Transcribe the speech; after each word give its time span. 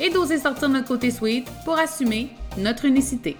et 0.00 0.10
d'oser 0.10 0.38
sortir 0.38 0.68
notre 0.68 0.88
côté 0.88 1.10
sweet 1.10 1.48
pour 1.64 1.78
assumer 1.78 2.28
notre 2.56 2.84
unicité. 2.84 3.36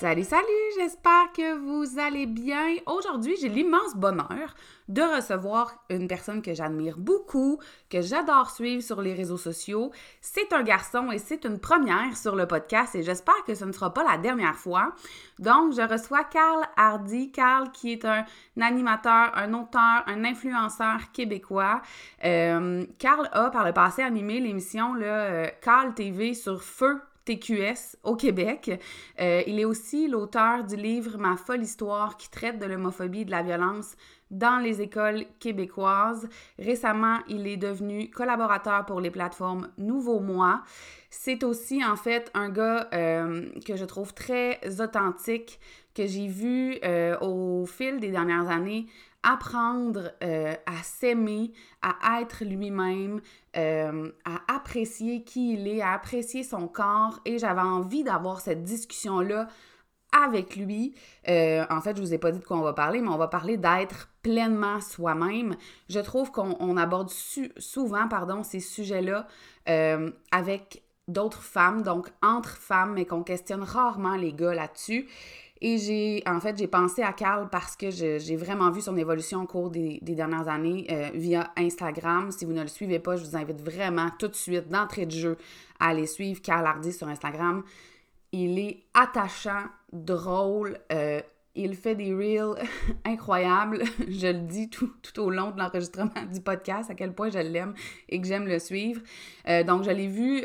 Salut, 0.00 0.22
salut, 0.22 0.44
j'espère 0.78 1.32
que 1.36 1.56
vous 1.56 1.98
allez 1.98 2.26
bien. 2.26 2.76
Aujourd'hui, 2.86 3.34
j'ai 3.40 3.48
l'immense 3.48 3.96
bonheur 3.96 4.54
de 4.88 5.02
recevoir 5.02 5.74
une 5.90 6.06
personne 6.06 6.40
que 6.40 6.54
j'admire 6.54 6.98
beaucoup, 6.98 7.58
que 7.90 8.00
j'adore 8.00 8.52
suivre 8.52 8.80
sur 8.80 9.02
les 9.02 9.12
réseaux 9.12 9.38
sociaux. 9.38 9.90
C'est 10.20 10.52
un 10.52 10.62
garçon 10.62 11.10
et 11.10 11.18
c'est 11.18 11.44
une 11.44 11.58
première 11.58 12.16
sur 12.16 12.36
le 12.36 12.46
podcast 12.46 12.94
et 12.94 13.02
j'espère 13.02 13.42
que 13.44 13.56
ce 13.56 13.64
ne 13.64 13.72
sera 13.72 13.92
pas 13.92 14.04
la 14.04 14.18
dernière 14.18 14.54
fois. 14.54 14.94
Donc, 15.40 15.72
je 15.72 15.82
reçois 15.82 16.22
Carl 16.22 16.62
Hardy. 16.76 17.32
Carl 17.32 17.72
qui 17.72 17.90
est 17.90 18.04
un 18.04 18.24
animateur, 18.60 19.32
un 19.34 19.52
auteur, 19.52 20.04
un 20.06 20.24
influenceur 20.24 21.10
québécois. 21.12 21.82
Euh, 22.24 22.86
Carl 23.00 23.28
a 23.32 23.50
par 23.50 23.66
le 23.66 23.72
passé 23.72 24.02
animé 24.02 24.38
l'émission 24.38 24.94
euh, 25.02 25.48
Carl 25.60 25.92
TV 25.92 26.34
sur 26.34 26.62
Feu 26.62 27.00
TQS 27.28 27.96
au 28.04 28.16
Québec. 28.16 28.70
Euh, 29.20 29.42
il 29.46 29.60
est 29.60 29.66
aussi 29.66 30.08
l'auteur 30.08 30.64
du 30.64 30.76
livre 30.76 31.18
Ma 31.18 31.36
folle 31.36 31.62
histoire 31.62 32.16
qui 32.16 32.30
traite 32.30 32.58
de 32.58 32.64
l'homophobie 32.64 33.20
et 33.20 33.24
de 33.26 33.30
la 33.30 33.42
violence 33.42 33.96
dans 34.30 34.58
les 34.62 34.80
écoles 34.80 35.26
québécoises. 35.38 36.28
Récemment, 36.58 37.18
il 37.28 37.46
est 37.46 37.56
devenu 37.58 38.10
collaborateur 38.10 38.86
pour 38.86 39.00
les 39.00 39.10
plateformes 39.10 39.68
Nouveau 39.76 40.20
Moi. 40.20 40.62
C'est 41.10 41.44
aussi 41.44 41.84
en 41.84 41.96
fait 41.96 42.30
un 42.34 42.48
gars 42.48 42.88
euh, 42.94 43.48
que 43.66 43.76
je 43.76 43.84
trouve 43.84 44.14
très 44.14 44.58
authentique, 44.80 45.60
que 45.94 46.06
j'ai 46.06 46.28
vu 46.28 46.78
euh, 46.84 47.18
au 47.20 47.66
fil 47.66 48.00
des 48.00 48.10
dernières 48.10 48.48
années 48.48 48.86
apprendre 49.22 50.12
euh, 50.22 50.54
à 50.66 50.82
s'aimer, 50.82 51.52
à 51.82 52.20
être 52.20 52.44
lui-même, 52.44 53.20
euh, 53.56 54.10
à 54.24 54.54
apprécier 54.54 55.24
qui 55.24 55.54
il 55.54 55.66
est, 55.68 55.80
à 55.80 55.92
apprécier 55.92 56.42
son 56.42 56.68
corps. 56.68 57.20
Et 57.24 57.38
j'avais 57.38 57.60
envie 57.60 58.04
d'avoir 58.04 58.40
cette 58.40 58.62
discussion-là 58.62 59.48
avec 60.12 60.56
lui. 60.56 60.94
Euh, 61.28 61.66
en 61.68 61.80
fait, 61.80 61.96
je 61.96 62.00
vous 62.00 62.14
ai 62.14 62.18
pas 62.18 62.30
dit 62.30 62.38
de 62.38 62.44
quoi 62.44 62.56
on 62.56 62.62
va 62.62 62.72
parler, 62.72 63.00
mais 63.00 63.10
on 63.10 63.18
va 63.18 63.28
parler 63.28 63.56
d'être 63.56 64.08
pleinement 64.22 64.80
soi-même. 64.80 65.56
Je 65.88 66.00
trouve 66.00 66.30
qu'on 66.30 66.76
aborde 66.76 67.10
souvent 67.58 68.08
pardon, 68.08 68.42
ces 68.42 68.60
sujets-là 68.60 69.26
avec 70.30 70.82
d'autres 71.08 71.42
femmes, 71.42 71.82
donc 71.82 72.10
entre 72.22 72.56
femmes, 72.56 72.92
mais 72.94 73.06
qu'on 73.06 73.22
questionne 73.22 73.62
rarement 73.62 74.14
les 74.14 74.32
gars 74.32 74.54
là-dessus. 74.54 75.08
Et 75.60 75.78
j'ai, 75.78 76.22
en 76.26 76.40
fait, 76.40 76.56
j'ai 76.56 76.68
pensé 76.68 77.02
à 77.02 77.12
Carl 77.12 77.48
parce 77.50 77.76
que 77.76 77.90
j'ai 77.90 78.36
vraiment 78.36 78.70
vu 78.70 78.80
son 78.80 78.96
évolution 78.96 79.42
au 79.42 79.46
cours 79.46 79.70
des, 79.70 79.98
dernières 80.02 80.48
années 80.48 80.86
euh, 80.90 81.10
via 81.14 81.52
Instagram. 81.56 82.30
Si 82.30 82.44
vous 82.44 82.52
ne 82.52 82.62
le 82.62 82.68
suivez 82.68 82.98
pas, 83.00 83.16
je 83.16 83.24
vous 83.24 83.36
invite 83.36 83.60
vraiment 83.60 84.08
tout 84.18 84.28
de 84.28 84.36
suite, 84.36 84.68
d'entrée 84.68 85.06
de 85.06 85.10
jeu, 85.10 85.36
à 85.80 85.88
aller 85.88 86.06
suivre 86.06 86.40
Carl 86.40 86.64
Hardy 86.64 86.92
sur 86.92 87.08
Instagram. 87.08 87.64
Il 88.30 88.58
est 88.58 88.84
attachant, 88.94 89.64
drôle, 89.92 90.78
euh, 90.92 91.20
il 91.56 91.74
fait 91.74 91.96
des 91.96 92.14
reels 92.14 92.54
incroyables. 93.04 93.82
je 94.08 94.28
le 94.28 94.40
dis 94.40 94.70
tout, 94.70 94.92
au 95.18 95.30
long 95.30 95.50
de 95.50 95.58
l'enregistrement 95.58 96.12
du 96.32 96.40
podcast, 96.40 96.88
à 96.90 96.94
quel 96.94 97.12
point 97.14 97.30
je 97.30 97.38
l'aime 97.38 97.74
et 98.08 98.20
que 98.20 98.26
j'aime 98.28 98.46
le 98.46 98.60
suivre. 98.60 99.00
Euh, 99.48 99.64
donc, 99.64 99.82
je 99.82 99.90
l'ai 99.90 100.06
vu 100.06 100.44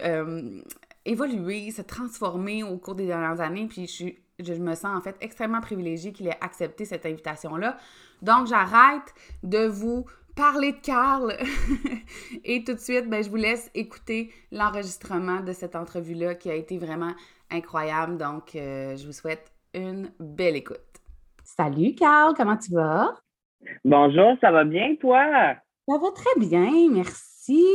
évoluer, 1.05 1.69
se 1.69 1.81
transformer 1.81 2.63
au 2.63 2.77
cours 2.77 2.95
des 2.95 3.05
dernières 3.05 3.41
années, 3.41 3.67
puis 3.67 3.87
je 3.87 3.91
suis 3.91 4.22
je 4.45 4.53
me 4.53 4.75
sens 4.75 4.97
en 4.97 5.01
fait 5.01 5.15
extrêmement 5.21 5.61
privilégiée 5.61 6.11
qu'il 6.11 6.27
ait 6.27 6.37
accepté 6.41 6.85
cette 6.85 7.05
invitation-là. 7.05 7.77
Donc, 8.21 8.47
j'arrête 8.47 9.13
de 9.43 9.67
vous 9.67 10.05
parler 10.35 10.71
de 10.71 10.77
Carl 10.77 11.35
et 12.43 12.63
tout 12.63 12.73
de 12.73 12.79
suite, 12.79 13.09
ben, 13.09 13.23
je 13.23 13.29
vous 13.29 13.35
laisse 13.35 13.69
écouter 13.75 14.31
l'enregistrement 14.51 15.41
de 15.41 15.53
cette 15.53 15.75
entrevue-là 15.75 16.35
qui 16.35 16.49
a 16.49 16.55
été 16.55 16.77
vraiment 16.77 17.13
incroyable. 17.51 18.17
Donc, 18.17 18.55
euh, 18.55 18.95
je 18.95 19.05
vous 19.05 19.11
souhaite 19.11 19.51
une 19.73 20.11
belle 20.19 20.55
écoute. 20.55 20.79
Salut 21.43 21.93
Carl, 21.95 22.33
comment 22.35 22.57
tu 22.57 22.71
vas? 22.71 23.13
Bonjour, 23.85 24.35
ça 24.41 24.51
va 24.51 24.63
bien 24.63 24.95
toi? 24.99 25.55
Ça 25.87 25.97
va 25.97 26.11
très 26.11 26.39
bien, 26.39 26.89
merci. 26.89 27.65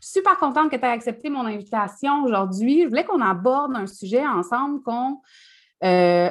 Super 0.00 0.38
contente 0.38 0.70
que 0.70 0.76
tu 0.76 0.84
aies 0.84 0.88
accepté 0.88 1.30
mon 1.30 1.46
invitation 1.46 2.22
aujourd'hui. 2.24 2.82
Je 2.82 2.88
voulais 2.88 3.04
qu'on 3.04 3.20
aborde 3.20 3.74
un 3.74 3.86
sujet 3.86 4.24
ensemble 4.26 4.82
qu'on 4.82 5.20
euh, 5.84 6.30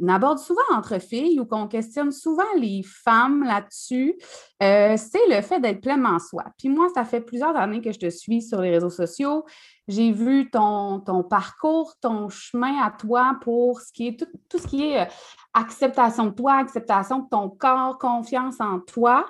on 0.00 0.08
aborde 0.08 0.38
souvent 0.38 0.60
entre 0.72 1.00
filles 1.00 1.40
ou 1.40 1.44
qu'on 1.44 1.66
questionne 1.66 2.12
souvent 2.12 2.46
les 2.56 2.82
femmes 2.84 3.42
là-dessus, 3.42 4.16
euh, 4.62 4.96
c'est 4.96 5.26
le 5.28 5.42
fait 5.42 5.60
d'être 5.60 5.80
pleinement 5.80 6.18
soi. 6.18 6.44
Puis 6.58 6.68
moi, 6.68 6.88
ça 6.94 7.04
fait 7.04 7.20
plusieurs 7.20 7.56
années 7.56 7.80
que 7.80 7.92
je 7.92 7.98
te 7.98 8.10
suis 8.10 8.42
sur 8.42 8.60
les 8.60 8.70
réseaux 8.70 8.90
sociaux. 8.90 9.44
J'ai 9.88 10.12
vu 10.12 10.50
ton, 10.50 11.02
parcours, 11.28 11.94
ton 12.00 12.28
chemin 12.28 12.80
à 12.80 12.90
toi 12.90 13.36
pour 13.42 13.80
ce 13.80 13.92
qui 13.92 14.08
est 14.08 14.16
tout, 14.48 14.58
ce 14.58 14.66
qui 14.66 14.90
est 14.90 15.00
euh, 15.00 15.10
acceptation 15.52 16.26
de 16.26 16.34
toi, 16.34 16.54
acceptation 16.54 17.20
de 17.20 17.28
ton 17.28 17.48
corps, 17.48 17.98
confiance 17.98 18.60
en 18.60 18.78
toi. 18.78 19.26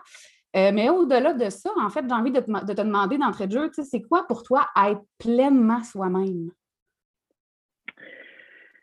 mais 0.54 0.90
au-delà 0.90 1.32
de 1.32 1.48
ça, 1.48 1.70
en 1.80 1.88
fait, 1.88 2.04
j'ai 2.06 2.14
envie 2.14 2.30
de 2.30 2.40
te, 2.40 2.50
de 2.50 2.72
te 2.74 2.82
demander 2.82 3.16
d'entrée 3.16 3.46
de 3.46 3.52
jeu, 3.52 3.70
c'est 3.82 4.02
quoi 4.02 4.26
pour 4.26 4.42
toi 4.42 4.66
être 4.76 5.00
pleinement 5.18 5.82
soi-même? 5.82 6.50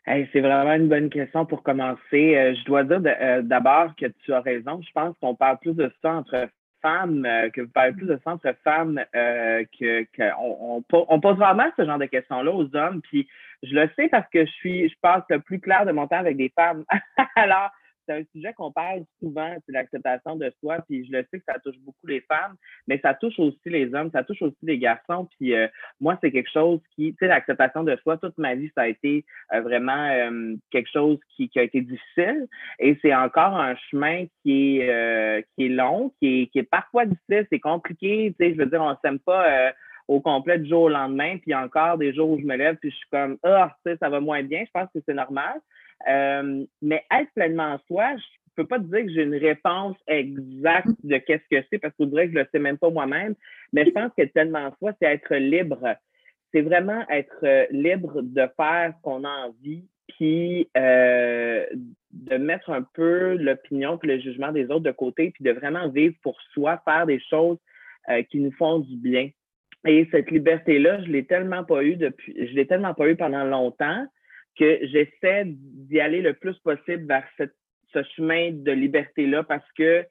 C'est 0.06 0.40
vraiment 0.40 0.74
une 0.74 0.88
bonne 0.88 1.10
question 1.10 1.46
pour 1.46 1.62
commencer. 1.62 2.36
Euh, 2.36 2.54
je 2.54 2.64
dois 2.64 2.84
dire 2.84 3.00
euh, 3.04 3.42
d'abord 3.42 3.94
que 3.96 4.06
tu 4.24 4.32
as 4.32 4.40
raison. 4.40 4.80
Je 4.82 4.92
pense 4.92 5.14
qu'on 5.20 5.34
parle 5.34 5.58
plus 5.58 5.74
de 5.74 5.92
ça 6.02 6.14
entre 6.14 6.48
femmes, 6.82 7.26
euh, 7.26 7.50
que 7.50 7.60
vous 7.60 7.68
parlez 7.68 7.92
plus 7.92 8.06
de 8.06 8.18
ça 8.24 8.32
entre 8.32 8.54
femmes 8.64 9.02
que, 9.12 10.06
on, 10.40 10.82
on, 10.90 11.20
pose 11.20 11.36
vraiment 11.36 11.66
ce 11.76 11.84
genre 11.84 11.98
de 11.98 12.06
questions-là 12.06 12.50
aux 12.50 12.74
hommes. 12.74 13.02
Puis 13.02 13.28
je 13.62 13.74
le 13.74 13.90
sais 13.96 14.08
parce 14.08 14.28
que 14.30 14.46
je 14.46 14.50
suis, 14.50 14.88
je 14.88 14.94
passe 15.02 15.22
le 15.28 15.40
plus 15.40 15.60
clair 15.60 15.84
de 15.84 15.92
mon 15.92 16.06
temps 16.06 16.18
avec 16.18 16.36
des 16.36 16.52
femmes. 16.56 16.84
Alors, 17.36 17.70
c'est 18.10 18.20
un 18.20 18.24
sujet 18.32 18.52
qu'on 18.54 18.72
parle 18.72 19.04
souvent, 19.20 19.54
c'est 19.64 19.72
l'acceptation 19.72 20.36
de 20.36 20.52
soi, 20.60 20.78
puis 20.88 21.06
je 21.06 21.12
le 21.12 21.24
sais 21.30 21.38
que 21.38 21.44
ça 21.46 21.58
touche 21.60 21.78
beaucoup 21.80 22.06
les 22.06 22.20
femmes, 22.22 22.56
mais 22.88 22.98
ça 22.98 23.14
touche 23.14 23.38
aussi 23.38 23.58
les 23.66 23.94
hommes, 23.94 24.10
ça 24.12 24.24
touche 24.24 24.42
aussi 24.42 24.56
les 24.62 24.78
garçons, 24.78 25.28
puis 25.38 25.54
euh, 25.54 25.68
moi, 26.00 26.18
c'est 26.20 26.32
quelque 26.32 26.50
chose 26.50 26.80
qui, 26.94 27.12
tu 27.12 27.16
sais, 27.20 27.28
l'acceptation 27.28 27.84
de 27.84 27.96
soi, 28.02 28.16
toute 28.16 28.36
ma 28.38 28.54
vie, 28.54 28.70
ça 28.74 28.82
a 28.82 28.88
été 28.88 29.24
euh, 29.52 29.60
vraiment 29.60 30.08
euh, 30.10 30.56
quelque 30.70 30.90
chose 30.90 31.18
qui, 31.36 31.48
qui, 31.48 31.58
a 31.58 31.62
été 31.62 31.80
difficile, 31.82 32.48
et 32.78 32.98
c'est 33.02 33.14
encore 33.14 33.56
un 33.56 33.76
chemin 33.90 34.26
qui 34.42 34.80
est, 34.80 35.44
qui 35.54 35.66
est 35.66 35.68
long, 35.68 36.12
qui 36.18 36.42
est, 36.42 36.46
qui 36.48 36.58
est 36.58 36.68
parfois 36.68 37.06
difficile, 37.06 37.46
c'est 37.50 37.60
compliqué, 37.60 38.34
tu 38.38 38.44
sais, 38.44 38.54
je 38.54 38.58
veux 38.58 38.66
dire, 38.66 38.82
on 38.82 38.96
s'aime 39.02 39.20
pas 39.20 39.72
au 40.08 40.20
complet 40.20 40.58
du 40.58 40.68
jour 40.68 40.82
au 40.82 40.88
lendemain, 40.88 41.38
puis 41.38 41.54
encore 41.54 41.96
des 41.96 42.12
jours 42.12 42.30
où 42.30 42.40
je 42.40 42.44
me 42.44 42.56
lève, 42.56 42.76
puis 42.76 42.90
je 42.90 42.96
suis 42.96 43.08
comme, 43.12 43.38
ah, 43.44 43.76
sais, 43.86 43.96
ça 43.98 44.08
va 44.08 44.18
moins 44.18 44.42
bien, 44.42 44.64
je 44.66 44.70
pense 44.72 44.88
que 44.92 44.98
c'est 45.06 45.14
normal. 45.14 45.60
Euh, 46.08 46.64
mais 46.82 47.04
être 47.10 47.30
pleinement 47.34 47.78
soi, 47.86 48.16
je 48.16 48.54
peux 48.56 48.66
pas 48.66 48.78
te 48.78 48.84
dire 48.84 49.04
que 49.04 49.12
j'ai 49.12 49.22
une 49.22 49.36
réponse 49.36 49.96
exacte 50.06 50.88
de 51.04 51.18
qu'est-ce 51.18 51.44
que 51.50 51.64
c'est 51.70 51.78
parce 51.78 51.94
que 51.96 52.04
je 52.04 52.10
dirais 52.10 52.26
que 52.26 52.34
je 52.34 52.38
le 52.38 52.48
sais 52.52 52.58
même 52.58 52.78
pas 52.78 52.90
moi-même. 52.90 53.34
Mais 53.72 53.84
je 53.84 53.90
pense 53.90 54.10
que 54.16 54.24
pleinement 54.26 54.74
soi, 54.78 54.92
c'est 55.00 55.08
être 55.08 55.34
libre. 55.36 55.96
C'est 56.52 56.62
vraiment 56.62 57.04
être 57.08 57.44
euh, 57.44 57.66
libre 57.70 58.22
de 58.22 58.48
faire 58.56 58.94
ce 58.96 59.02
qu'on 59.02 59.24
a 59.24 59.28
envie, 59.28 59.84
puis 60.08 60.68
euh, 60.76 61.64
de 62.12 62.36
mettre 62.36 62.70
un 62.70 62.82
peu 62.82 63.36
l'opinion 63.36 63.98
puis 63.98 64.08
le 64.08 64.18
jugement 64.18 64.50
des 64.50 64.64
autres 64.64 64.80
de 64.80 64.90
côté, 64.90 65.30
puis 65.30 65.44
de 65.44 65.52
vraiment 65.52 65.88
vivre 65.88 66.16
pour 66.22 66.40
soi, 66.52 66.82
faire 66.84 67.06
des 67.06 67.20
choses 67.20 67.58
qui 68.28 68.40
nous 68.40 68.50
font 68.50 68.80
du 68.80 68.96
bien. 68.96 69.30
Et 69.86 70.08
cette 70.10 70.30
liberté-là, 70.30 71.02
je 71.04 71.12
l'ai 71.12 71.24
tellement 71.24 71.64
pas 71.64 71.84
eu 71.84 71.96
depuis, 71.96 72.34
je 72.36 72.54
l'ai 72.54 72.66
tellement 72.66 72.92
pas 72.92 73.08
eu 73.08 73.14
pendant 73.14 73.44
longtemps 73.44 74.04
que 74.58 74.78
j'essaie 74.86 75.44
d'y 75.46 76.00
aller 76.00 76.22
le 76.22 76.34
plus 76.34 76.58
possible 76.58 77.06
vers 77.06 77.26
ce 77.38 78.02
chemin 78.16 78.50
de 78.52 78.72
liberté-là 78.72 79.42
parce 79.42 79.66
que 79.76 80.04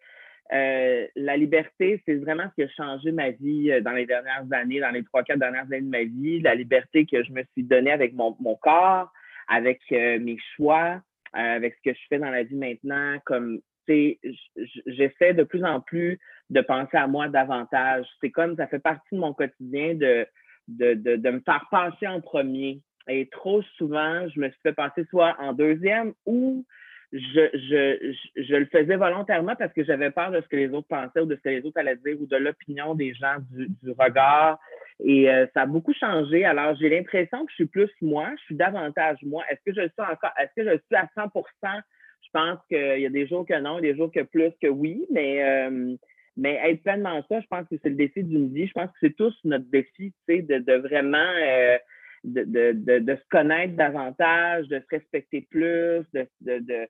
euh, 0.51 1.07
la 1.15 1.37
liberté, 1.37 2.01
c'est 2.05 2.15
vraiment 2.15 2.45
ce 2.49 2.55
qui 2.55 2.63
a 2.63 2.73
changé 2.75 3.11
ma 3.11 3.29
vie 3.29 3.71
euh, 3.71 3.81
dans 3.81 3.91
les 3.91 4.07
dernières 4.07 4.45
années, 4.51 4.79
dans 4.79 4.89
les 4.89 5.03
trois, 5.03 5.23
quatre 5.23 5.39
dernières 5.39 5.65
années 5.65 5.81
de 5.81 5.89
ma 5.89 6.03
vie. 6.03 6.41
La 6.41 6.55
liberté 6.55 7.05
que 7.05 7.23
je 7.23 7.31
me 7.31 7.43
suis 7.53 7.63
donnée 7.63 7.91
avec 7.91 8.13
mon, 8.13 8.33
corps, 8.55 9.11
avec 9.47 9.79
euh, 9.91 10.19
mes 10.19 10.37
choix, 10.55 11.01
avec 11.33 11.75
ce 11.75 11.91
que 11.91 11.95
je 11.95 12.01
fais 12.09 12.17
dans 12.17 12.31
la 12.31 12.43
vie 12.43 12.55
maintenant. 12.55 13.19
Comme, 13.25 13.59
j'essaie 13.87 15.33
de 15.33 15.43
plus 15.43 15.63
en 15.63 15.81
plus 15.81 16.19
de 16.49 16.61
penser 16.61 16.97
à 16.97 17.05
moi 17.05 17.27
davantage. 17.27 18.07
C'est 18.19 18.31
comme 18.31 18.55
ça 18.55 18.67
fait 18.67 18.79
partie 18.79 19.15
de 19.15 19.19
mon 19.19 19.33
quotidien 19.33 19.93
de 19.93 20.27
de, 20.69 20.93
de, 21.15 21.29
me 21.31 21.39
faire 21.39 21.65
passer 21.71 22.07
en 22.07 22.21
premier. 22.21 22.81
Et 23.09 23.27
trop 23.27 23.61
souvent, 23.77 24.27
je 24.29 24.39
me 24.39 24.49
suis 24.49 24.59
fait 24.61 24.73
passer 24.73 25.03
soit 25.09 25.35
en 25.39 25.53
deuxième 25.53 26.13
ou 26.25 26.65
je, 27.11 27.49
je, 27.53 28.13
je, 28.43 28.55
le 28.55 28.65
faisais 28.67 28.95
volontairement 28.95 29.55
parce 29.55 29.73
que 29.73 29.83
j'avais 29.83 30.11
peur 30.11 30.31
de 30.31 30.41
ce 30.41 30.47
que 30.47 30.55
les 30.55 30.69
autres 30.69 30.87
pensaient 30.87 31.21
ou 31.21 31.25
de 31.25 31.35
ce 31.35 31.41
que 31.41 31.49
les 31.49 31.65
autres 31.65 31.79
allaient 31.79 31.95
dire 31.95 32.21
ou 32.21 32.27
de 32.27 32.35
l'opinion 32.35 32.93
des 32.93 33.13
gens, 33.15 33.37
du, 33.49 33.67
du 33.81 33.91
regard. 33.97 34.59
Et 35.03 35.29
euh, 35.29 35.47
ça 35.53 35.61
a 35.61 35.65
beaucoup 35.65 35.93
changé. 35.93 36.45
Alors, 36.45 36.75
j'ai 36.75 36.89
l'impression 36.89 37.45
que 37.45 37.51
je 37.51 37.55
suis 37.55 37.65
plus 37.65 37.89
moi, 38.01 38.29
je 38.37 38.43
suis 38.43 38.55
davantage 38.55 39.17
moi. 39.23 39.43
Est-ce 39.49 39.61
que 39.65 39.73
je 39.73 39.87
suis 39.87 40.01
encore, 40.01 40.33
est-ce 40.39 40.53
que 40.55 40.69
je 40.69 40.77
suis 40.77 40.95
à 40.95 41.09
100% 41.17 41.81
Je 42.21 42.29
pense 42.31 42.59
qu'il 42.67 43.01
y 43.01 43.05
a 43.05 43.09
des 43.09 43.27
jours 43.27 43.45
que 43.45 43.59
non, 43.59 43.79
des 43.79 43.95
jours 43.95 44.11
que 44.11 44.21
plus 44.21 44.51
que 44.61 44.67
oui, 44.67 45.05
mais, 45.11 45.43
euh, 45.43 45.95
mais 46.37 46.59
être 46.63 46.83
pleinement 46.83 47.23
ça, 47.27 47.39
je 47.39 47.47
pense 47.47 47.67
que 47.69 47.75
c'est 47.81 47.89
le 47.89 47.95
défi 47.95 48.23
d'une 48.23 48.53
vie. 48.53 48.67
Je 48.67 48.73
pense 48.73 48.91
que 48.91 48.97
c'est 49.01 49.15
tous 49.15 49.35
notre 49.45 49.69
défi, 49.71 50.13
tu 50.27 50.35
sais, 50.35 50.41
de, 50.43 50.59
de 50.59 50.73
vraiment 50.73 51.17
euh, 51.17 51.77
de, 52.23 52.43
de, 52.43 52.99
de, 52.99 53.15
se 53.15 53.27
connaître 53.29 53.75
davantage, 53.75 54.67
de 54.67 54.79
se 54.79 54.85
respecter 54.89 55.47
plus, 55.49 56.03
de, 56.13 56.27
de, 56.41 56.87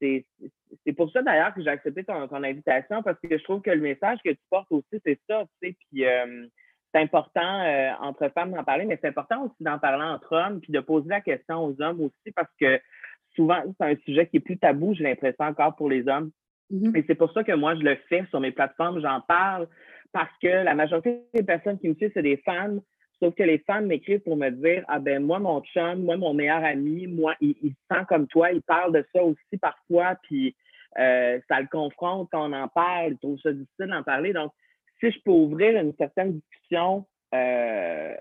c'est 0.00 0.92
pour 0.96 1.10
ça 1.10 1.22
d'ailleurs 1.22 1.52
que 1.54 1.62
j'ai 1.62 1.70
accepté 1.70 2.04
ton, 2.04 2.28
ton, 2.28 2.44
invitation 2.44 3.02
parce 3.02 3.18
que 3.20 3.36
je 3.36 3.42
trouve 3.42 3.62
que 3.62 3.70
le 3.70 3.80
message 3.80 4.18
que 4.24 4.30
tu 4.30 4.40
portes 4.48 4.70
aussi, 4.70 5.00
c'est 5.04 5.18
ça, 5.28 5.44
tu 5.60 5.68
sais, 5.68 5.76
puis 5.90 6.04
c'est 6.92 7.00
important 7.00 7.62
euh, 7.62 7.90
entre 8.00 8.28
femmes 8.30 8.52
d'en 8.52 8.64
parler, 8.64 8.84
mais 8.84 8.98
c'est 9.00 9.08
important 9.08 9.44
aussi 9.44 9.62
d'en 9.62 9.78
parler 9.78 10.04
entre 10.04 10.34
hommes, 10.34 10.60
puis 10.60 10.72
de 10.72 10.80
poser 10.80 11.08
la 11.08 11.20
question 11.20 11.64
aux 11.64 11.80
hommes 11.82 12.00
aussi, 12.00 12.32
parce 12.34 12.50
que 12.60 12.80
souvent, 13.34 13.62
c'est 13.78 13.86
un 13.86 13.96
sujet 14.04 14.26
qui 14.26 14.38
est 14.38 14.40
plus 14.40 14.58
tabou, 14.58 14.94
j'ai 14.94 15.04
l'impression 15.04 15.44
encore 15.44 15.76
pour 15.76 15.90
les 15.90 16.08
hommes. 16.08 16.30
Mm-hmm. 16.72 16.98
Et 16.98 17.04
c'est 17.06 17.14
pour 17.14 17.32
ça 17.32 17.44
que 17.44 17.52
moi, 17.52 17.74
je 17.74 17.82
le 17.82 17.96
fais 18.08 18.24
sur 18.30 18.40
mes 18.40 18.52
plateformes, 18.52 19.00
j'en 19.00 19.20
parle, 19.20 19.68
parce 20.12 20.32
que 20.42 20.48
la 20.48 20.74
majorité 20.74 21.22
des 21.34 21.42
personnes 21.42 21.78
qui 21.78 21.88
me 21.88 21.94
suivent, 21.94 22.10
c'est 22.14 22.22
des 22.22 22.38
femmes, 22.38 22.80
sauf 23.20 23.34
que 23.34 23.42
les 23.42 23.58
femmes 23.58 23.86
m'écrivent 23.86 24.20
pour 24.20 24.36
me 24.36 24.50
dire 24.50 24.84
Ah 24.88 24.98
ben 24.98 25.22
moi, 25.22 25.38
mon 25.38 25.60
chum, 25.62 26.04
moi, 26.04 26.16
mon 26.16 26.34
meilleur 26.34 26.64
ami, 26.64 27.06
moi, 27.06 27.34
il, 27.40 27.54
il 27.62 27.70
se 27.70 27.96
sent 27.96 28.04
comme 28.08 28.26
toi, 28.26 28.52
il 28.52 28.62
parle 28.62 28.92
de 28.92 29.04
ça 29.14 29.22
aussi 29.22 29.58
parfois, 29.60 30.16
puis 30.22 30.54
euh, 30.98 31.38
ça 31.48 31.60
le 31.60 31.68
confronte 31.70 32.28
quand 32.32 32.50
on 32.50 32.52
en 32.52 32.68
parle, 32.68 33.12
il 33.12 33.18
trouve 33.18 33.38
ça 33.40 33.52
difficile 33.52 33.86
d'en 33.86 34.02
parler. 34.02 34.32
Donc, 34.32 34.52
si 35.00 35.10
je 35.10 35.20
peux 35.24 35.30
ouvrir 35.30 35.80
une 35.80 35.94
certaine 35.96 36.40
discussion 36.40 37.06
euh, 37.34 38.14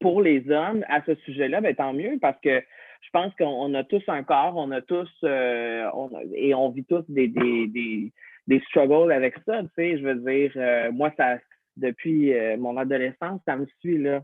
pour 0.00 0.20
les 0.20 0.50
hommes 0.50 0.84
à 0.88 1.02
ce 1.04 1.14
sujet-là, 1.14 1.60
ben, 1.60 1.74
tant 1.74 1.92
mieux 1.92 2.18
parce 2.20 2.38
que 2.40 2.60
je 3.02 3.08
pense 3.12 3.34
qu'on 3.36 3.72
a 3.74 3.84
tous 3.84 4.02
un 4.08 4.22
corps, 4.22 4.56
on 4.56 4.70
a 4.72 4.82
tous 4.82 5.10
euh, 5.24 5.88
et 6.34 6.54
on 6.54 6.68
vit 6.68 6.84
tous 6.84 7.04
des, 7.08 7.28
des, 7.28 8.12
des, 8.46 8.60
struggles 8.68 9.10
avec 9.10 9.36
ça. 9.46 9.62
Tu 9.62 9.68
sais, 9.76 9.98
je 9.98 10.04
veux 10.04 10.16
dire, 10.16 10.92
moi, 10.92 11.10
ça 11.16 11.38
depuis 11.80 12.32
mon 12.58 12.76
adolescence, 12.76 13.40
ça 13.46 13.56
me 13.56 13.66
suit 13.80 13.98
là. 13.98 14.20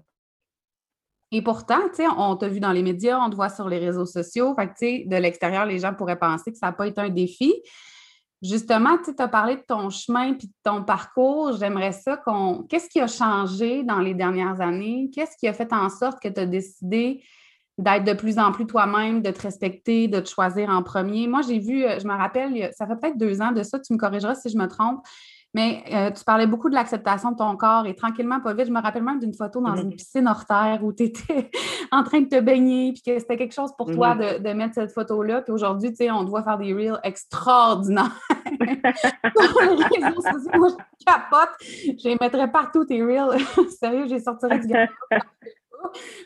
Et 1.33 1.43
pourtant, 1.43 1.81
on 2.17 2.37
t'a 2.37 2.49
vu 2.49 2.61
dans 2.61 2.73
les 2.73 2.83
médias, 2.83 3.19
on 3.19 3.31
te 3.31 3.35
voit 3.35 3.49
sur 3.49 3.69
les 3.69 3.79
réseaux 3.79 4.07
sociaux. 4.07 4.55
Fait 4.55 4.69
que, 4.69 5.09
de 5.09 5.17
l'extérieur, 5.17 5.67
les 5.67 5.79
gens 5.79 5.93
pourraient 5.93 6.19
penser 6.19 6.53
que 6.53 6.59
ça 6.59 6.67
n'a 6.67 6.73
pas 6.73 6.87
été 6.87 7.01
un 7.01 7.09
défi. 7.09 7.53
Justement, 8.43 8.97
tu 9.03 9.11
as 9.19 9.29
parlé 9.29 9.57
de 9.57 9.63
ton 9.67 9.91
chemin 9.91 10.35
puis 10.35 10.47
de 10.47 10.53
ton 10.63 10.85
parcours. 10.85 11.57
J'aimerais 11.59 11.93
ça 11.93 12.17
qu'on. 12.19 12.65
Qu'est-ce 12.69 12.89
qui 12.89 13.01
a 13.01 13.07
changé 13.07 13.83
dans 13.83 13.99
les 13.99 14.15
dernières 14.15 14.61
années? 14.61 15.11
Qu'est-ce 15.13 15.37
qui 15.37 15.49
a 15.49 15.53
fait 15.53 15.73
en 15.73 15.89
sorte 15.89 16.23
que 16.23 16.29
tu 16.29 16.41
as 16.41 16.47
décidé 16.47 17.25
d'être 17.79 18.05
de 18.05 18.13
plus 18.13 18.39
en 18.39 18.53
plus 18.53 18.67
toi-même, 18.67 19.21
de 19.21 19.31
te 19.31 19.43
respecter, 19.43 20.07
de 20.07 20.21
te 20.21 20.29
choisir 20.29 20.71
en 20.71 20.83
premier? 20.83 21.27
Moi, 21.27 21.41
j'ai 21.43 21.59
vu, 21.59 21.85
euh, 21.85 21.99
je 21.99 22.07
me 22.07 22.15
rappelle, 22.15 22.71
ça 22.73 22.87
fait 22.87 22.97
peut-être 22.97 23.19
deux 23.19 23.43
ans 23.43 23.53
de 23.53 23.63
ça, 23.63 23.81
tu 23.81 23.93
me 23.93 23.99
corrigeras 23.99 24.35
si 24.35 24.49
je 24.49 24.57
me 24.57 24.67
trompe, 24.67 25.05
mais 25.57 25.83
euh, 25.91 26.11
tu 26.11 26.23
parlais 26.23 26.47
beaucoup 26.47 26.69
de 26.69 26.75
l'acceptation 26.75 27.33
de 27.33 27.39
ton 27.39 27.57
corps 27.57 27.87
et 27.87 27.97
tranquillement, 27.97 28.41
pas 28.41 28.53
vite, 28.53 28.67
je 28.67 28.73
me 28.73 28.83
rappelle 28.83 29.03
même 29.03 29.19
d'une 29.19 29.33
photo 29.33 29.63
dans 29.63 29.75
une 29.75 29.89
mm-hmm. 29.89 29.97
piscine 29.97 30.29
hors 30.29 30.45
terre 30.45 30.81
où 30.83 30.93
tu 30.93 31.05
étais 31.05 31.51
en 31.91 32.03
train 32.03 32.21
de 32.21 32.29
te 32.29 32.39
baigner, 32.41 32.93
puis 32.93 33.01
que 33.01 33.19
c'était 33.19 33.39
quelque 33.39 33.55
chose 33.55 33.71
pour 33.75 33.91
toi 33.91 34.15
mm-hmm. 34.15 34.43
de, 34.43 34.53
mettre 34.53 34.75
cette 34.75 34.93
photo-là. 34.93 35.41
Puis 35.41 35.55
aujourd'hui, 35.55 35.93
tu 35.93 35.97
sais, 35.97 36.11
on 36.11 36.25
doit 36.25 36.43
faire 36.43 36.59
des 36.59 36.75
reels 36.75 37.01
extraordinaires. 37.05 38.21
moi, 38.45 38.67
je 40.69 41.05
capote. 41.07 41.55
Je 41.63 42.07
les 42.07 42.19
mettrais 42.21 42.53
partout, 42.53 42.85
tes 42.85 43.03
reels. 43.03 43.41
Sérieux, 43.81 44.09
j'ai 44.09 44.21
sorti 44.21 44.47
du 44.61 44.67
gars. 44.67 44.89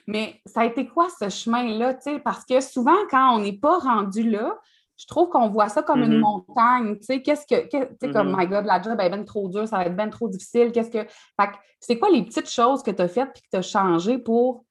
Mais 0.08 0.40
ça 0.44 0.62
a 0.62 0.64
été 0.64 0.88
quoi 0.88 1.06
ce 1.20 1.28
chemin-là? 1.28 1.94
Parce 2.24 2.44
que 2.44 2.60
souvent, 2.60 2.98
quand 3.08 3.36
on 3.36 3.38
n'est 3.38 3.60
pas 3.60 3.78
rendu 3.78 4.28
là, 4.28 4.58
je 5.00 5.06
trouve 5.06 5.30
qu'on 5.30 5.48
voit 5.48 5.68
ça 5.68 5.82
comme 5.82 6.02
une 6.02 6.18
mm-hmm. 6.18 6.46
montagne. 6.46 6.96
Tu 6.98 7.04
sais, 7.04 7.22
qu'est-ce 7.22 7.46
que, 7.46 7.62
tu 7.68 7.78
sais, 8.00 8.10
comme, 8.10 8.32
mm-hmm. 8.32 8.38
my 8.38 8.46
God, 8.46 8.64
la 8.66 8.82
job 8.82 9.00
est 9.00 9.08
bien 9.08 9.24
trop 9.24 9.48
dure, 9.48 9.66
ça 9.66 9.78
va 9.78 9.86
être 9.86 9.96
bien 9.96 10.10
trop 10.10 10.28
difficile. 10.28 10.72
Qu'est-ce 10.72 10.90
que. 10.90 11.08
Fait 11.08 11.50
c'est 11.80 11.98
quoi 11.98 12.10
les 12.10 12.22
petites 12.22 12.50
choses 12.50 12.82
que 12.82 12.90
tu 12.90 13.00
as 13.00 13.08
faites 13.08 13.32
puis 13.32 13.42
que 13.42 13.48
tu 13.50 13.56
as 13.56 13.62
changé 13.62 14.18
pour 14.18 14.66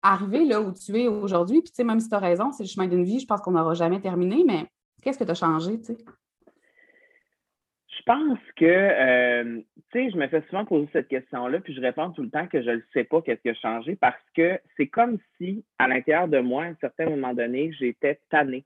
arriver 0.00 0.44
là 0.44 0.60
où 0.60 0.72
tu 0.72 0.96
es 1.00 1.08
aujourd'hui? 1.08 1.62
Puis, 1.62 1.70
tu 1.70 1.76
sais, 1.76 1.84
même 1.84 1.98
si 1.98 2.08
tu 2.08 2.14
as 2.14 2.20
raison, 2.20 2.52
c'est 2.52 2.62
le 2.62 2.68
chemin 2.68 2.86
d'une 2.86 3.02
vie, 3.02 3.18
je 3.18 3.26
pense 3.26 3.40
qu'on 3.40 3.50
n'aura 3.50 3.74
jamais 3.74 4.00
terminé, 4.00 4.44
mais 4.46 4.66
qu'est-ce 5.02 5.18
que 5.18 5.24
tu 5.24 5.30
as 5.32 5.34
changé, 5.34 5.80
tu 5.80 5.86
sais? 5.86 5.98
Je 7.88 8.02
pense 8.04 8.38
que, 8.56 8.64
euh, 8.64 9.60
tu 9.92 9.98
sais, 10.04 10.10
je 10.10 10.16
me 10.16 10.28
fais 10.28 10.42
souvent 10.48 10.64
poser 10.64 10.88
cette 10.92 11.08
question-là, 11.08 11.60
puis 11.60 11.74
je 11.74 11.80
réponds 11.80 12.10
tout 12.10 12.22
le 12.22 12.30
temps 12.30 12.46
que 12.46 12.62
je 12.62 12.70
ne 12.70 12.80
sais 12.92 13.04
pas 13.04 13.22
qu'est-ce 13.22 13.42
qui 13.42 13.50
a 13.50 13.54
changé 13.54 13.96
parce 13.96 14.22
que 14.36 14.58
c'est 14.76 14.88
comme 14.88 15.18
si, 15.36 15.64
à 15.78 15.88
l'intérieur 15.88 16.28
de 16.28 16.38
moi, 16.38 16.64
à 16.64 16.66
un 16.66 16.76
certain 16.80 17.10
moment 17.10 17.34
donné, 17.34 17.72
j'étais 17.78 18.20
tannée 18.30 18.64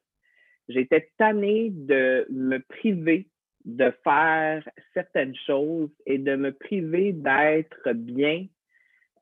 J'étais 0.68 1.10
tannée 1.18 1.70
de 1.70 2.26
me 2.30 2.58
priver 2.58 3.28
de 3.66 3.92
faire 4.04 4.62
certaines 4.94 5.34
choses 5.46 5.90
et 6.06 6.18
de 6.18 6.36
me 6.36 6.52
priver 6.52 7.12
d'être 7.12 7.92
bien 7.92 8.46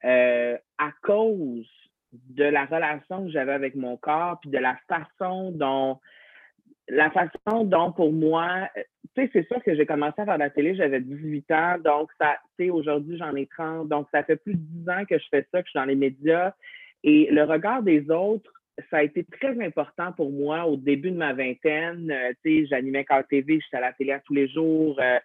euh, 0.04 0.56
à 0.78 0.92
cause 1.02 1.66
de 2.12 2.44
la 2.44 2.66
relation 2.66 3.24
que 3.24 3.30
j'avais 3.30 3.54
avec 3.54 3.74
mon 3.74 3.96
corps, 3.96 4.38
puis 4.40 4.50
de 4.50 4.58
la 4.58 4.76
façon 4.86 5.50
dont 5.50 5.98
la 6.88 7.10
façon 7.10 7.64
dont 7.64 7.92
pour 7.92 8.12
moi, 8.12 8.68
tu 8.74 8.82
sais, 9.16 9.30
c'est 9.32 9.48
sûr 9.48 9.62
que 9.62 9.74
j'ai 9.74 9.86
commencé 9.86 10.20
à 10.20 10.26
faire 10.26 10.34
de 10.34 10.40
la 10.40 10.50
télé, 10.50 10.74
j'avais 10.74 11.00
18 11.00 11.50
ans, 11.50 11.76
donc 11.82 12.10
ça, 12.20 12.36
tu 12.58 12.66
sais, 12.66 12.70
aujourd'hui 12.70 13.16
j'en 13.16 13.34
ai 13.34 13.46
30, 13.46 13.88
donc 13.88 14.06
ça 14.12 14.22
fait 14.22 14.36
plus 14.36 14.54
de 14.54 14.60
10 14.60 14.88
ans 14.90 15.04
que 15.08 15.18
je 15.18 15.24
fais 15.30 15.46
ça, 15.50 15.62
que 15.62 15.66
je 15.66 15.70
suis 15.70 15.78
dans 15.78 15.86
les 15.86 15.94
médias. 15.94 16.52
Et 17.02 17.28
le 17.30 17.44
regard 17.44 17.82
des 17.82 18.10
autres 18.10 18.52
ça 18.90 18.98
a 18.98 19.02
été 19.02 19.24
très 19.24 19.58
important 19.64 20.12
pour 20.12 20.30
moi 20.30 20.66
au 20.66 20.76
début 20.76 21.10
de 21.10 21.16
ma 21.16 21.32
vingtaine. 21.32 22.10
Euh, 22.10 22.32
sais, 22.44 22.66
j'animais 22.66 23.04
Car 23.04 23.26
TV, 23.26 23.60
j'étais 23.60 23.76
à 23.76 23.80
la 23.80 23.92
télé 23.92 24.12
à 24.12 24.20
tous 24.20 24.34
les 24.34 24.48
jours. 24.48 24.98
Euh, 25.00 25.18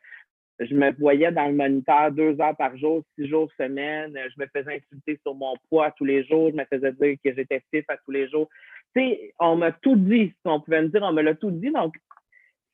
je 0.60 0.75
me 0.75 0.91
voyais 1.00 1.32
dans 1.32 1.48
le 1.48 1.53
moniteur 1.53 2.12
deux 2.12 2.39
heures 2.41 2.56
par 2.58 2.77
jour, 2.77 3.01
six 3.18 3.27
jours 3.27 3.50
semaine. 3.58 4.13
Je 4.15 4.41
me 4.41 4.48
faisais 4.48 4.75
insulter 4.75 5.20
sur 5.24 5.34
mon 5.34 5.56
poids 5.70 5.91
tous 5.91 6.06
les 6.06 6.24
jours. 6.25 6.50
Je 6.51 6.56
me 6.56 6.65
faisais 6.65 6.91
dire 6.91 7.15
que 7.24 7.34
j'étais 7.34 7.62
stiff 7.68 7.86
à 7.88 7.98
tous 7.98 8.12
les 8.12 8.27
jours. 8.29 8.50
Sais, 8.96 9.34
on 9.39 9.56
m'a 9.56 9.72
tout 9.72 9.96
dit. 9.96 10.27
Si 10.27 10.41
on 10.46 10.60
pouvait 10.60 10.82
me 10.82 10.89
dire, 10.89 11.01
on 11.03 11.13
me 11.13 11.22
l'a 11.22 11.36
tout 11.36 11.51
dit. 11.51 11.72
Donc, 11.72 11.96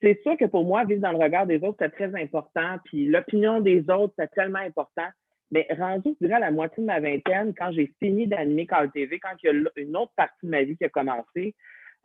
c'est 0.02 0.20
sûr 0.24 0.36
que 0.36 0.46
pour 0.46 0.66
moi, 0.66 0.84
vivre 0.84 1.02
dans 1.02 1.12
le 1.12 1.24
regard 1.24 1.46
des 1.46 1.64
autres, 1.64 1.78
c'est 1.80 1.90
très 1.90 2.14
important. 2.22 2.78
Puis 2.86 3.06
l'opinion 3.06 3.60
des 3.60 3.88
autres, 3.90 4.14
c'est 4.18 4.32
tellement 4.32 4.60
important. 4.60 5.08
Mais 5.56 5.66
rendu, 5.70 6.18
durant 6.20 6.40
la 6.40 6.52
moitié 6.52 6.84
de 6.84 6.88
ma 6.88 7.00
vingtaine, 7.00 7.54
quand 7.58 7.72
j'ai 7.72 7.90
fini 8.04 8.28
d'animer 8.28 8.68
Call 8.68 8.92
TV, 8.92 9.20
quand 9.20 9.30
il 9.42 9.46
y 9.46 9.50
a 9.50 9.54
une 9.78 9.96
autre 9.96 10.12
partie 10.18 10.46
de 10.46 10.50
ma 10.50 10.64
vie 10.64 10.76
qui 10.76 10.84
a 10.84 10.90
commencé, 10.90 11.56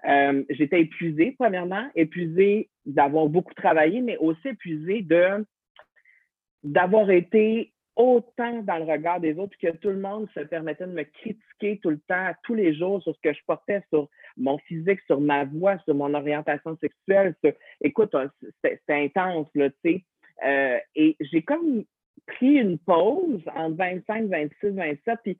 euh, 0.09 0.45
j'étais 0.51 0.83
épuisée, 0.83 1.35
premièrement, 1.37 1.91
épuisée 1.97 2.71
d'avoir 2.87 3.27
beaucoup 3.27 3.53
travaillé, 3.55 4.03
mais 4.03 4.17
aussi 4.19 4.47
épuisée 4.47 5.03
de 5.03 5.45
d'avoir 6.63 7.11
été 7.11 7.73
autant 7.97 8.63
dans 8.63 8.77
le 8.77 8.85
regard 8.85 9.19
des 9.19 9.37
autres 9.37 9.57
que 9.61 9.75
tout 9.79 9.89
le 9.89 9.99
monde 9.99 10.29
se 10.33 10.41
permettait 10.41 10.87
de 10.87 10.93
me 10.93 11.03
critiquer 11.03 11.81
tout 11.83 11.91
le 11.91 11.99
temps, 12.07 12.31
tous 12.45 12.55
les 12.55 12.73
jours, 12.73 13.03
sur 13.03 13.17
ce 13.17 13.21
que 13.21 13.33
je 13.33 13.41
portais, 13.49 13.83
sur 13.89 14.09
mon 14.37 14.59
physique, 14.59 15.01
sur 15.07 15.21
ma 15.21 15.45
voix, 15.45 15.77
sur 15.87 15.97
mon 15.97 16.15
orientation 16.15 16.79
sexuelle. 16.81 17.35
Écoute, 17.83 18.15
c'est 18.63 18.81
intense, 18.91 19.49
là, 19.57 19.71
tu 19.71 19.77
sais. 19.85 20.05
Euh, 20.47 20.79
et 20.95 21.17
j'ai 21.21 21.43
comme 21.43 21.85
pris 22.27 22.55
une 22.55 22.79
pause 22.79 23.43
entre 23.55 23.77
25, 23.77 24.29
26, 24.29 24.71
27. 24.71 25.19
Puis 25.23 25.37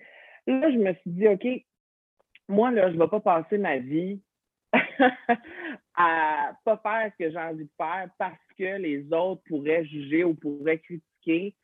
là, 0.47 0.71
je 0.71 0.79
me 0.79 0.93
suis 0.95 1.11
dit, 1.11 1.29
OK, 1.29 1.47
moi, 2.49 2.71
là, 2.71 2.91
je 2.91 2.97
ne 2.97 3.01
vais 3.01 3.09
pas 3.09 3.21
passer 3.21 3.59
ma 3.59 3.79
vie 3.79 4.21
à 5.97 6.53
pas 6.65 6.77
faire 6.79 7.13
ce 7.13 7.25
que 7.25 7.31
j'ai 7.31 7.39
envie 7.39 7.65
de 7.65 7.71
faire 7.77 8.09
parce 8.19 8.39
que 8.59 8.79
les 8.79 9.13
autres 9.13 9.43
pourraient 9.49 9.85
juger 9.85 10.25
ou 10.25 10.35
pourraient 10.35 10.79
critiquer. 10.79 11.55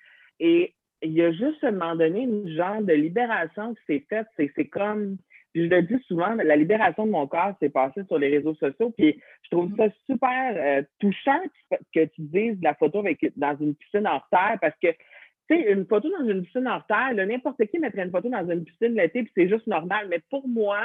Et 0.41 0.75
il 1.03 1.13
y 1.13 1.23
a 1.23 1.33
juste 1.33 1.63
à 1.63 1.69
un 1.69 1.73
moment 1.73 1.97
donné 1.97 2.23
une 2.23 2.49
genre 2.57 2.83
de 2.83 2.93
libération 2.93 3.75
qui 3.75 3.83
s'est 3.87 4.07
faite. 4.09 4.27
C'est 4.37 4.69
comme, 4.69 5.19
je 5.57 5.63
le 5.63 5.83
dis 5.83 6.03
souvent, 6.07 6.35
la 6.35 6.57
libération 6.57 7.07
de 7.07 7.11
mon 7.11 7.27
corps 7.27 7.55
s'est 7.61 7.71
passée 7.71 8.03
sur 8.07 8.19
les 8.19 8.29
réseaux 8.29 8.55
sociaux. 8.55 8.93
Puis 8.97 9.19
je 9.43 9.51
trouve 9.51 9.75
ça 9.77 9.89
super 10.05 10.55
euh, 10.55 10.83
touchant 11.01 11.41
que 11.95 12.05
tu 12.05 12.23
dises 12.23 12.59
la 12.63 12.75
photo 12.75 12.99
avec, 12.99 13.19
dans 13.37 13.57
une 13.59 13.75
piscine 13.75 14.07
hors 14.07 14.29
terre 14.31 14.59
parce 14.61 14.77
que 14.83 14.89
tu 15.49 15.57
sais, 15.57 15.73
une 15.73 15.87
photo 15.87 16.11
dans 16.11 16.29
une 16.29 16.43
piscine 16.43 16.67
hors 16.67 16.87
terre, 16.87 17.15
n'importe 17.15 17.65
qui 17.67 17.79
mettrait 17.79 18.05
une 18.05 18.11
photo 18.11 18.29
dans 18.29 18.51
une 18.51 18.65
piscine 18.65 18.95
l'été, 18.95 19.23
puis 19.23 19.33
c'est 19.35 19.49
juste 19.49 19.67
normal. 19.67 20.09
Mais 20.11 20.21
pour 20.29 20.47
moi, 20.47 20.81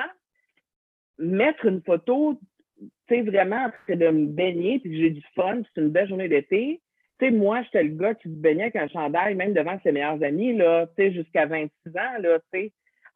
mettre 1.18 1.66
une 1.66 1.82
photo, 1.82 2.40
tu 2.80 2.88
sais, 3.10 3.22
vraiment, 3.24 3.72
c'est 3.88 3.98
de 3.98 4.08
me 4.08 4.28
baigner, 4.28 4.80
puis 4.80 4.98
j'ai 4.98 5.10
du 5.10 5.24
fun, 5.36 5.62
c'est 5.64 5.82
une 5.82 5.90
belle 5.90 6.08
journée 6.08 6.30
d'été, 6.30 6.80
tu 7.20 7.26
sais, 7.26 7.32
moi, 7.32 7.62
j'étais 7.64 7.84
le 7.84 7.96
gars 7.96 8.16
qui 8.16 8.30
se 8.30 8.36
baignait 8.36 8.64
avec 8.64 8.76
un 8.76 8.88
chandail, 8.88 9.36
même 9.36 9.54
devant 9.54 9.80
ses 9.84 9.92
meilleurs 9.92 10.24
amis, 10.24 10.56
là, 10.56 10.88
tu 10.96 11.04
sais, 11.04 11.12
jusqu'à 11.12 11.46
26 11.48 11.90
ans, 11.98 12.20
là, 12.20 12.40
tu 12.54 12.60
sais. 12.60 12.72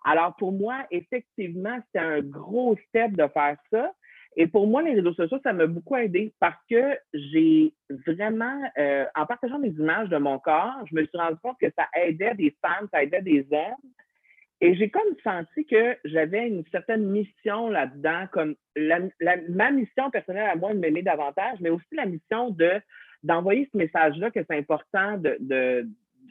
Alors, 0.06 0.36
pour 0.36 0.52
moi, 0.52 0.86
effectivement, 0.92 1.78
c'était 1.88 2.06
un 2.06 2.22
gros 2.22 2.78
step 2.88 3.14
de 3.14 3.28
faire 3.28 3.58
ça. 3.72 3.92
Et 4.38 4.46
pour 4.48 4.68
moi, 4.68 4.84
les 4.84 4.94
réseaux 4.94 5.14
sociaux, 5.14 5.40
ça 5.44 5.52
m'a 5.52 5.66
beaucoup 5.66 5.96
aidé 5.96 6.32
parce 6.40 6.60
que 6.70 6.98
j'ai 7.14 7.74
vraiment, 7.90 8.62
euh, 8.78 9.06
en 9.16 9.26
partageant 9.26 9.58
des 9.60 9.70
images 9.70 10.10
de 10.10 10.18
mon 10.18 10.38
corps, 10.38 10.86
je 10.90 10.96
me 10.96 11.06
suis 11.06 11.18
rendu 11.18 11.38
compte 11.42 11.58
que 11.60 11.72
ça 11.76 11.88
aidait 11.96 12.36
des 12.36 12.56
femmes, 12.62 12.88
ça 12.94 13.02
aidait 13.02 13.22
des 13.24 13.48
hommes. 13.52 13.92
Et 14.62 14.76
j'ai 14.76 14.90
comme 14.90 15.16
senti 15.24 15.66
que 15.66 15.98
j'avais 16.06 16.48
une 16.48 16.64
certaine 16.72 17.06
mission 17.08 17.70
là-dedans, 17.70 18.26
comme 18.32 18.56
ma 19.50 19.72
mission 19.72 20.12
personnelle 20.12 20.50
à 20.50 20.56
moi 20.56 20.74
de 20.74 20.80
m'aimer 20.80 21.02
davantage, 21.02 21.58
mais 21.62 21.70
aussi 21.70 21.94
la 21.94 22.06
mission 22.06 22.52
de 22.52 22.72
d'envoyer 23.24 23.68
ce 23.72 23.78
message-là 23.78 24.30
que 24.30 24.40
c'est 24.48 24.56
important 24.56 25.18
de, 25.18 25.36
de, 25.40 25.90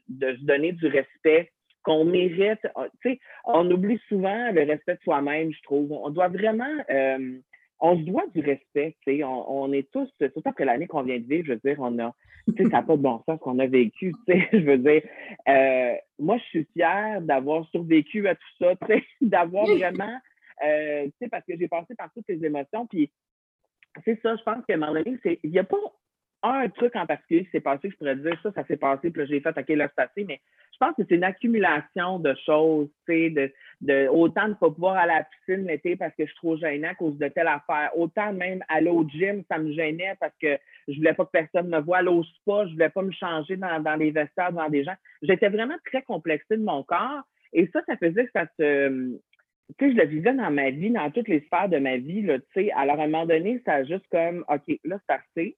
de 0.09 0.37
se 0.37 0.45
donner 0.45 0.71
du 0.71 0.87
respect, 0.87 1.51
qu'on 1.85 2.05
mérite. 2.05 2.67
Tu 3.03 3.11
sais, 3.11 3.21
on 3.45 3.71
oublie 3.71 4.01
souvent 4.09 4.51
le 4.51 4.65
respect 4.65 4.95
de 4.95 5.01
soi-même, 5.03 5.53
je 5.53 5.63
trouve. 5.63 5.93
On 5.93 6.11
doit 6.11 6.29
vraiment 6.29 6.77
euh, 6.91 7.39
on 7.81 7.99
se 7.99 8.03
doit 8.03 8.25
du 8.35 8.41
respect, 8.41 8.97
tu 9.07 9.19
sais. 9.19 9.25
On, 9.25 9.73
est 9.73 9.91
tous, 9.91 10.09
surtout 10.19 10.43
après 10.45 10.65
l'année 10.65 10.87
qu'on 10.87 11.03
vient 11.03 11.19
de 11.19 11.27
vivre, 11.27 11.47
je 11.47 11.53
veux 11.53 11.61
dire, 11.63 11.77
on 11.81 11.99
a, 11.99 12.15
tu 12.49 12.55
sais, 12.57 12.71
ça 12.71 12.79
n'a 12.79 12.83
pas 12.83 12.97
de 12.97 13.03
bon 13.03 13.23
sens 13.27 13.39
qu'on 13.41 13.59
a 13.59 13.67
vécu, 13.67 14.15
tu 14.27 14.33
sais. 14.33 14.49
Je 14.53 14.65
veux 14.65 14.79
dire, 14.79 15.03
euh, 15.49 15.95
moi, 16.19 16.39
je 16.39 16.45
suis 16.45 16.69
fière 16.73 17.21
d'avoir 17.21 17.67
survécu 17.71 18.27
à 18.29 18.35
tout 18.35 18.53
ça, 18.59 18.75
tu 18.77 18.87
sais, 18.87 19.05
d'avoir 19.21 19.67
vraiment, 19.67 20.19
euh, 20.65 21.05
tu 21.05 21.13
sais, 21.21 21.29
parce 21.29 21.45
que 21.45 21.59
j'ai 21.59 21.69
passé 21.69 21.95
par 21.95 22.11
toutes 22.15 22.29
les 22.29 22.45
émotions, 22.45 22.87
puis 22.87 23.11
c'est 24.05 24.21
ça, 24.23 24.35
je 24.37 24.43
pense 24.43 24.65
moment 24.69 24.93
donné, 24.93 25.19
il 25.43 25.51
n'y 25.51 25.59
a 25.59 25.65
pas 25.65 25.77
un 26.43 26.69
truc 26.69 26.95
en 26.97 27.07
particulier 27.07 27.45
qui 27.45 27.51
s'est 27.51 27.61
passé, 27.61 27.91
je 27.91 27.97
pourrais 27.97 28.17
dire 28.17 28.39
ça, 28.43 28.53
ça 28.53 28.65
s'est 28.67 28.77
passé, 28.77 29.11
puis 29.11 29.27
j'ai 29.27 29.41
fait 29.41 29.49
attaquer 29.49 29.77
le 29.77 29.89
passé, 29.89 30.25
mais 30.27 30.41
je 30.75 30.79
pense 30.79 30.97
que 30.97 31.03
c'est 31.09 31.15
une 31.15 31.25
accumulation 31.25 32.19
de 32.19 32.35
choses, 32.45 32.89
tu 33.07 33.31
sais, 33.31 33.53
de, 33.81 34.09
autant 34.09 34.45
de 34.45 34.51
ne 34.51 34.55
pas 34.55 34.71
pouvoir 34.71 34.97
aller 34.97 35.13
à 35.13 35.19
la 35.19 35.25
piscine 35.25 35.67
l'été 35.67 35.95
parce 35.95 36.13
que 36.17 36.25
je 36.25 36.31
suis 36.31 36.37
trop 36.37 36.57
gênée 36.57 36.89
à 36.89 36.95
cause 36.95 37.17
de 37.17 37.29
telle 37.29 37.47
affaire, 37.47 37.91
autant 37.97 38.33
même 38.33 38.63
aller 38.69 38.91
au 38.91 39.09
gym, 39.09 39.45
ça 39.49 39.59
me 39.59 39.73
gênait 39.73 40.15
parce 40.19 40.35
que 40.41 40.59
je 40.89 40.97
voulais 40.97 41.15
pas 41.15 41.25
que 41.25 41.31
personne 41.31 41.69
me 41.69 41.81
voie, 41.81 41.99
aller 41.99 42.09
au 42.09 42.25
spa, 42.25 42.67
je 42.67 42.73
voulais 42.73 42.89
pas 42.89 43.03
me 43.03 43.13
changer 43.13 43.57
dans, 43.57 43.99
les 43.99 44.11
vestiaires 44.11 44.51
devant 44.51 44.69
des 44.69 44.85
gens. 44.85 44.95
J'étais 45.23 45.49
vraiment 45.49 45.77
très 45.87 46.03
complexée 46.03 46.57
de 46.57 46.65
mon 46.65 46.83
corps, 46.83 47.23
et 47.53 47.69
ça, 47.73 47.81
ça 47.87 47.97
faisait 47.97 48.25
que 48.25 48.33
ça 48.35 48.47
se, 48.59 49.17
tu 49.79 49.87
sais, 49.87 49.93
je 49.93 49.97
le 49.97 50.07
vivais 50.07 50.35
dans 50.35 50.51
ma 50.51 50.71
vie, 50.71 50.91
dans 50.91 51.11
toutes 51.11 51.29
les 51.29 51.41
sphères 51.43 51.69
de 51.69 51.79
ma 51.79 51.97
vie, 51.99 52.27
tu 52.27 52.41
sais. 52.55 52.73
Alors, 52.73 52.99
à 52.99 53.05
un 53.05 53.07
moment 53.07 53.27
donné, 53.27 53.63
ça 53.65 53.75
a 53.75 53.85
juste 53.85 54.07
comme, 54.11 54.45
OK, 54.49 54.79
là, 54.85 54.99
c'est 55.09 55.15
assez. 55.15 55.57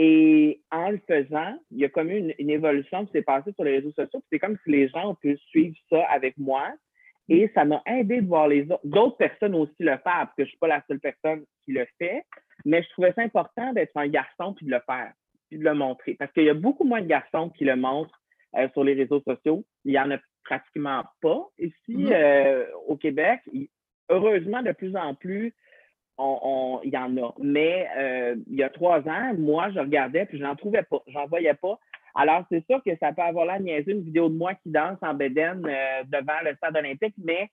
Et 0.00 0.60
en 0.70 0.90
le 0.90 1.00
faisant, 1.08 1.58
il 1.72 1.78
y 1.78 1.84
a 1.84 1.88
comme 1.88 2.10
une, 2.10 2.32
une 2.38 2.50
évolution 2.50 3.04
qui 3.04 3.10
s'est 3.10 3.22
passée 3.22 3.52
sur 3.52 3.64
les 3.64 3.78
réseaux 3.78 3.90
sociaux. 3.90 4.22
C'est 4.30 4.38
comme 4.38 4.56
si 4.62 4.70
les 4.70 4.88
gens 4.88 5.10
ont 5.10 5.16
pu 5.16 5.36
suivre 5.48 5.74
ça 5.90 6.04
avec 6.08 6.38
moi. 6.38 6.72
Et 7.28 7.50
ça 7.52 7.64
m'a 7.64 7.82
aidé 7.84 8.20
de 8.20 8.26
voir 8.28 8.46
les 8.46 8.68
d'autres 8.84 9.16
personnes 9.16 9.56
aussi 9.56 9.74
le 9.80 9.96
faire, 9.98 10.00
parce 10.02 10.34
que 10.36 10.44
je 10.44 10.44
ne 10.44 10.48
suis 10.50 10.58
pas 10.58 10.68
la 10.68 10.84
seule 10.86 11.00
personne 11.00 11.44
qui 11.64 11.72
le 11.72 11.84
fait. 11.98 12.22
Mais 12.64 12.80
je 12.84 12.88
trouvais 12.90 13.12
ça 13.12 13.22
important 13.22 13.72
d'être 13.72 13.96
un 13.96 14.06
garçon 14.06 14.54
puis 14.54 14.66
de 14.66 14.70
le 14.70 14.80
faire, 14.86 15.12
puis 15.48 15.58
de 15.58 15.64
le 15.64 15.74
montrer. 15.74 16.14
Parce 16.14 16.32
qu'il 16.32 16.44
y 16.44 16.50
a 16.50 16.54
beaucoup 16.54 16.84
moins 16.84 17.02
de 17.02 17.08
garçons 17.08 17.50
qui 17.50 17.64
le 17.64 17.74
montrent 17.74 18.20
euh, 18.56 18.68
sur 18.74 18.84
les 18.84 18.94
réseaux 18.94 19.20
sociaux. 19.22 19.64
Il 19.84 19.90
n'y 19.90 19.98
en 19.98 20.12
a 20.12 20.18
pratiquement 20.44 21.02
pas 21.20 21.44
ici 21.58 21.74
mm-hmm. 21.88 22.12
euh, 22.12 22.66
au 22.86 22.96
Québec. 22.96 23.40
Heureusement, 24.10 24.62
de 24.62 24.70
plus 24.70 24.96
en 24.96 25.16
plus, 25.16 25.52
il 26.18 26.90
y 26.90 26.96
en 26.96 27.16
a. 27.16 27.32
Mais 27.40 27.88
euh, 27.96 28.36
il 28.48 28.56
y 28.56 28.62
a 28.62 28.70
trois 28.70 29.00
ans, 29.08 29.34
moi, 29.38 29.70
je 29.70 29.78
regardais 29.78 30.26
puis 30.26 30.38
je 30.38 30.42
n'en 30.42 30.56
trouvais 30.56 30.82
pas. 30.82 31.02
J'en 31.08 31.26
voyais 31.26 31.54
pas. 31.54 31.78
Alors, 32.14 32.44
c'est 32.50 32.64
sûr 32.66 32.82
que 32.84 32.96
ça 32.98 33.12
peut 33.12 33.22
avoir 33.22 33.46
l'air 33.46 33.60
niaiseux, 33.60 33.92
une 33.92 34.02
vidéo 34.02 34.28
de 34.28 34.34
moi 34.34 34.54
qui 34.54 34.70
danse 34.70 34.98
en 35.02 35.14
bédaine 35.14 35.64
euh, 35.66 36.02
devant 36.04 36.40
le 36.44 36.54
stade 36.56 36.76
olympique, 36.76 37.14
mais 37.18 37.48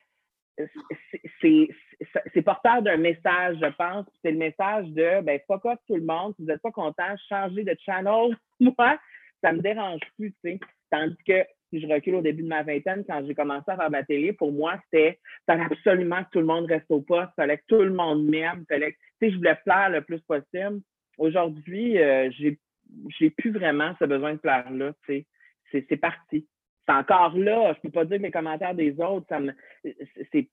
c'est 1.42 2.42
porteur 2.42 2.82
d'un 2.82 2.98
message, 2.98 3.58
je 3.62 3.70
pense. 3.76 4.06
C'est 4.24 4.32
le 4.32 4.38
message 4.38 4.88
de, 4.88 5.22
ben, 5.22 5.40
fuck 5.48 5.66
off 5.66 5.80
tout 5.88 5.96
le 5.96 6.06
monde. 6.06 6.34
Si 6.36 6.44
vous 6.44 6.48
n'êtes 6.48 6.62
pas 6.62 6.72
content, 6.72 7.16
changez 7.30 7.64
de 7.64 7.76
channel. 7.86 8.36
Moi, 8.60 8.98
ça 9.44 9.52
me 9.52 9.60
dérange 9.60 10.00
plus, 10.18 10.32
tu 10.44 10.52
sais. 10.52 10.60
Tandis 10.90 11.18
que 11.28 11.44
si 11.70 11.82
je 11.82 11.88
recule 11.88 12.16
au 12.16 12.22
début 12.22 12.44
de 12.44 12.48
ma 12.48 12.64
vingtaine, 12.64 13.04
quand 13.08 13.24
j'ai 13.26 13.36
commencé 13.36 13.66
à 13.68 13.76
faire 13.76 13.92
ma 13.92 14.04
télé, 14.04 14.34
pour 14.34 14.52
moi, 14.52 14.80
c'était 14.86 15.20
fallait 15.46 15.64
absolument 15.64 16.24
que 16.24 16.30
tout 16.32 16.40
le 16.40 16.46
monde 16.46 16.66
reste 16.68 16.90
au 16.90 17.02
poste, 17.02 17.32
fallait 17.36 17.58
que 17.58 17.64
tout 17.68 17.82
le 17.82 17.94
monde 17.94 18.26
m'aime, 18.26 18.66
fallait 18.68 18.94
que, 18.94 19.30
je 19.30 19.36
voulais 19.36 19.58
plaire 19.64 19.90
le 19.90 20.02
plus 20.02 20.22
possible. 20.22 20.82
Aujourd'hui, 21.18 21.98
euh, 21.98 22.30
j'ai 22.32 23.30
plus 23.32 23.52
vraiment 23.52 23.94
ce 24.00 24.06
besoin 24.06 24.34
de 24.34 24.40
plaire-là. 24.40 24.94
C'est 25.08 25.98
parti. 25.98 26.48
C'est 26.88 26.94
encore 26.94 27.36
là. 27.36 27.74
Je 27.74 27.82
peux 27.82 27.90
pas 27.90 28.06
dire 28.06 28.18
que 28.18 28.24
les 28.24 28.32
commentaires 28.32 28.76
des 28.76 28.96
autres, 29.00 29.26
ça 29.28 29.40
me, 29.40 29.52
c'est, 30.32 30.48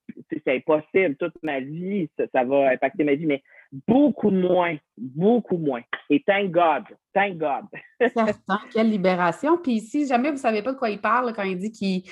impossible. 0.47 1.15
Toute 1.17 1.35
ma 1.43 1.59
vie, 1.59 2.09
ça, 2.17 2.43
va 2.43 2.71
impacter 2.71 3.03
ma 3.03 3.13
vie, 3.13 3.25
mais 3.25 3.43
beaucoup 3.87 4.31
moins, 4.31 4.77
beaucoup 4.97 5.57
moins. 5.57 5.81
Et 6.09 6.23
thank 6.25 6.51
God, 6.51 6.83
thank 7.13 7.37
God. 7.37 7.65
quelle 8.73 8.89
libération. 8.89 9.57
Puis 9.57 9.79
si 9.81 10.07
jamais 10.07 10.29
vous 10.29 10.35
ne 10.35 10.39
savez 10.39 10.63
pas 10.63 10.73
de 10.73 10.77
quoi 10.77 10.89
il 10.89 10.99
parle 10.99 11.33
quand 11.33 11.43
il 11.43 11.57
dit 11.57 11.71
qu'il 11.71 12.03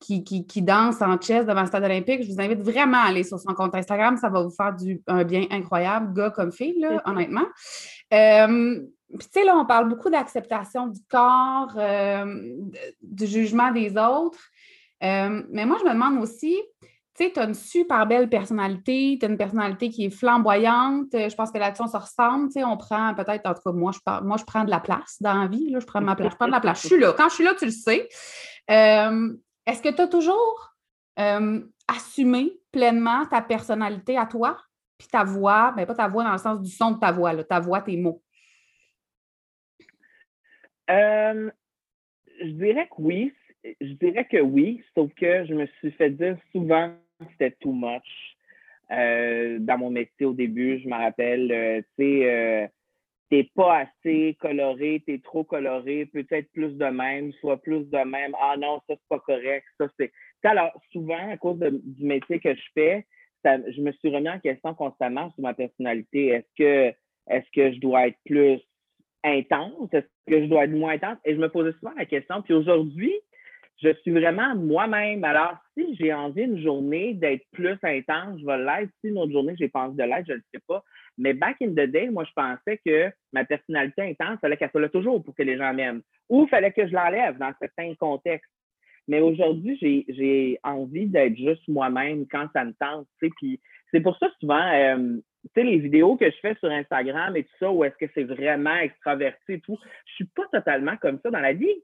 qui, 0.00 0.62
danse 0.62 1.02
en 1.02 1.20
chess 1.20 1.46
devant 1.46 1.62
le 1.62 1.66
stade 1.66 1.84
olympique, 1.84 2.22
je 2.22 2.32
vous 2.32 2.40
invite 2.40 2.60
vraiment 2.60 2.98
à 2.98 3.08
aller 3.08 3.24
sur 3.24 3.38
son 3.38 3.54
compte 3.54 3.74
Instagram. 3.74 4.16
Ça 4.16 4.28
va 4.28 4.42
vous 4.42 4.54
faire 4.54 4.74
du, 4.74 5.02
un 5.06 5.24
bien 5.24 5.46
incroyable, 5.50 6.14
gars 6.14 6.30
comme 6.30 6.52
fille, 6.52 6.78
là, 6.78 7.02
honnêtement. 7.06 7.46
Euh, 8.12 8.80
puis, 9.18 9.28
tu 9.28 9.40
sais, 9.40 9.44
là, 9.44 9.56
on 9.56 9.64
parle 9.64 9.88
beaucoup 9.88 10.10
d'acceptation 10.10 10.86
du 10.88 11.00
corps, 11.08 11.72
euh, 11.76 12.24
du 13.02 13.26
jugement 13.26 13.70
des 13.70 13.96
autres. 13.96 14.38
Euh, 15.02 15.42
mais 15.50 15.66
moi, 15.66 15.76
je 15.80 15.84
me 15.84 15.92
demande 15.92 16.20
aussi, 16.22 16.60
tu 16.80 17.24
sais, 17.24 17.30
tu 17.32 17.38
as 17.38 17.44
une 17.44 17.54
super 17.54 18.06
belle 18.06 18.28
personnalité, 18.28 19.16
tu 19.20 19.26
as 19.26 19.28
une 19.28 19.36
personnalité 19.36 19.88
qui 19.90 20.06
est 20.06 20.10
flamboyante. 20.10 21.08
Je 21.12 21.34
pense 21.34 21.52
que 21.52 21.58
là-dessus, 21.58 21.82
on 21.82 21.88
se 21.88 21.96
ressemble. 21.96 22.48
Tu 22.48 22.54
sais, 22.54 22.64
on 22.64 22.76
prend 22.76 23.14
peut-être, 23.14 23.46
en 23.46 23.54
tout 23.54 23.60
cas, 23.64 23.72
moi 23.72 23.92
je, 23.92 24.20
moi, 24.22 24.36
je 24.36 24.44
prends 24.44 24.64
de 24.64 24.70
la 24.70 24.80
place 24.80 25.16
dans 25.20 25.34
la 25.34 25.46
vie. 25.46 25.70
Là, 25.70 25.80
je 25.80 25.86
prends 25.86 26.00
ma 26.00 26.16
place, 26.16 26.32
je 26.32 26.36
prends 26.36 26.46
de 26.46 26.52
la 26.52 26.60
place. 26.60 26.82
Je 26.82 26.88
suis 26.88 26.98
là. 26.98 27.12
Quand 27.16 27.28
je 27.28 27.34
suis 27.34 27.44
là, 27.44 27.54
tu 27.54 27.66
le 27.66 27.70
sais. 27.70 28.08
Euh, 28.70 29.32
est-ce 29.66 29.82
que 29.82 29.90
tu 29.90 30.02
as 30.02 30.08
toujours 30.08 30.74
assumé 31.86 32.58
pleinement 32.72 33.26
ta 33.26 33.40
personnalité 33.40 34.18
à 34.18 34.26
toi, 34.26 34.56
puis 34.98 35.06
ta 35.06 35.22
voix, 35.22 35.72
mais 35.76 35.86
ben, 35.86 35.94
pas 35.94 36.02
ta 36.02 36.08
voix 36.08 36.24
dans 36.24 36.32
le 36.32 36.38
sens 36.38 36.60
du 36.60 36.70
son 36.70 36.92
de 36.92 36.98
ta 36.98 37.12
voix, 37.12 37.32
là, 37.32 37.44
ta 37.44 37.60
voix, 37.60 37.80
tes 37.80 37.96
mots? 37.96 38.23
Euh, 40.90 41.50
je 42.40 42.50
dirais 42.50 42.86
que 42.86 43.00
oui. 43.00 43.32
Je 43.80 43.92
dirais 43.94 44.26
que 44.26 44.40
oui, 44.40 44.82
sauf 44.94 45.12
que 45.14 45.46
je 45.46 45.54
me 45.54 45.66
suis 45.78 45.90
fait 45.92 46.10
dire 46.10 46.36
souvent 46.52 46.92
que 47.18 47.24
c'était 47.32 47.56
too 47.60 47.72
much. 47.72 48.36
Euh, 48.90 49.58
dans 49.60 49.78
mon 49.78 49.90
métier 49.90 50.26
au 50.26 50.34
début, 50.34 50.78
je 50.80 50.88
me 50.88 50.94
rappelle, 50.94 51.50
euh, 51.50 51.80
tu 51.98 52.20
sais, 52.20 52.70
t'es 53.30 53.50
pas 53.54 53.86
assez 53.86 54.36
coloré, 54.38 55.02
t'es 55.06 55.18
trop 55.18 55.42
coloré, 55.44 56.04
peut-être 56.06 56.50
plus 56.52 56.76
de 56.76 56.84
même, 56.84 57.32
soit 57.40 57.56
plus 57.62 57.88
de 57.88 58.04
même. 58.04 58.36
Ah 58.38 58.56
non, 58.58 58.80
ça 58.86 58.94
c'est 58.96 59.08
pas 59.08 59.20
correct, 59.20 59.64
ça 59.78 59.88
c'est. 59.98 60.12
Alors, 60.42 60.78
souvent, 60.92 61.30
à 61.30 61.38
cause 61.38 61.58
du 61.58 62.04
métier 62.04 62.38
que 62.38 62.54
je 62.54 62.62
fais, 62.74 63.06
je 63.44 63.80
me 63.80 63.92
suis 63.92 64.14
remis 64.14 64.28
en 64.28 64.38
question 64.38 64.74
constamment 64.74 65.30
sur 65.32 65.42
ma 65.42 65.54
personnalité. 65.54 66.28
Est-ce 66.28 66.54
que 66.58 66.94
est-ce 67.30 67.50
que 67.54 67.72
je 67.72 67.80
dois 67.80 68.08
être 68.08 68.18
plus 68.26 68.60
intense? 69.24 69.92
Est-ce 69.92 70.06
que 70.28 70.42
je 70.42 70.46
dois 70.46 70.64
être 70.64 70.70
moins 70.70 70.94
intense? 70.94 71.18
Et 71.24 71.34
je 71.34 71.40
me 71.40 71.48
posais 71.48 71.72
souvent 71.72 71.94
la 71.96 72.04
question. 72.04 72.42
Puis 72.42 72.54
aujourd'hui, 72.54 73.12
je 73.82 73.92
suis 74.02 74.12
vraiment 74.12 74.54
moi-même. 74.54 75.24
Alors, 75.24 75.56
si 75.76 75.96
j'ai 75.96 76.12
envie 76.12 76.42
une 76.42 76.62
journée 76.62 77.14
d'être 77.14 77.44
plus 77.52 77.76
intense, 77.82 78.40
je 78.40 78.46
vais 78.46 78.58
l'être. 78.58 78.90
Si 79.00 79.10
une 79.10 79.18
autre 79.18 79.32
journée, 79.32 79.54
j'ai 79.58 79.68
pensé 79.68 79.96
de 79.96 80.02
l'être, 80.04 80.26
je 80.28 80.34
ne 80.34 80.40
sais 80.52 80.60
pas. 80.66 80.82
Mais 81.18 81.34
back 81.34 81.56
in 81.62 81.70
the 81.70 81.90
day, 81.90 82.08
moi, 82.08 82.24
je 82.24 82.32
pensais 82.34 82.80
que 82.84 83.10
ma 83.32 83.44
personnalité 83.44 84.02
intense, 84.02 84.36
il 84.36 84.40
fallait 84.40 84.56
qu'elle 84.56 84.70
soit 84.70 84.80
là 84.80 84.88
toujours 84.88 85.22
pour 85.22 85.34
que 85.34 85.42
les 85.42 85.56
gens 85.56 85.74
m'aiment. 85.74 86.02
Ou 86.28 86.44
il 86.44 86.48
fallait 86.48 86.72
que 86.72 86.86
je 86.86 86.92
l'enlève 86.92 87.38
dans 87.38 87.52
certains 87.60 87.94
contextes. 87.96 88.50
Mais 89.06 89.20
aujourd'hui, 89.20 89.76
j'ai 89.80 90.58
envie 90.62 91.06
d'être 91.06 91.36
juste 91.36 91.66
moi-même 91.68 92.26
quand 92.30 92.48
ça 92.54 92.64
me 92.64 92.72
tente. 92.74 93.06
Puis 93.18 93.60
c'est 93.90 94.00
pour 94.00 94.16
ça 94.18 94.28
souvent, 94.40 94.66
euh, 94.72 95.18
tu 95.44 95.60
sais, 95.60 95.62
les 95.62 95.78
vidéos 95.78 96.16
que 96.16 96.30
je 96.30 96.36
fais 96.40 96.54
sur 96.56 96.70
Instagram 96.70 97.36
et 97.36 97.44
tout 97.44 97.56
ça, 97.58 97.70
où 97.70 97.84
est-ce 97.84 97.96
que 97.96 98.10
c'est 98.14 98.24
vraiment 98.24 98.76
extraverti 98.76 99.52
et 99.52 99.60
tout, 99.60 99.78
je 100.06 100.14
suis 100.14 100.24
pas 100.24 100.46
totalement 100.50 100.96
comme 100.96 101.18
ça 101.22 101.30
dans 101.30 101.40
la 101.40 101.52
vie. 101.52 101.74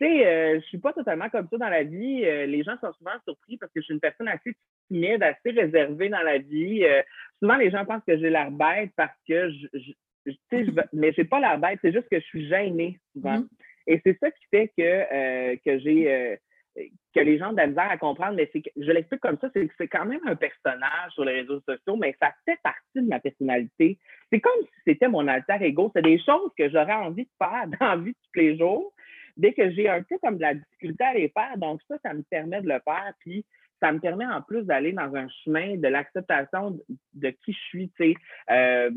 Tu 0.00 0.06
sais, 0.06 0.26
euh, 0.26 0.60
je 0.60 0.66
suis 0.66 0.78
pas 0.78 0.92
totalement 0.92 1.28
comme 1.30 1.46
ça 1.48 1.56
dans 1.56 1.68
la 1.68 1.84
vie. 1.84 2.24
Euh, 2.24 2.46
les 2.46 2.64
gens 2.64 2.76
sont 2.80 2.92
souvent 2.94 3.12
surpris 3.24 3.56
parce 3.56 3.72
que 3.72 3.80
je 3.80 3.84
suis 3.84 3.94
une 3.94 4.00
personne 4.00 4.26
assez 4.26 4.56
timide, 4.88 5.22
assez 5.22 5.50
réservée 5.50 6.08
dans 6.08 6.22
la 6.22 6.38
vie. 6.38 6.84
Euh, 6.84 7.02
souvent, 7.38 7.56
les 7.56 7.70
gens 7.70 7.84
pensent 7.84 8.02
que 8.06 8.18
j'ai 8.18 8.30
l'air 8.30 8.50
bête 8.50 8.90
parce 8.96 9.16
que 9.28 9.50
je, 9.50 9.66
je, 10.26 10.32
sais, 10.50 10.64
je 10.64 10.72
mais 10.92 11.12
j'ai 11.12 11.24
pas 11.24 11.38
l'air 11.38 11.58
bête, 11.58 11.78
c'est 11.82 11.92
juste 11.92 12.08
que 12.10 12.18
je 12.18 12.24
suis 12.24 12.48
gênée 12.48 12.98
souvent. 13.12 13.38
Mm-hmm. 13.38 13.48
Et 13.86 14.00
c'est 14.04 14.18
ça 14.18 14.30
qui 14.32 14.44
fait 14.50 14.72
que, 14.76 15.54
que 15.56 15.78
j'ai 15.78 16.38
que 16.76 17.20
les 17.20 17.38
gens 17.38 17.50
ont 17.50 17.52
de 17.52 17.58
la 17.58 17.66
misère 17.68 17.90
à 17.90 17.96
comprendre, 17.96 18.36
mais 18.36 18.50
c'est 18.52 18.62
je 18.76 18.90
l'explique 18.90 19.20
comme 19.20 19.38
ça, 19.40 19.48
c'est 19.52 19.66
que 19.66 19.74
c'est 19.78 19.88
quand 19.88 20.04
même 20.04 20.20
un 20.26 20.34
personnage 20.34 21.12
sur 21.12 21.24
les 21.24 21.40
réseaux 21.40 21.60
sociaux, 21.60 21.96
mais 21.96 22.16
ça 22.20 22.32
fait 22.44 22.58
partie 22.62 22.80
de 22.96 23.08
ma 23.08 23.20
personnalité. 23.20 23.98
C'est 24.32 24.40
comme 24.40 24.62
si 24.62 24.80
c'était 24.86 25.08
mon 25.08 25.28
alter 25.28 25.56
ego. 25.60 25.90
C'est 25.94 26.02
des 26.02 26.18
choses 26.18 26.50
que 26.58 26.68
j'aurais 26.68 26.94
envie 26.94 27.24
de 27.24 27.30
faire 27.38 27.66
dans 27.80 28.02
vie 28.02 28.14
tous 28.14 28.40
les 28.40 28.58
jours, 28.58 28.92
dès 29.36 29.52
que 29.52 29.70
j'ai 29.70 29.88
un 29.88 30.02
peu 30.02 30.18
comme 30.18 30.36
de 30.36 30.42
la 30.42 30.54
difficulté 30.54 31.04
à 31.04 31.14
les 31.14 31.28
faire. 31.28 31.56
Donc, 31.58 31.80
ça, 31.88 31.96
ça 32.02 32.12
me 32.12 32.22
permet 32.22 32.60
de 32.60 32.68
le 32.68 32.80
faire. 32.84 33.12
Puis, 33.20 33.44
ça 33.80 33.92
me 33.92 34.00
permet 34.00 34.26
en 34.26 34.42
plus 34.42 34.64
d'aller 34.64 34.92
dans 34.92 35.14
un 35.14 35.28
chemin 35.44 35.76
de 35.76 35.88
l'acceptation 35.88 36.78
de, 37.14 37.30
qui 37.30 37.52
je 37.52 37.58
suis, 37.68 37.90
tu 37.90 38.12
sais. 38.12 38.14
Euh, 38.50 38.90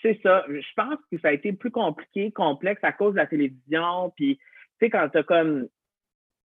c'est 0.00 0.18
ça. 0.22 0.44
Je 0.48 0.74
pense 0.74 0.98
que 1.10 1.18
ça 1.20 1.28
a 1.28 1.32
été 1.32 1.52
plus 1.52 1.70
compliqué, 1.70 2.32
complexe 2.32 2.82
à 2.82 2.92
cause 2.92 3.12
de 3.12 3.18
la 3.18 3.26
télévision. 3.26 4.12
Puis, 4.16 4.36
tu 4.36 4.42
sais, 4.80 4.90
quand 4.90 5.08
tu 5.10 5.18
as 5.18 5.22
comme 5.22 5.68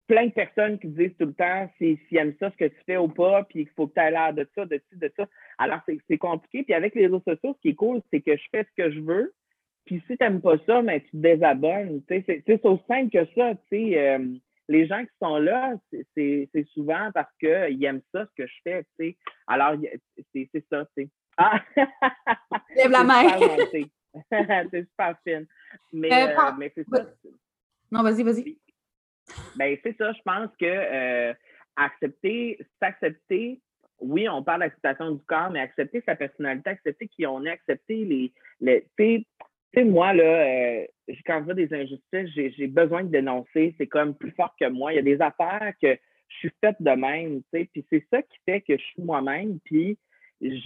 plein 0.06 0.26
de 0.26 0.32
personnes 0.32 0.78
qui 0.78 0.88
disent 0.88 1.14
tout 1.18 1.26
le 1.26 1.34
temps 1.34 1.70
s'ils 1.78 1.98
aiment 2.12 2.34
ça, 2.38 2.50
ce 2.50 2.56
que 2.56 2.68
tu 2.68 2.76
fais 2.86 2.96
ou 2.96 3.08
pas, 3.08 3.44
puis 3.44 3.64
qu'il 3.64 3.74
faut 3.74 3.86
que 3.86 3.94
tu 3.94 4.00
aies 4.00 4.10
l'air 4.10 4.34
de 4.34 4.46
ça, 4.54 4.64
de 4.66 4.80
ci, 4.88 4.98
de 4.98 5.12
ça. 5.16 5.26
Alors, 5.58 5.80
c'est 5.86 6.18
compliqué. 6.18 6.62
Puis 6.64 6.74
avec 6.74 6.94
les 6.94 7.06
réseaux 7.06 7.22
sociaux, 7.26 7.54
ce 7.54 7.60
qui 7.60 7.68
est 7.70 7.74
cool, 7.74 8.00
c'est 8.12 8.20
que 8.20 8.36
je 8.36 8.42
fais 8.50 8.64
ce 8.64 8.82
que 8.82 8.90
je 8.90 9.00
veux. 9.00 9.32
Puis 9.86 10.02
si 10.06 10.16
tu 10.16 10.22
n'aimes 10.22 10.40
pas 10.40 10.56
ça, 10.66 10.82
mais 10.82 11.00
tu 11.00 11.10
te 11.10 11.16
désabonnes. 11.16 12.02
C'est 12.08 12.64
aussi 12.64 12.84
simple 12.86 13.10
que 13.10 13.26
ça. 13.34 13.52
Euh, 13.72 14.18
les 14.68 14.86
gens 14.86 15.02
qui 15.02 15.12
sont 15.20 15.38
là, 15.38 15.74
c'est 16.14 16.48
souvent 16.72 17.10
parce 17.12 17.32
qu'ils 17.38 17.84
aiment 17.84 18.02
ça, 18.12 18.26
ce 18.26 18.42
que 18.42 18.46
je 18.46 18.54
fais. 18.62 18.84
sais. 18.98 19.16
Alors, 19.46 19.76
c'est 20.32 20.64
ça. 20.70 20.86
sais. 20.96 21.08
Ah! 21.36 21.60
Lève 22.76 22.90
la 22.90 23.04
main. 23.04 23.22
c'est 24.70 24.82
super 24.82 25.16
fine. 25.26 25.46
Mais, 25.92 26.12
euh, 26.12 26.38
euh, 26.38 26.52
mais 26.58 26.72
c'est 26.74 26.86
ça. 26.88 27.06
Non, 27.90 28.02
vas-y, 28.02 28.22
vas-y. 28.22 28.58
Ben, 29.56 29.76
c'est 29.82 29.96
ça, 29.96 30.12
je 30.12 30.22
pense 30.24 30.50
que 30.58 30.64
euh, 30.66 31.34
accepter, 31.76 32.58
s'accepter, 32.80 33.60
oui, 34.00 34.28
on 34.28 34.42
parle 34.42 34.60
d'acceptation 34.60 35.12
du 35.12 35.22
corps, 35.24 35.50
mais 35.50 35.60
accepter 35.60 36.02
sa 36.04 36.16
personnalité, 36.16 36.70
accepter 36.70 37.08
qui 37.08 37.26
on 37.26 37.44
est, 37.44 37.50
accepter 37.50 38.04
les. 38.04 38.32
les 38.60 38.86
tu 38.96 39.24
sais, 39.74 39.84
moi, 39.84 40.12
là, 40.12 40.22
euh, 40.24 40.86
quand 41.24 41.38
je 41.40 41.44
vois 41.44 41.54
des 41.54 41.72
injustices, 41.72 42.52
j'ai 42.56 42.66
besoin 42.66 43.04
de 43.04 43.08
dénoncer. 43.08 43.74
C'est 43.78 43.86
comme 43.86 44.14
plus 44.14 44.32
fort 44.32 44.54
que 44.60 44.68
moi. 44.68 44.92
Il 44.92 44.96
y 44.96 44.98
a 44.98 45.02
des 45.02 45.20
affaires 45.20 45.72
que 45.80 45.96
je 46.28 46.36
suis 46.36 46.52
faite 46.62 46.76
de 46.80 46.90
même, 46.90 47.42
tu 47.42 47.60
sais. 47.60 47.68
Puis 47.72 47.86
c'est 47.88 48.04
ça 48.10 48.20
qui 48.22 48.36
fait 48.44 48.60
que 48.60 48.76
je 48.76 48.82
suis 48.82 49.02
moi-même. 49.02 49.58
Puis 49.64 49.98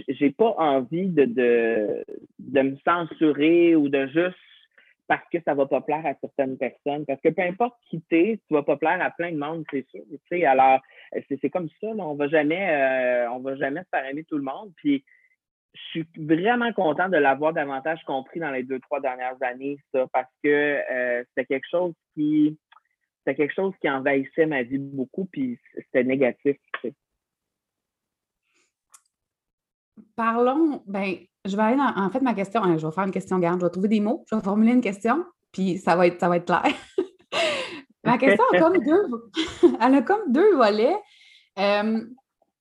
j'ai 0.08 0.30
pas 0.30 0.54
envie 0.58 1.08
de, 1.08 1.24
de, 1.24 2.04
de 2.38 2.62
me 2.62 2.76
censurer 2.84 3.76
ou 3.76 3.88
de 3.88 4.06
juste 4.08 4.36
parce 5.08 5.28
que 5.30 5.38
ça 5.44 5.54
va 5.54 5.66
pas 5.66 5.80
plaire 5.80 6.04
à 6.04 6.14
certaines 6.20 6.58
personnes. 6.58 7.06
Parce 7.06 7.20
que 7.20 7.28
peu 7.28 7.42
importe 7.42 7.76
qui 7.88 8.00
t'es, 8.02 8.40
tu 8.46 8.54
vas 8.54 8.62
pas 8.62 8.76
plaire 8.76 9.00
à 9.00 9.10
plein 9.10 9.32
de 9.32 9.38
monde, 9.38 9.64
c'est 9.70 9.86
sûr. 9.88 10.48
Alors, 10.48 10.80
c'est 11.28 11.50
comme 11.50 11.68
ça, 11.80 11.88
on 11.88 12.14
va 12.14 12.28
jamais, 12.28 12.70
euh, 12.70 13.30
on 13.30 13.40
va 13.40 13.56
jamais 13.56 13.80
se 13.80 13.88
faire 13.90 14.06
aimer 14.06 14.24
tout 14.24 14.36
le 14.36 14.42
monde. 14.42 14.72
Puis, 14.76 15.04
je 15.74 15.80
suis 15.90 16.06
vraiment 16.16 16.72
content 16.72 17.08
de 17.08 17.18
l'avoir 17.18 17.52
davantage 17.52 18.02
compris 18.04 18.40
dans 18.40 18.50
les 18.50 18.62
deux, 18.62 18.80
trois 18.80 19.00
dernières 19.00 19.36
années, 19.42 19.78
ça, 19.92 20.06
parce 20.12 20.30
que 20.42 20.48
euh, 20.48 21.22
c'était 21.28 21.46
quelque 21.46 21.68
chose 21.70 21.94
qui 22.14 22.58
c'était 23.26 23.36
quelque 23.36 23.54
chose 23.54 23.74
qui 23.80 23.90
envahissait 23.90 24.46
ma 24.46 24.62
vie 24.62 24.78
beaucoup, 24.78 25.26
puis 25.26 25.58
c'était 25.74 26.04
négatif. 26.04 26.56
Parlons, 30.14 30.82
ben, 30.86 31.16
je 31.46 31.56
vais 31.56 31.62
aller 31.62 31.76
dans, 31.76 31.92
en 31.96 32.10
fait, 32.10 32.20
ma 32.20 32.34
question, 32.34 32.62
hein, 32.62 32.76
je 32.76 32.86
vais 32.86 32.92
faire 32.92 33.04
une 33.04 33.10
question 33.10 33.38
garde, 33.38 33.60
je 33.60 33.66
vais 33.66 33.70
trouver 33.70 33.88
des 33.88 34.00
mots, 34.00 34.24
je 34.30 34.36
vais 34.36 34.42
formuler 34.42 34.72
une 34.72 34.80
question, 34.80 35.24
puis 35.52 35.78
ça 35.78 35.96
va 35.96 36.06
être, 36.06 36.20
ça 36.20 36.28
va 36.28 36.36
être 36.36 36.46
clair. 36.46 36.74
ma 38.04 38.18
question 38.18 38.44
a 38.52 38.58
comme 38.58 38.78
deux, 38.78 39.70
elle 39.80 39.94
a 39.94 40.02
comme 40.02 40.32
deux 40.32 40.56
volets. 40.56 40.96
Euh, 41.58 42.04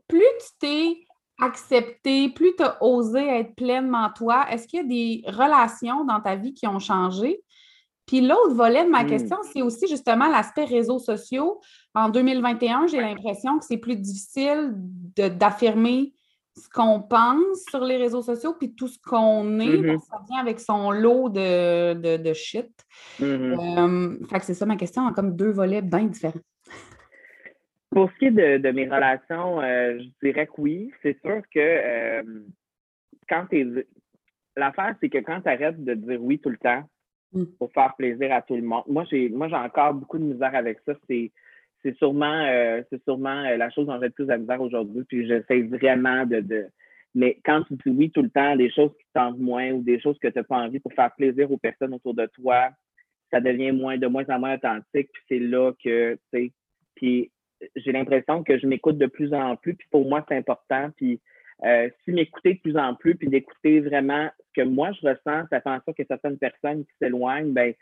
plus 0.07 0.19
tu 0.19 0.47
t'es 0.59 0.97
accepté, 1.41 2.29
plus 2.29 2.55
tu 2.55 2.63
as 2.63 2.81
osé 2.81 3.27
être 3.27 3.55
pleinement 3.55 4.09
toi, 4.15 4.45
est-ce 4.49 4.67
qu'il 4.67 4.79
y 4.79 4.83
a 4.83 4.85
des 4.85 5.23
relations 5.27 6.05
dans 6.05 6.21
ta 6.21 6.35
vie 6.35 6.53
qui 6.53 6.67
ont 6.67 6.79
changé? 6.79 7.41
Puis 8.05 8.21
l'autre 8.21 8.53
volet 8.53 8.85
de 8.85 8.89
ma 8.89 9.03
hmm. 9.03 9.07
question, 9.07 9.37
c'est 9.51 9.61
aussi 9.61 9.87
justement 9.87 10.27
l'aspect 10.27 10.65
réseaux 10.65 10.99
sociaux. 10.99 11.59
En 11.93 12.09
2021, 12.09 12.87
j'ai 12.87 13.01
l'impression 13.01 13.57
que 13.57 13.65
c'est 13.65 13.77
plus 13.77 13.95
difficile 13.95 14.73
d'affirmer 15.15 16.13
ce 16.57 16.69
qu'on 16.69 17.01
pense 17.01 17.65
sur 17.69 17.83
les 17.83 17.97
réseaux 17.97 18.21
sociaux, 18.21 18.53
puis 18.57 18.73
tout 18.73 18.87
ce 18.87 18.97
qu'on 18.99 19.59
est, 19.59 19.65
mm-hmm. 19.65 19.99
ça 19.99 20.21
vient 20.29 20.39
avec 20.39 20.59
son 20.59 20.91
lot 20.91 21.29
de, 21.29 22.17
de, 22.17 22.33
shit. 22.33 22.71
Mm-hmm. 23.19 24.19
Euh, 24.21 24.25
fait 24.27 24.39
que 24.39 24.45
c'est 24.45 24.53
ça 24.53 24.65
ma 24.65 24.77
question, 24.77 25.11
comme 25.13 25.35
deux 25.35 25.51
volets 25.51 25.81
bien 25.81 26.05
différents. 26.05 26.39
Pour 27.91 28.09
ce 28.11 28.17
qui 28.17 28.25
est 28.25 28.59
de, 28.59 28.71
mes 28.71 28.85
relations, 28.85 29.61
euh, 29.61 29.99
je 29.99 30.27
dirais 30.27 30.47
que 30.47 30.53
oui. 30.57 30.91
C'est 31.01 31.19
sûr 31.21 31.41
que 31.53 31.59
euh, 31.59 32.23
quand 33.29 33.45
tu 33.49 33.85
L'affaire, 34.57 34.95
c'est 35.01 35.09
que 35.09 35.17
quand 35.17 35.41
tu 35.41 35.49
arrêtes 35.49 35.83
de 35.83 35.93
dire 35.95 36.21
oui 36.21 36.39
tout 36.39 36.49
le 36.49 36.57
temps 36.57 36.83
mm. 37.33 37.43
pour 37.59 37.71
faire 37.73 37.93
plaisir 37.97 38.33
à 38.33 38.41
tout 38.41 38.55
le 38.55 38.61
monde, 38.61 38.83
moi 38.87 39.03
j'ai 39.03 39.27
moi 39.27 39.49
j'ai 39.49 39.55
encore 39.55 39.93
beaucoup 39.93 40.17
de 40.17 40.23
misère 40.23 40.55
avec 40.55 40.79
ça. 40.85 40.93
C'est 41.09 41.31
c'est 41.85 41.97
sûrement, 41.99 42.25
euh, 42.25 42.81
euh, 42.81 43.57
la 43.57 43.69
chose 43.69 43.85
dont 43.85 43.99
j'ai 43.99 44.07
le 44.07 44.09
plus 44.09 44.29
à 44.29 44.59
aujourd'hui. 44.59 45.03
Puis 45.07 45.27
j'essaie 45.27 45.61
vraiment 45.61 46.25
de, 46.25 46.39
de, 46.39 46.65
Mais 47.13 47.39
quand 47.45 47.61
tu 47.63 47.75
dis 47.75 47.95
oui 47.95 48.11
tout 48.11 48.23
le 48.23 48.29
temps, 48.29 48.55
des 48.55 48.71
choses 48.71 48.91
qui 48.97 49.05
tentent 49.13 49.37
moins 49.37 49.71
ou 49.71 49.83
des 49.83 49.99
choses 49.99 50.17
que 50.19 50.27
tu 50.27 50.37
n'as 50.37 50.43
pas 50.43 50.57
envie 50.57 50.79
pour 50.79 50.93
faire 50.93 51.13
plaisir 51.15 51.51
aux 51.51 51.57
personnes 51.57 51.93
autour 51.93 52.15
de 52.15 52.25
toi, 52.33 52.69
ça 53.31 53.39
devient 53.39 53.71
moins 53.71 53.97
de 53.97 54.07
moins 54.07 54.25
en 54.29 54.39
moins 54.39 54.55
authentique. 54.55 55.09
Puis 55.13 55.23
c'est 55.29 55.39
là 55.39 55.73
que, 55.83 56.15
tu 56.15 56.19
sais, 56.33 56.51
puis 56.95 57.31
j'ai 57.75 57.91
l'impression 57.91 58.43
que 58.43 58.57
je 58.57 58.65
m'écoute 58.65 58.97
de 58.97 59.05
plus 59.05 59.33
en 59.33 59.55
plus. 59.55 59.75
Puis 59.75 59.87
pour 59.91 60.09
moi, 60.09 60.25
c'est 60.27 60.37
important. 60.37 60.89
Puis 60.97 61.21
euh, 61.63 61.89
si 62.03 62.11
m'écouter 62.11 62.55
de 62.55 62.59
plus 62.59 62.77
en 62.77 62.95
plus, 62.95 63.15
puis 63.15 63.27
d'écouter 63.27 63.79
vraiment 63.79 64.29
ce 64.39 64.61
que 64.61 64.67
moi 64.67 64.91
je 64.91 65.07
ressens, 65.07 65.47
ça 65.49 65.61
fait 65.61 65.69
en 65.69 65.79
sorte 65.85 65.97
que 65.97 66.03
certaines 66.07 66.37
personnes 66.37 66.83
qui 66.83 66.91
s'éloignent, 66.99 67.53
ben 67.53 67.73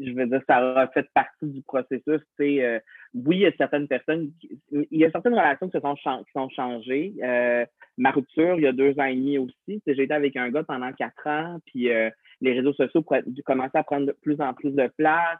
je 0.00 0.12
veux 0.12 0.26
dire, 0.26 0.40
ça 0.48 0.56
a 0.58 0.88
fait 0.88 1.06
partie 1.14 1.46
du 1.46 1.62
processus. 1.62 2.20
Euh, 2.40 2.80
oui, 3.14 3.36
il 3.36 3.40
y 3.40 3.46
a 3.46 3.52
certaines 3.56 3.88
personnes, 3.88 4.32
il 4.70 4.86
y 4.98 5.04
a 5.04 5.10
certaines 5.10 5.34
relations 5.34 5.68
qui, 5.68 5.78
se 5.78 5.80
sont, 5.80 5.94
qui 5.94 6.32
sont 6.32 6.48
changées. 6.50 7.14
Euh, 7.22 7.64
ma 7.96 8.10
rupture, 8.10 8.56
il 8.56 8.62
y 8.62 8.66
a 8.66 8.72
deux 8.72 8.98
ans 8.98 9.04
et 9.04 9.14
demi 9.14 9.38
aussi. 9.38 9.82
J'ai 9.86 10.02
été 10.02 10.14
avec 10.14 10.36
un 10.36 10.50
gars 10.50 10.64
pendant 10.64 10.92
quatre 10.92 11.26
ans, 11.26 11.58
puis 11.66 11.90
euh, 11.90 12.10
les 12.40 12.52
réseaux 12.52 12.74
sociaux 12.74 13.04
commençaient 13.44 13.78
à 13.78 13.84
prendre 13.84 14.06
de 14.06 14.16
plus 14.22 14.40
en 14.40 14.54
plus 14.54 14.72
de 14.72 14.88
place. 14.96 15.38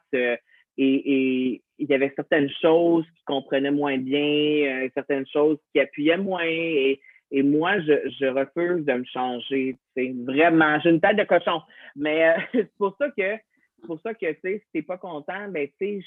Et, 0.77 1.61
il 1.77 1.91
y 1.91 1.95
avait 1.95 2.13
certaines 2.15 2.51
choses 2.63 3.05
qui 3.17 3.25
comprenaient 3.25 3.73
moins 3.73 3.99
bien, 3.99 4.89
certaines 4.95 5.27
choses 5.27 5.59
qui 5.73 5.81
appuyaient 5.81 6.19
moins. 6.19 6.45
Et, 6.45 7.01
moi, 7.33 7.81
je, 7.81 8.09
je 8.21 8.27
refuse 8.27 8.85
de 8.85 8.93
me 8.93 9.05
changer. 9.05 9.77
C'est 9.97 10.15
vraiment, 10.25 10.79
j'ai 10.81 10.91
une 10.91 11.01
tête 11.01 11.17
de 11.17 11.25
cochon. 11.25 11.63
Mais 11.97 12.33
c'est 12.53 12.73
pour 12.77 12.97
ça 12.97 13.11
que 13.11 13.37
c'est 13.85 13.89
pour 13.89 14.01
ça 14.01 14.15
que, 14.15 14.33
tu 14.33 14.41
sais, 14.41 14.59
si 14.59 14.71
t'es 14.73 14.83
pas 14.83 14.97
content, 14.97 15.49
ben, 15.49 15.69
tu 15.79 16.01
sais, 16.01 16.05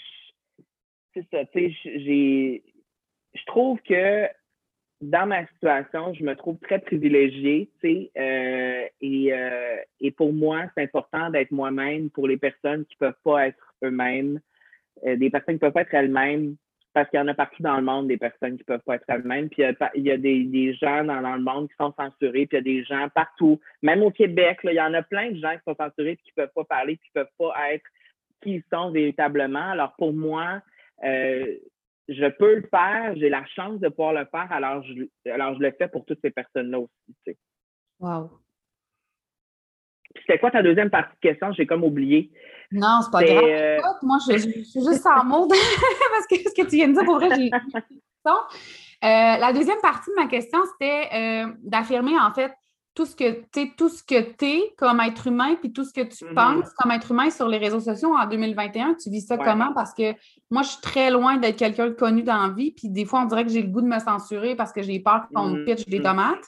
c'est 1.14 1.28
ça, 1.32 1.46
tu 1.46 1.72
sais, 1.72 2.00
j'ai. 2.00 2.64
Je 3.36 3.46
trouve 3.46 3.80
que 3.82 4.28
dans 5.00 5.28
ma 5.28 5.46
situation, 5.48 6.14
je 6.16 6.24
me 6.24 6.36
trouve 6.36 6.58
très 6.58 6.80
privilégiée, 6.80 7.70
tu 7.80 7.88
sais, 7.88 8.12
euh, 8.18 8.88
et, 9.00 9.32
euh, 9.32 9.78
et 10.00 10.10
pour 10.10 10.34
moi, 10.34 10.66
c'est 10.74 10.84
important 10.84 11.30
d'être 11.30 11.52
moi-même 11.52 12.10
pour 12.10 12.28
les 12.28 12.38
personnes 12.38 12.84
qui 12.86 12.96
peuvent 12.96 13.14
pas 13.24 13.48
être 13.48 13.76
eux-mêmes, 13.84 14.40
euh, 15.06 15.16
des 15.16 15.30
personnes 15.30 15.56
qui 15.56 15.60
peuvent 15.60 15.74
pas 15.74 15.82
être 15.82 15.94
elles-mêmes, 15.94 16.56
parce 16.98 17.12
qu'il 17.12 17.20
y 17.20 17.22
en 17.22 17.28
a 17.28 17.36
partout 17.36 17.62
dans 17.62 17.78
le 17.78 17.84
monde 17.84 18.08
des 18.08 18.18
personnes 18.18 18.58
qui 18.58 18.64
peuvent 18.64 18.82
pas 18.82 18.96
être 18.96 19.06
elles-mêmes. 19.08 19.50
Puis 19.50 19.62
il 19.94 20.02
y 20.02 20.10
a, 20.10 20.18
des, 20.18 20.74
gens 20.74 21.04
dans, 21.04 21.20
le 21.20 21.44
monde 21.44 21.70
qui 21.70 21.76
sont 21.80 21.94
censurés, 21.96 22.48
puis 22.48 22.54
il 22.54 22.54
y 22.54 22.58
a 22.58 22.62
des 22.62 22.84
gens 22.86 23.08
partout, 23.14 23.60
même 23.84 24.02
au 24.02 24.10
Québec, 24.10 24.58
il 24.64 24.74
y 24.74 24.82
en 24.82 24.96
a 24.96 25.04
plein 25.04 25.30
de 25.30 25.38
gens 25.38 25.52
qui 25.52 25.62
sont 25.68 25.76
censurés, 25.76 26.16
puis 26.16 26.26
qui 26.26 26.32
peuvent 26.32 26.50
pas 26.56 26.64
parler, 26.64 26.98
qui 26.98 27.12
peuvent 27.14 27.30
pas 27.38 27.54
être 27.72 27.86
qui 28.42 28.56
ils 28.56 28.64
sont 28.74 28.90
véritablement. 28.90 29.70
Alors 29.70 29.94
pour 29.96 30.12
moi, 30.12 30.60
euh, 31.04 31.58
je 32.08 32.26
peux 32.32 32.56
le 32.56 32.68
faire, 32.68 33.14
j'ai 33.16 33.30
la 33.30 33.46
chance 33.46 33.80
de 33.80 33.90
pouvoir 33.90 34.14
le 34.14 34.26
faire, 34.32 34.52
alors 34.52 34.82
je, 34.82 35.30
alors 35.30 35.54
je 35.54 35.60
le 35.60 35.72
fais 35.78 35.90
pour 35.90 36.04
toutes 36.04 36.22
ces 36.24 36.32
personnes-là 36.32 36.80
aussi. 36.80 37.38
Wow. 38.00 38.32
C'était 40.16 40.40
quoi 40.40 40.52
ta 40.52 40.64
deuxième 40.64 40.90
partie 40.90 41.16
de 41.16 41.30
question? 41.30 41.52
J'ai 41.54 41.66
comme 41.66 41.84
oublié. 41.84 42.32
Non, 42.72 43.00
c'est 43.04 43.12
pas 43.12 43.24
grave. 43.24 43.44
Euh, 43.46 43.78
moi, 44.02 44.18
je, 44.30 44.38
suis 44.38 44.64
juste 44.74 45.02
sans 45.02 45.24
mots 45.24 45.48
parce 46.12 46.28
que 46.30 46.36
ce 46.50 46.54
que 46.54 46.68
tu 46.68 46.76
viens 46.76 46.90
de 46.90 46.94
dire, 46.94 47.06
pour 47.06 47.16
vrai, 47.16 47.30
j'ai. 47.36 47.50
Euh, 49.04 49.38
la 49.38 49.54
deuxième 49.54 49.80
partie 49.82 50.10
de 50.10 50.16
ma 50.16 50.28
question, 50.28 50.60
c'était 50.74 51.08
euh, 51.14 51.54
d'affirmer 51.62 52.20
en 52.20 52.34
fait 52.34 52.52
tout 52.96 53.06
ce 53.06 53.16
que 53.16 53.44
tu 53.54 53.76
tout 53.76 53.90
ce 53.90 54.02
que 54.02 54.20
tu 54.34 54.46
es 54.46 54.74
comme 54.76 55.00
être 55.02 55.28
humain, 55.28 55.56
puis 55.62 55.72
tout 55.72 55.84
ce 55.84 55.94
que 55.94 56.02
tu 56.02 56.26
mm-hmm. 56.26 56.34
penses 56.34 56.74
comme 56.80 56.92
être 56.92 57.12
humain 57.12 57.30
sur 57.30 57.48
les 57.48 57.60
réseaux 57.60 57.80
sociaux 57.80 58.16
en 58.18 58.26
2021. 58.26 58.96
Tu 58.96 59.12
vis 59.12 59.22
ça 59.22 59.38
comment? 59.38 59.72
Parce 59.74 59.94
que 59.94 60.14
moi, 60.50 60.64
je 60.64 60.70
suis 60.70 60.82
très 60.82 61.12
loin 61.12 61.38
d'être 61.38 61.58
quelqu'un 61.58 61.88
de 61.88 61.94
connu 61.94 62.24
dans 62.24 62.48
la 62.48 62.50
vie, 62.50 62.72
puis 62.72 62.90
des 62.90 63.06
fois, 63.06 63.22
on 63.22 63.26
dirait 63.26 63.46
que 63.46 63.52
j'ai 63.52 63.62
le 63.62 63.68
goût 63.68 63.82
de 63.82 63.88
me 63.88 64.00
censurer 64.00 64.56
parce 64.56 64.74
que 64.74 64.82
j'ai 64.82 65.00
peur 65.00 65.28
qu'on 65.34 65.46
me 65.46 65.60
mm-hmm. 65.60 65.66
pitch 65.66 65.88
des 65.88 66.02
tomates. 66.02 66.44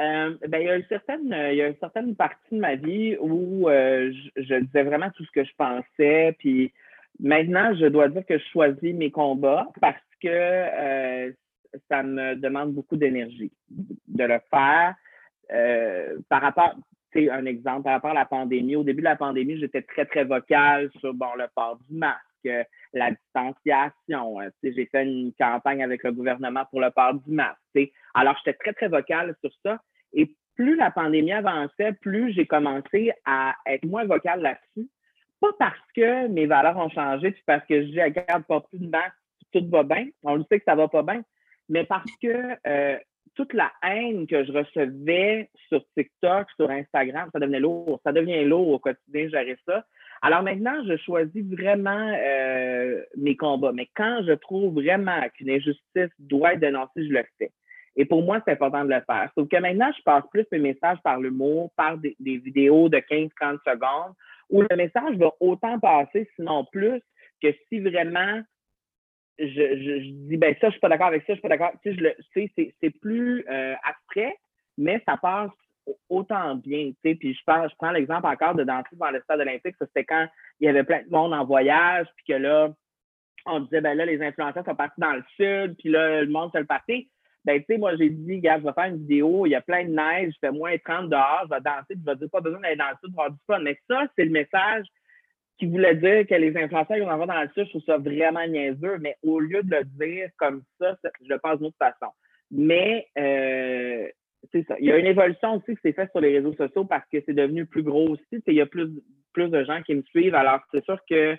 Euh, 0.00 0.36
ben, 0.48 0.58
il, 0.60 0.66
y 0.66 0.70
a 0.70 0.76
une 0.76 0.86
certaine, 0.86 1.36
il 1.52 1.56
y 1.56 1.62
a 1.62 1.68
une 1.68 1.78
certaine 1.78 2.16
partie 2.16 2.54
de 2.54 2.60
ma 2.60 2.74
vie 2.74 3.16
où 3.20 3.68
euh, 3.68 4.12
je, 4.36 4.54
disais 4.56 4.82
vraiment 4.82 5.10
tout 5.10 5.24
ce 5.24 5.30
que 5.30 5.44
je 5.44 5.54
pensais, 5.56 6.34
puis 6.38 6.72
Maintenant, 7.20 7.74
je 7.74 7.86
dois 7.86 8.08
dire 8.08 8.26
que 8.26 8.38
je 8.38 8.44
choisis 8.52 8.94
mes 8.94 9.10
combats 9.10 9.68
parce 9.80 10.02
que 10.20 10.28
euh, 10.28 11.32
ça 11.88 12.02
me 12.02 12.34
demande 12.34 12.72
beaucoup 12.72 12.96
d'énergie 12.96 13.52
de 13.70 14.24
le 14.24 14.40
faire. 14.50 14.94
Euh, 15.52 16.18
par 16.28 16.42
rapport, 16.42 16.74
c'est 17.12 17.30
un 17.30 17.46
exemple, 17.46 17.84
par 17.84 17.92
rapport 17.92 18.10
à 18.10 18.14
la 18.14 18.24
pandémie. 18.24 18.74
Au 18.74 18.82
début 18.82 19.00
de 19.00 19.04
la 19.04 19.16
pandémie, 19.16 19.58
j'étais 19.58 19.82
très, 19.82 20.06
très 20.06 20.24
vocale 20.24 20.90
sur 20.98 21.14
bon, 21.14 21.34
le 21.38 21.46
port 21.54 21.78
du 21.88 21.96
masque, 21.96 22.66
la 22.92 23.12
distanciation. 23.12 24.38
J'ai 24.62 24.86
fait 24.86 25.04
une 25.04 25.32
campagne 25.38 25.84
avec 25.84 26.02
le 26.02 26.12
gouvernement 26.12 26.64
pour 26.68 26.80
le 26.80 26.90
port 26.90 27.14
du 27.14 27.30
masque. 27.30 27.58
Alors, 28.14 28.36
j'étais 28.38 28.56
très, 28.58 28.72
très 28.72 28.88
vocale 28.88 29.34
sur 29.40 29.50
ça. 29.64 29.80
Et 30.12 30.34
plus 30.56 30.76
la 30.76 30.90
pandémie 30.90 31.32
avançait, 31.32 31.92
plus 32.00 32.32
j'ai 32.32 32.46
commencé 32.46 33.12
à 33.24 33.54
être 33.66 33.84
moins 33.84 34.04
vocale 34.04 34.40
là-dessus. 34.40 34.88
Pas 35.40 35.52
parce 35.58 35.92
que 35.94 36.28
mes 36.28 36.46
valeurs 36.46 36.76
ont 36.76 36.90
changé, 36.90 37.32
puis 37.32 37.42
parce 37.46 37.64
que 37.66 37.82
je 37.82 37.88
dis, 37.88 38.02
regarde, 38.02 38.44
pas 38.44 38.60
plus 38.60 38.78
de 38.78 38.88
masque, 38.88 39.16
tout 39.52 39.66
va 39.68 39.82
bien. 39.82 40.06
On 40.22 40.36
le 40.36 40.44
sait 40.50 40.58
que 40.58 40.64
ça 40.64 40.74
va 40.74 40.88
pas 40.88 41.02
bien. 41.02 41.22
Mais 41.68 41.84
parce 41.84 42.10
que 42.22 42.56
euh, 42.66 42.98
toute 43.34 43.52
la 43.52 43.72
haine 43.82 44.26
que 44.26 44.44
je 44.44 44.52
recevais 44.52 45.50
sur 45.68 45.84
TikTok, 45.96 46.48
sur 46.56 46.70
Instagram, 46.70 47.30
ça 47.32 47.40
devenait 47.40 47.60
lourd. 47.60 48.00
Ça 48.04 48.12
devient 48.12 48.44
lourd 48.44 48.68
au 48.68 48.78
quotidien, 48.78 49.28
gérer 49.28 49.56
ça. 49.66 49.84
Alors 50.22 50.42
maintenant, 50.42 50.82
je 50.86 50.96
choisis 50.96 51.44
vraiment 51.44 52.14
euh, 52.16 53.02
mes 53.16 53.36
combats. 53.36 53.72
Mais 53.72 53.88
quand 53.94 54.22
je 54.26 54.32
trouve 54.32 54.74
vraiment 54.74 55.20
qu'une 55.34 55.50
injustice 55.50 56.10
doit 56.18 56.54
être 56.54 56.60
dénoncée, 56.60 57.06
je 57.06 57.12
le 57.12 57.24
fais. 57.38 57.50
Et 57.96 58.04
pour 58.04 58.22
moi, 58.22 58.40
c'est 58.44 58.52
important 58.52 58.84
de 58.84 58.90
le 58.90 59.02
faire. 59.06 59.30
Sauf 59.34 59.48
que 59.48 59.56
maintenant, 59.56 59.90
je 59.96 60.02
passe 60.02 60.24
plus 60.30 60.46
mes 60.50 60.58
messages 60.58 60.98
par 61.04 61.20
l'humour, 61.20 61.72
par 61.76 61.96
des, 61.98 62.16
vidéos 62.18 62.88
de 62.88 62.98
15-30 62.98 63.58
secondes, 63.64 64.14
où 64.50 64.62
le 64.62 64.76
message 64.76 65.16
va 65.16 65.32
autant 65.40 65.78
passer, 65.78 66.28
sinon 66.36 66.64
plus, 66.64 67.00
que 67.40 67.48
si 67.68 67.80
vraiment 67.80 68.42
je, 69.38 69.44
je, 69.46 70.10
dis, 70.28 70.36
ben 70.36 70.54
ça, 70.60 70.68
je 70.68 70.72
suis 70.72 70.80
pas 70.80 70.88
d'accord 70.88 71.08
avec 71.08 71.22
ça, 71.22 71.34
je 71.34 71.34
suis 71.34 71.42
pas 71.42 71.48
d'accord. 71.48 71.72
Tu 71.82 71.96
sais, 72.34 72.50
c'est 72.80 72.90
plus 73.00 73.44
euh, 73.48 73.74
abstrait, 73.82 74.36
mais 74.78 75.02
ça 75.06 75.16
passe 75.16 75.50
autant 76.08 76.54
bien, 76.54 76.90
tu 76.90 77.10
sais. 77.10 77.14
Puis 77.14 77.34
je, 77.34 77.40
je 77.40 77.74
prends 77.76 77.90
l'exemple 77.90 78.26
encore 78.26 78.54
de 78.54 78.64
danser 78.64 78.96
dans 78.96 79.10
le 79.10 79.20
stade 79.22 79.40
olympique. 79.40 79.76
Ça, 79.78 79.86
c'était 79.86 80.04
quand 80.04 80.26
il 80.60 80.66
y 80.66 80.68
avait 80.68 80.84
plein 80.84 81.02
de 81.02 81.10
monde 81.10 81.32
en 81.32 81.44
voyage, 81.44 82.06
puis 82.16 82.34
que 82.34 82.38
là, 82.38 82.72
on 83.46 83.60
disait, 83.60 83.80
ben 83.80 83.96
là, 83.96 84.06
les 84.06 84.22
influenceurs 84.22 84.64
sont 84.64 84.74
partis 84.74 85.00
dans 85.00 85.12
le 85.12 85.24
sud, 85.36 85.76
puis 85.78 85.90
là, 85.90 86.22
le 86.22 86.30
monde 86.30 86.50
se 86.52 86.58
le 86.58 86.64
partait 86.64 87.08
ben, 87.44 87.58
tu 87.60 87.66
sais, 87.68 87.78
moi, 87.78 87.94
j'ai 87.96 88.08
dit, 88.10 88.38
gars, 88.40 88.58
je 88.58 88.64
vais 88.64 88.72
faire 88.72 88.86
une 88.86 88.98
vidéo, 88.98 89.44
il 89.46 89.50
y 89.50 89.54
a 89.54 89.60
plein 89.60 89.84
de 89.84 89.90
neige, 89.90 90.32
je 90.34 90.38
fais 90.40 90.50
moins 90.50 90.76
30 90.78 91.10
dehors, 91.10 91.42
je 91.44 91.54
vais 91.54 91.60
danser, 91.60 91.94
je 92.00 92.04
vais 92.04 92.16
dire, 92.16 92.30
pas 92.30 92.40
besoin 92.40 92.60
d'aller 92.60 92.76
dans 92.76 92.88
le 92.88 92.96
sud 93.02 93.14
pour 93.14 93.24
avoir 93.24 93.32
du 93.32 93.44
fun. 93.46 93.58
Mais 93.60 93.78
ça, 93.88 94.06
c'est 94.16 94.24
le 94.24 94.30
message 94.30 94.86
qui 95.58 95.66
voulait 95.66 95.94
dire 95.94 96.26
que 96.26 96.34
les 96.34 96.56
influenceurs 96.56 96.98
vont 96.98 97.10
avoir 97.10 97.28
dans 97.28 97.42
le 97.42 97.48
sud, 97.48 97.66
je 97.66 97.70
trouve 97.70 97.84
ça 97.84 97.98
vraiment 97.98 98.46
niaiseux, 98.46 98.98
mais 98.98 99.16
au 99.22 99.40
lieu 99.40 99.62
de 99.62 99.76
le 99.76 99.84
dire 99.84 100.30
comme 100.38 100.62
ça, 100.80 100.96
je 101.04 101.28
le 101.28 101.38
pense 101.38 101.58
d'une 101.58 101.66
autre 101.66 101.76
façon. 101.78 102.12
Mais, 102.50 103.06
euh, 103.18 104.08
c'est 104.52 104.66
ça. 104.66 104.76
Il 104.78 104.86
y 104.86 104.92
a 104.92 104.98
une 104.98 105.06
évolution 105.06 105.54
aussi 105.54 105.74
qui 105.74 105.80
s'est 105.82 105.92
faite 105.92 106.10
sur 106.10 106.20
les 106.20 106.36
réseaux 106.36 106.54
sociaux 106.54 106.84
parce 106.84 107.08
que 107.10 107.18
c'est 107.24 107.34
devenu 107.34 107.66
plus 107.66 107.82
gros 107.82 108.10
aussi. 108.10 108.42
Il 108.46 108.54
y 108.54 108.60
a 108.60 108.66
plus, 108.66 108.90
plus 109.32 109.48
de 109.48 109.64
gens 109.64 109.82
qui 109.82 109.94
me 109.94 110.02
suivent. 110.02 110.34
Alors, 110.34 110.60
c'est 110.72 110.84
sûr 110.84 110.98
que 111.08 111.36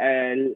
euh, 0.00 0.50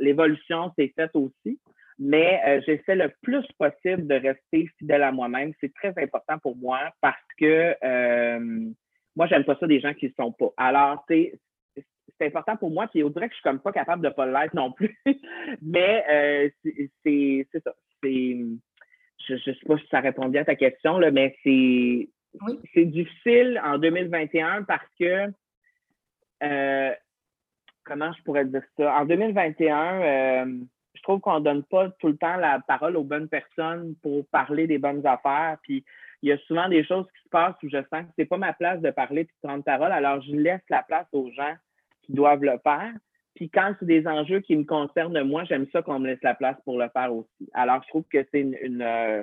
l'évolution 0.00 0.72
s'est 0.78 0.92
faite 0.94 1.12
aussi 1.14 1.58
mais 1.98 2.40
euh, 2.46 2.60
j'essaie 2.66 2.94
le 2.94 3.12
plus 3.22 3.46
possible 3.58 4.06
de 4.06 4.14
rester 4.14 4.68
fidèle 4.78 5.02
à 5.02 5.12
moi-même. 5.12 5.52
C'est 5.60 5.72
très 5.74 5.94
important 5.96 6.38
pour 6.38 6.56
moi 6.56 6.80
parce 7.00 7.16
que 7.38 7.74
euh, 7.82 8.70
moi, 9.16 9.26
j'aime 9.26 9.44
pas 9.44 9.56
ça 9.58 9.66
des 9.66 9.80
gens 9.80 9.94
qui 9.94 10.06
ne 10.06 10.12
sont 10.12 10.32
pas. 10.32 10.50
Alors, 10.58 11.04
c'est 11.08 11.32
important 12.20 12.56
pour 12.56 12.70
moi, 12.70 12.86
puis 12.86 13.02
on 13.02 13.08
dirait 13.08 13.28
que 13.28 13.34
je 13.34 13.38
suis 13.38 13.42
comme 13.42 13.60
pas 13.60 13.72
capable 13.72 14.04
de 14.04 14.10
pas 14.10 14.26
l'être 14.26 14.54
non 14.54 14.72
plus. 14.72 14.96
mais 15.62 16.04
euh, 16.10 16.50
c'est 17.02 17.48
ça. 17.64 17.74
Je 18.02 19.32
ne 19.32 19.38
sais 19.38 19.54
pas 19.66 19.78
si 19.78 19.86
ça 19.90 20.00
répond 20.00 20.28
bien 20.28 20.42
à 20.42 20.44
ta 20.44 20.54
question, 20.54 20.98
là, 20.98 21.10
mais 21.10 21.34
c'est 21.42 22.10
c'est 22.74 22.84
difficile 22.84 23.58
en 23.64 23.78
2021 23.78 24.64
parce 24.64 24.86
que 25.00 25.32
euh, 26.42 26.94
comment 27.84 28.12
je 28.12 28.22
pourrais 28.22 28.44
dire 28.44 28.62
ça? 28.76 28.94
En 28.94 29.06
2021, 29.06 30.44
je 30.44 30.60
trouve 31.06 31.20
qu'on 31.20 31.40
donne 31.40 31.62
pas 31.62 31.88
tout 32.00 32.08
le 32.08 32.16
temps 32.16 32.36
la 32.36 32.60
parole 32.66 32.96
aux 32.96 33.04
bonnes 33.04 33.28
personnes 33.28 33.94
pour 34.02 34.26
parler 34.28 34.66
des 34.66 34.78
bonnes 34.78 35.06
affaires. 35.06 35.56
Puis 35.62 35.84
il 36.22 36.30
y 36.30 36.32
a 36.32 36.38
souvent 36.38 36.68
des 36.68 36.84
choses 36.84 37.06
qui 37.16 37.22
se 37.22 37.28
passent 37.28 37.54
où 37.62 37.68
je 37.68 37.78
sens 37.90 38.02
que 38.02 38.12
c'est 38.18 38.24
pas 38.24 38.38
ma 38.38 38.52
place 38.52 38.80
de 38.80 38.90
parler 38.90 39.20
et 39.20 39.24
de 39.24 39.30
prendre 39.40 39.62
parole. 39.62 39.92
Alors 39.92 40.20
je 40.22 40.32
laisse 40.32 40.62
la 40.68 40.82
place 40.82 41.06
aux 41.12 41.30
gens 41.30 41.54
qui 42.02 42.12
doivent 42.12 42.42
le 42.42 42.58
faire. 42.62 42.92
Puis 43.36 43.48
quand 43.50 43.74
c'est 43.78 43.86
des 43.86 44.06
enjeux 44.06 44.40
qui 44.40 44.56
me 44.56 44.64
concernent 44.64 45.22
moi, 45.22 45.44
j'aime 45.44 45.66
ça 45.72 45.80
qu'on 45.80 46.00
me 46.00 46.08
laisse 46.08 46.22
la 46.22 46.34
place 46.34 46.56
pour 46.64 46.78
le 46.78 46.88
faire 46.88 47.14
aussi. 47.14 47.48
Alors 47.54 47.82
je 47.84 47.88
trouve 47.88 48.04
que 48.10 48.26
c'est 48.32 48.40
une, 48.40 48.82
euh, 48.82 49.22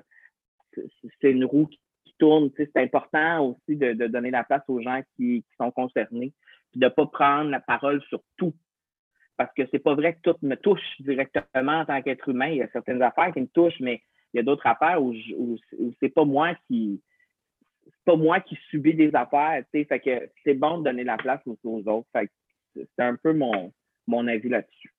roue 1.46 1.68
qui 1.68 2.16
tourne. 2.18 2.50
c'est 2.56 2.78
important 2.78 3.46
aussi 3.50 3.76
de, 3.76 4.08
donner 4.08 4.32
la 4.32 4.46
place 4.46 4.64
aux 4.70 4.80
gens 4.80 5.02
qui, 5.18 5.44
qui 5.44 5.56
sont 5.60 5.72
concernés, 5.72 6.32
puis 6.72 6.80
de 6.80 6.86
ne 6.86 6.90
pas 6.90 7.08
prendre 7.08 7.50
la 7.50 7.60
parole 7.60 8.02
sur 8.04 8.22
tout 8.38 8.54
parce 9.38 9.54
que 9.56 9.64
c'est 9.72 9.80
pas 9.80 9.96
vrai 9.96 10.16
que 10.16 10.32
tout 10.32 10.38
me 10.42 10.56
touche 10.56 10.82
directement 11.00 11.80
en 11.80 11.86
tant 11.86 12.02
qu'être 12.02 12.30
humain. 12.30 12.48
Il 12.48 12.58
y 12.58 12.62
a 12.62 12.70
certaines 12.72 13.02
affaires 13.02 13.34
qui 13.34 13.42
me 13.42 13.48
touchent, 13.48 13.80
mais 13.80 14.02
il 14.34 14.38
y 14.38 14.40
a 14.40 14.44
d'autres 14.44 14.66
affaires 14.66 15.02
où, 15.02 15.14
c'est 16.00 16.10
pas 16.10 16.26
moi 16.26 16.56
qui 16.68 17.02
pas 18.06 18.16
moi 18.16 18.40
qui 18.42 18.58
subis 18.70 18.94
des 18.94 19.16
affaires. 19.16 19.64
Fait 19.72 20.00
que 20.00 20.30
c'est 20.44 20.54
bon 20.54 20.80
de 20.80 20.84
donner 20.84 21.04
la 21.04 21.18
place 21.18 21.42
aux, 21.46 21.88
autres. 21.88 22.08
c'est 22.14 22.88
un 23.00 23.16
peu 23.16 23.34
mon, 23.34 23.72
mon 24.08 24.28
avis 24.28 24.50
là-dessus. 24.50 24.94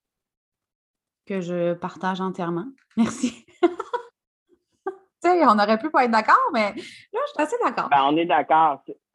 Que 1.27 1.41
je 1.41 1.75
partage 1.75 2.21
entièrement. 2.21 2.67
Merci. 2.97 3.47
on 5.25 5.59
aurait 5.59 5.79
pu 5.79 5.91
pas 5.91 6.05
être 6.05 6.11
d'accord, 6.11 6.51
mais 6.53 6.73
là, 6.73 7.21
je 7.27 7.33
suis 7.33 7.43
assez 7.43 7.57
d'accord. 7.63 7.89
Ben, 7.91 8.03
on 8.05 8.17
est 8.17 8.27
d'accord. 8.27 8.83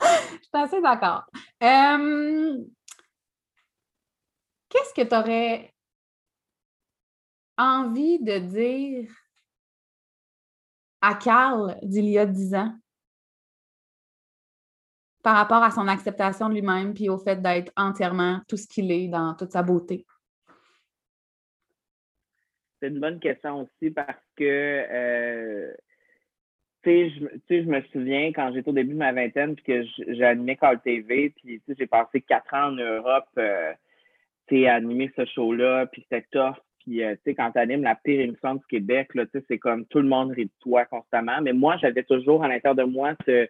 je 0.00 0.38
suis 0.42 0.50
assez 0.52 0.80
d'accord. 0.80 1.24
Euh, 1.62 2.58
qu'est-ce 4.74 4.92
que 4.92 5.08
tu 5.08 5.14
aurais 5.14 5.72
envie 7.56 8.18
de 8.18 8.38
dire 8.38 9.10
à 11.00 11.14
Carl 11.14 11.76
d'il 11.82 12.06
y 12.06 12.18
a 12.18 12.26
dix 12.26 12.54
ans? 12.54 12.74
Par 15.22 15.36
rapport 15.36 15.62
à 15.62 15.70
son 15.70 15.88
acceptation 15.88 16.48
de 16.48 16.54
lui-même 16.54 16.92
puis 16.92 17.08
au 17.08 17.16
fait 17.16 17.40
d'être 17.40 17.72
entièrement 17.76 18.40
tout 18.48 18.56
ce 18.56 18.66
qu'il 18.66 18.90
est 18.90 19.08
dans 19.08 19.34
toute 19.34 19.52
sa 19.52 19.62
beauté? 19.62 20.04
C'est 22.80 22.88
une 22.88 23.00
bonne 23.00 23.20
question 23.20 23.62
aussi 23.62 23.90
parce 23.90 24.20
que 24.36 24.42
euh, 24.44 25.72
tu 26.82 27.10
sais, 27.48 27.62
je 27.62 27.70
me 27.70 27.80
souviens 27.92 28.32
quand 28.34 28.52
j'étais 28.52 28.68
au 28.68 28.74
début 28.74 28.92
de 28.92 28.98
ma 28.98 29.12
vingtaine 29.12 29.54
puis 29.54 29.64
que 29.64 30.22
animé 30.22 30.56
Call 30.56 30.82
TV, 30.82 31.30
puis 31.30 31.62
j'ai 31.66 31.86
passé 31.86 32.20
quatre 32.20 32.52
ans 32.52 32.66
en 32.66 32.72
Europe. 32.72 33.28
Euh, 33.38 33.72
animer 34.52 35.10
ce 35.16 35.24
show-là, 35.24 35.86
puis 35.86 36.02
c'était 36.02 36.26
tough. 36.32 36.56
Puis, 36.80 37.02
euh, 37.02 37.14
tu 37.14 37.20
sais, 37.24 37.34
quand 37.34 37.50
tu 37.50 37.58
animes 37.58 37.82
la 37.82 37.94
pire 37.94 38.20
émission 38.20 38.56
du 38.56 38.64
Québec, 38.68 39.14
là, 39.14 39.24
c'est 39.48 39.58
comme 39.58 39.86
tout 39.86 40.00
le 40.00 40.08
monde 40.08 40.32
rit 40.32 40.46
de 40.46 40.50
toi 40.60 40.84
constamment. 40.84 41.40
Mais 41.40 41.52
moi, 41.52 41.76
j'avais 41.80 42.02
toujours 42.02 42.44
à 42.44 42.48
l'intérieur 42.48 42.74
de 42.74 42.82
moi 42.82 43.14
ce, 43.26 43.48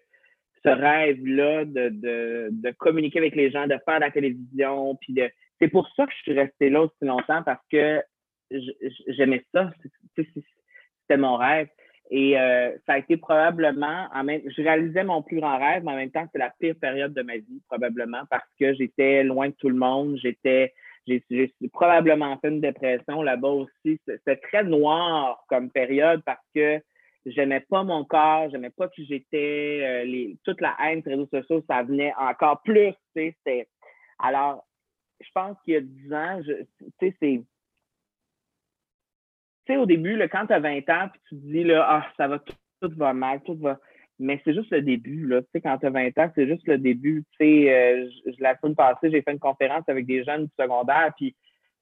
ce 0.64 0.68
rêve-là 0.68 1.64
de, 1.64 1.88
de, 1.88 2.48
de, 2.52 2.70
communiquer 2.70 3.18
avec 3.18 3.34
les 3.34 3.50
gens, 3.50 3.66
de 3.66 3.76
faire 3.84 3.96
de 3.96 4.04
la 4.04 4.10
télévision. 4.10 4.96
Puis 5.00 5.14
de... 5.14 5.28
c'est 5.60 5.68
pour 5.68 5.88
ça 5.96 6.06
que 6.06 6.12
je 6.12 6.22
suis 6.22 6.38
restée 6.38 6.70
là 6.70 6.82
aussi 6.82 7.04
longtemps 7.04 7.42
parce 7.42 7.64
que 7.70 8.00
j'aimais 9.08 9.44
ça. 9.52 9.72
C'était 10.16 11.18
mon 11.18 11.36
rêve. 11.36 11.68
Et 12.10 12.38
euh, 12.38 12.70
ça 12.86 12.94
a 12.94 12.98
été 12.98 13.16
probablement, 13.16 14.08
en 14.14 14.24
même, 14.24 14.42
je 14.46 14.62
réalisais 14.62 15.04
mon 15.04 15.22
plus 15.22 15.40
grand 15.40 15.58
rêve, 15.58 15.82
mais 15.84 15.92
en 15.92 15.96
même 15.96 16.10
temps, 16.10 16.26
c'est 16.32 16.38
la 16.38 16.52
pire 16.58 16.74
période 16.80 17.14
de 17.14 17.22
ma 17.22 17.36
vie, 17.36 17.62
probablement, 17.68 18.22
parce 18.30 18.46
que 18.60 18.74
j'étais 18.74 19.24
loin 19.24 19.48
de 19.48 19.54
tout 19.54 19.70
le 19.70 19.76
monde, 19.76 20.18
j'étais 20.22 20.72
j'ai 21.06 21.52
probablement 21.72 22.38
fait 22.38 22.48
une 22.48 22.60
dépression 22.60 23.22
là-bas 23.22 23.48
aussi. 23.48 24.00
C'était 24.06 24.36
très 24.36 24.64
noir 24.64 25.44
comme 25.48 25.70
période 25.70 26.22
parce 26.24 26.44
que 26.54 26.80
j'aimais 27.26 27.60
pas 27.60 27.84
mon 27.84 28.04
corps, 28.04 28.48
j'aimais 28.50 28.70
pas 28.70 28.88
qui 28.88 29.06
j'étais. 29.06 29.80
Euh, 29.82 30.04
les, 30.04 30.36
toute 30.44 30.60
la 30.60 30.76
haine 30.82 31.02
les 31.04 31.14
réseaux 31.14 31.28
sociaux, 31.28 31.64
ça 31.68 31.82
venait 31.82 32.12
encore 32.18 32.62
plus. 32.62 32.94
Alors, 34.18 34.66
je 35.20 35.28
pense 35.34 35.56
qu'il 35.64 35.74
y 35.74 35.76
a 35.76 35.80
10 35.80 36.12
ans, 36.14 36.40
sais, 37.00 37.14
c'est. 37.20 37.42
Tu 39.66 39.72
sais, 39.72 39.76
au 39.76 39.86
début, 39.86 40.16
là, 40.16 40.28
quand 40.28 40.46
tu 40.46 40.52
as 40.52 40.60
20 40.60 40.88
ans, 40.90 41.08
puis 41.10 41.20
tu 41.28 41.36
te 41.36 41.46
dis, 41.46 41.64
là, 41.64 41.86
ah, 41.88 42.06
ça 42.16 42.28
va, 42.28 42.38
tout, 42.38 42.90
va 42.96 43.12
mal, 43.12 43.42
tout 43.42 43.56
va 43.56 43.78
mais 44.18 44.40
c'est 44.44 44.54
juste 44.54 44.70
le 44.70 44.82
début. 44.82 45.26
Là. 45.26 45.42
Tu 45.42 45.48
sais, 45.52 45.60
quand 45.60 45.78
tu 45.78 45.86
as 45.86 45.90
20 45.90 46.18
ans, 46.18 46.30
c'est 46.34 46.46
juste 46.46 46.66
le 46.68 46.78
début. 46.78 47.24
Tu 47.32 47.44
sais, 47.44 47.74
euh, 47.74 48.08
la 48.38 48.56
semaine 48.58 48.76
passée, 48.76 49.10
j'ai 49.10 49.22
fait 49.22 49.32
une 49.32 49.38
conférence 49.38 49.84
avec 49.88 50.06
des 50.06 50.24
jeunes 50.24 50.46
du 50.46 50.52
secondaire, 50.58 51.12
puis 51.16 51.34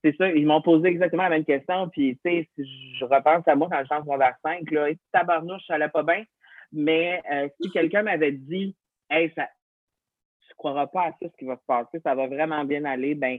c'est 0.03 0.16
ça, 0.16 0.29
ils 0.31 0.47
m'ont 0.47 0.62
posé 0.62 0.88
exactement 0.88 1.25
la 1.25 1.29
même 1.31 1.45
question, 1.45 1.88
puis 1.88 2.18
tu 2.25 2.31
sais, 2.31 2.49
je 2.59 3.05
repense 3.05 3.47
à 3.47 3.55
moi 3.55 3.68
quand 3.71 3.79
j'étais 3.83 3.95
en 3.95 4.03
secondaire 4.03 4.35
5, 4.42 4.71
là, 4.71 4.90
et 4.90 4.99
tabarnouche, 5.12 5.62
ça 5.66 5.75
allait 5.75 5.88
pas 5.88 6.03
bien, 6.03 6.25
mais 6.73 7.23
euh, 7.31 7.49
si 7.61 7.71
quelqu'un 7.71 8.03
m'avait 8.03 8.33
dit, 8.33 8.75
hey, 9.11 9.31
ça, 9.37 9.49
tu 10.49 10.55
croiras 10.57 10.88
pas 10.88 11.03
à 11.03 11.11
ça 11.11 11.29
ce 11.29 11.37
qui 11.38 11.45
va 11.45 11.57
se 11.57 11.64
passer, 11.66 12.01
ça 12.03 12.14
va 12.14 12.27
vraiment 12.27 12.64
bien 12.64 12.85
aller, 12.85 13.14
ben 13.14 13.38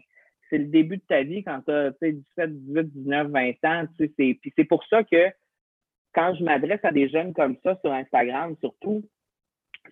c'est 0.54 0.60
le 0.60 0.66
début 0.66 0.98
de 0.98 1.04
ta 1.08 1.24
vie 1.24 1.44
quand 1.44 1.62
tu 1.62 1.72
as 1.72 1.90
17, 2.00 2.24
18, 2.38 2.94
19, 2.94 3.28
20 3.30 3.52
ans. 3.66 3.86
Puis 3.98 4.40
c'est 4.56 4.64
pour 4.66 4.86
ça 4.86 5.04
que 5.04 5.32
quand 6.14 6.36
je 6.36 6.44
m'adresse 6.44 6.80
à 6.84 6.92
des 6.92 7.10
jeunes 7.10 7.34
comme 7.34 7.58
ça 7.64 7.76
sur 7.82 7.92
Instagram, 7.92 8.56
surtout, 8.60 9.04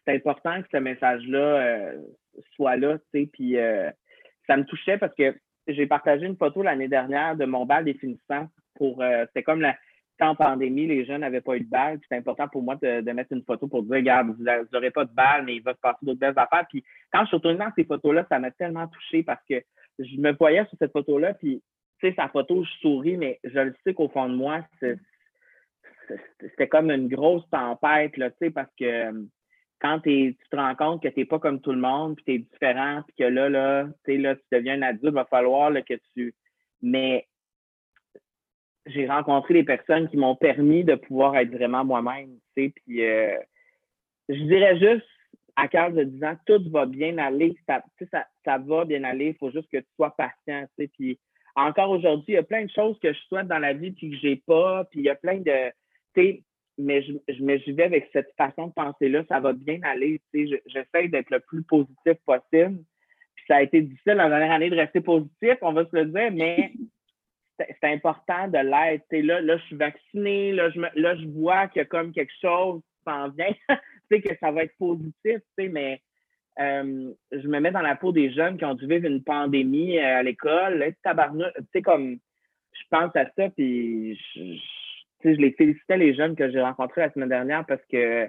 c'est 0.06 0.13
important 0.13 0.62
que 0.62 0.67
ce 0.71 0.78
message-là 0.78 1.39
euh, 1.39 2.02
soit 2.56 2.78
là, 2.78 3.00
puis 3.12 3.58
euh, 3.58 3.89
ça 4.45 4.56
me 4.56 4.63
touchait 4.65 5.00
parce 5.00 5.15
que 5.15 5.36
j'ai 5.67 5.88
partagé 5.88 6.28
une 6.28 6.38
photo 6.38 6.62
l'année 6.62 6.88
dernière 6.88 7.36
de 7.36 7.45
mon 7.45 7.65
bal 7.65 7.84
définissant 7.84 8.47
pour, 8.76 9.02
euh, 9.02 9.26
c'était 9.28 9.43
comme 9.43 9.62
la, 9.62 9.76
en 10.19 10.36
pandémie, 10.36 10.86
les 10.86 11.06
jeunes 11.06 11.21
n'avaient 11.21 11.41
pas 11.41 11.56
eu 11.56 11.62
de 11.62 11.69
balle, 11.69 12.00
c'est 12.08 12.15
important 12.15 12.47
pour 12.47 12.62
moi 12.62 12.76
de, 12.76 13.12
mettre 13.12 13.34
une 13.34 13.43
photo 13.43 13.67
pour 13.67 13.82
dire, 13.82 13.95
regarde, 13.95 14.28
vous 14.28 14.43
n'aurez 14.71 14.91
pas 14.91 15.06
de 15.06 15.13
balle, 15.13 15.43
mais 15.45 15.56
il 15.56 15.63
va 15.63 15.74
se 15.74 15.80
passer 15.80 15.97
d'autres 16.04 16.19
belles 16.19 16.38
affaires. 16.38 16.65
Puis 16.69 16.84
quand 17.12 17.21
je 17.21 17.28
suis 17.28 17.38
retournée 17.38 17.58
dans 17.58 17.71
ces 17.76 17.86
photos-là, 17.86 18.28
ça 18.30 18.38
m'a 18.38 18.52
tellement 18.52 18.88
touché 18.88 19.24
parce 19.24 19.43
que 19.50 19.63
je 19.99 20.17
me 20.17 20.34
voyais 20.34 20.65
sur 20.65 20.77
cette 20.80 20.91
photo-là, 20.91 21.34
puis 21.34 21.62
tu 21.99 22.10
sais, 22.10 22.15
sa 22.15 22.27
photo, 22.30 22.63
je 22.63 22.71
souris, 22.80 23.17
mais 23.17 23.39
je 23.43 23.60
le 23.60 23.75
sais 23.84 23.93
qu'au 23.93 24.10
fond 24.10 24.27
de 24.27 24.36
moi, 24.36 24.65
c'était 24.80 26.67
comme 26.67 26.91
une 26.91 27.08
grosse 27.08 27.47
tempête, 27.49 28.17
là, 28.17 28.32
tu 28.32 28.38
sais, 28.39 28.51
parce 28.51 28.71
que 28.80 29.12
quand 29.80 29.99
tu 29.99 30.38
te 30.49 30.56
rends 30.56 30.75
compte 30.75 31.04
que 31.04 31.08
tu 31.08 31.19
n'es 31.19 31.25
pas 31.25 31.39
comme 31.39 31.62
tout 31.62 31.71
le 31.71 31.80
monde, 31.80 32.15
puis 32.15 32.25
tu 32.25 32.34
es 32.34 32.38
différent, 32.39 33.04
puis 33.08 33.15
que 33.17 33.23
là, 33.23 33.49
là, 33.49 33.88
tu 34.06 34.17
là, 34.17 34.36
tu 34.36 34.43
deviens 34.51 34.75
un 34.75 34.82
adulte, 34.84 35.06
il 35.06 35.13
va 35.13 35.25
falloir 35.25 35.71
que 35.84 35.95
tu. 36.13 36.36
Mais 36.82 37.27
j'ai 38.86 39.08
rencontré 39.08 39.54
des 39.56 39.63
personnes 39.63 40.10
qui 40.10 40.17
m'ont 40.17 40.36
permis 40.36 40.84
de 40.84 40.95
pouvoir 40.95 41.36
être 41.36 41.51
vraiment 41.51 41.84
moi-même, 41.86 42.38
tu 42.56 42.65
sais, 42.65 42.73
puis 42.75 43.04
euh, 43.04 43.38
je 44.30 44.43
dirais 44.43 44.80
juste, 44.80 45.08
à 45.56 45.68
cœur 45.68 45.92
de 45.92 46.04
10 46.04 46.24
ans, 46.24 46.36
tout 46.46 46.64
va 46.72 46.86
bien 46.86 47.18
aller, 47.18 47.56
ça, 47.68 47.84
ça, 48.12 48.26
ça 48.46 48.58
va 48.58 48.86
bien 48.86 49.04
aller, 49.04 49.28
il 49.28 49.38
faut 49.38 49.52
juste 49.52 49.70
que 49.72 49.78
tu 49.78 49.88
sois 49.96 50.16
patient, 50.16 50.66
puis 50.94 51.20
encore 51.56 51.90
aujourd'hui, 51.90 52.34
il 52.34 52.36
y 52.36 52.38
a 52.38 52.44
plein 52.44 52.66
de 52.66 52.72
choses 52.72 52.98
que 53.00 53.14
je 53.14 53.20
souhaite 53.28 53.48
dans 53.48 53.60
la 53.60 53.74
vie 53.74 53.92
puis 53.92 54.12
que 54.12 54.18
j'ai 54.18 54.38
pas, 54.38 54.86
puis 54.86 55.02
il 55.02 55.06
y 55.06 55.10
a 55.10 55.16
plein 55.16 55.38
de, 55.38 55.70
tu 56.14 56.22
sais, 56.22 56.44
mais 56.78 57.04
je, 57.04 57.14
je, 57.28 57.72
vais 57.72 57.84
avec 57.84 58.10
cette 58.14 58.34
façon 58.38 58.68
de 58.68 58.74
penser-là, 58.74 59.24
ça 59.28 59.40
va 59.40 59.54
bien 59.54 59.80
aller. 59.84 60.20
J'essaie 60.34 61.08
d'être 61.10 61.30
le 61.30 61.40
plus 61.40 61.64
positif 61.64 62.14
possible. 62.26 62.80
Puis 63.36 63.46
ça 63.48 63.58
a 63.58 63.62
été 63.62 63.82
difficile 63.82 64.14
la 64.14 64.30
dernière 64.30 64.52
année 64.52 64.70
de 64.70 64.76
rester 64.76 65.02
positif, 65.02 65.58
on 65.62 65.74
va 65.74 65.86
se 65.86 65.96
le 65.96 66.06
dire, 66.06 66.32
mais 66.32 66.74
c'est 67.60 67.92
important 67.92 68.48
de 68.48 68.58
l'être. 68.58 69.06
Là, 69.12 69.42
là, 69.42 69.58
je 69.58 69.64
suis 69.64 69.76
vaccinée, 69.76 70.54
là, 70.54 70.70
je, 70.70 70.80
là, 70.80 71.16
je 71.16 71.28
vois 71.28 71.68
qu'il 71.68 71.82
y 71.82 71.84
a 71.84 71.86
comme 71.86 72.12
quelque 72.12 72.34
chose 72.42 72.82
s'en 73.06 73.30
vient, 73.30 73.54
que 74.19 74.36
ça 74.39 74.52
va 74.52 74.63
être 74.63 74.76
positif, 74.78 75.41
mais 75.58 76.02
euh, 76.60 77.13
je 77.32 77.47
me 77.47 77.60
mets 77.60 77.71
dans 77.71 77.82
la 77.82 77.95
peau 77.95 78.12
des 78.12 78.32
jeunes 78.32 78.58
qui 78.58 78.65
ont 78.65 78.74
dû 78.74 78.86
vivre 78.86 79.06
une 79.06 79.24
pandémie 79.24 79.97
euh, 79.97 80.17
à 80.17 80.24
l'école. 80.24 80.93
Tu 81.04 81.63
sais, 81.74 81.82
comme 81.82 82.17
je 82.74 82.84
pense 82.89 83.15
à 83.15 83.26
ça, 83.38 83.50
puis 83.50 84.15
je, 84.36 84.58
je 85.24 85.30
les 85.30 85.52
félicitais 85.54 85.97
les 85.97 86.13
jeunes 86.13 86.36
que 86.36 86.52
j'ai 86.52 86.62
rencontrés 86.62 87.02
la 87.02 87.12
semaine 87.12 87.30
dernière 87.30 87.65
parce 87.65 87.86
que 87.91 88.28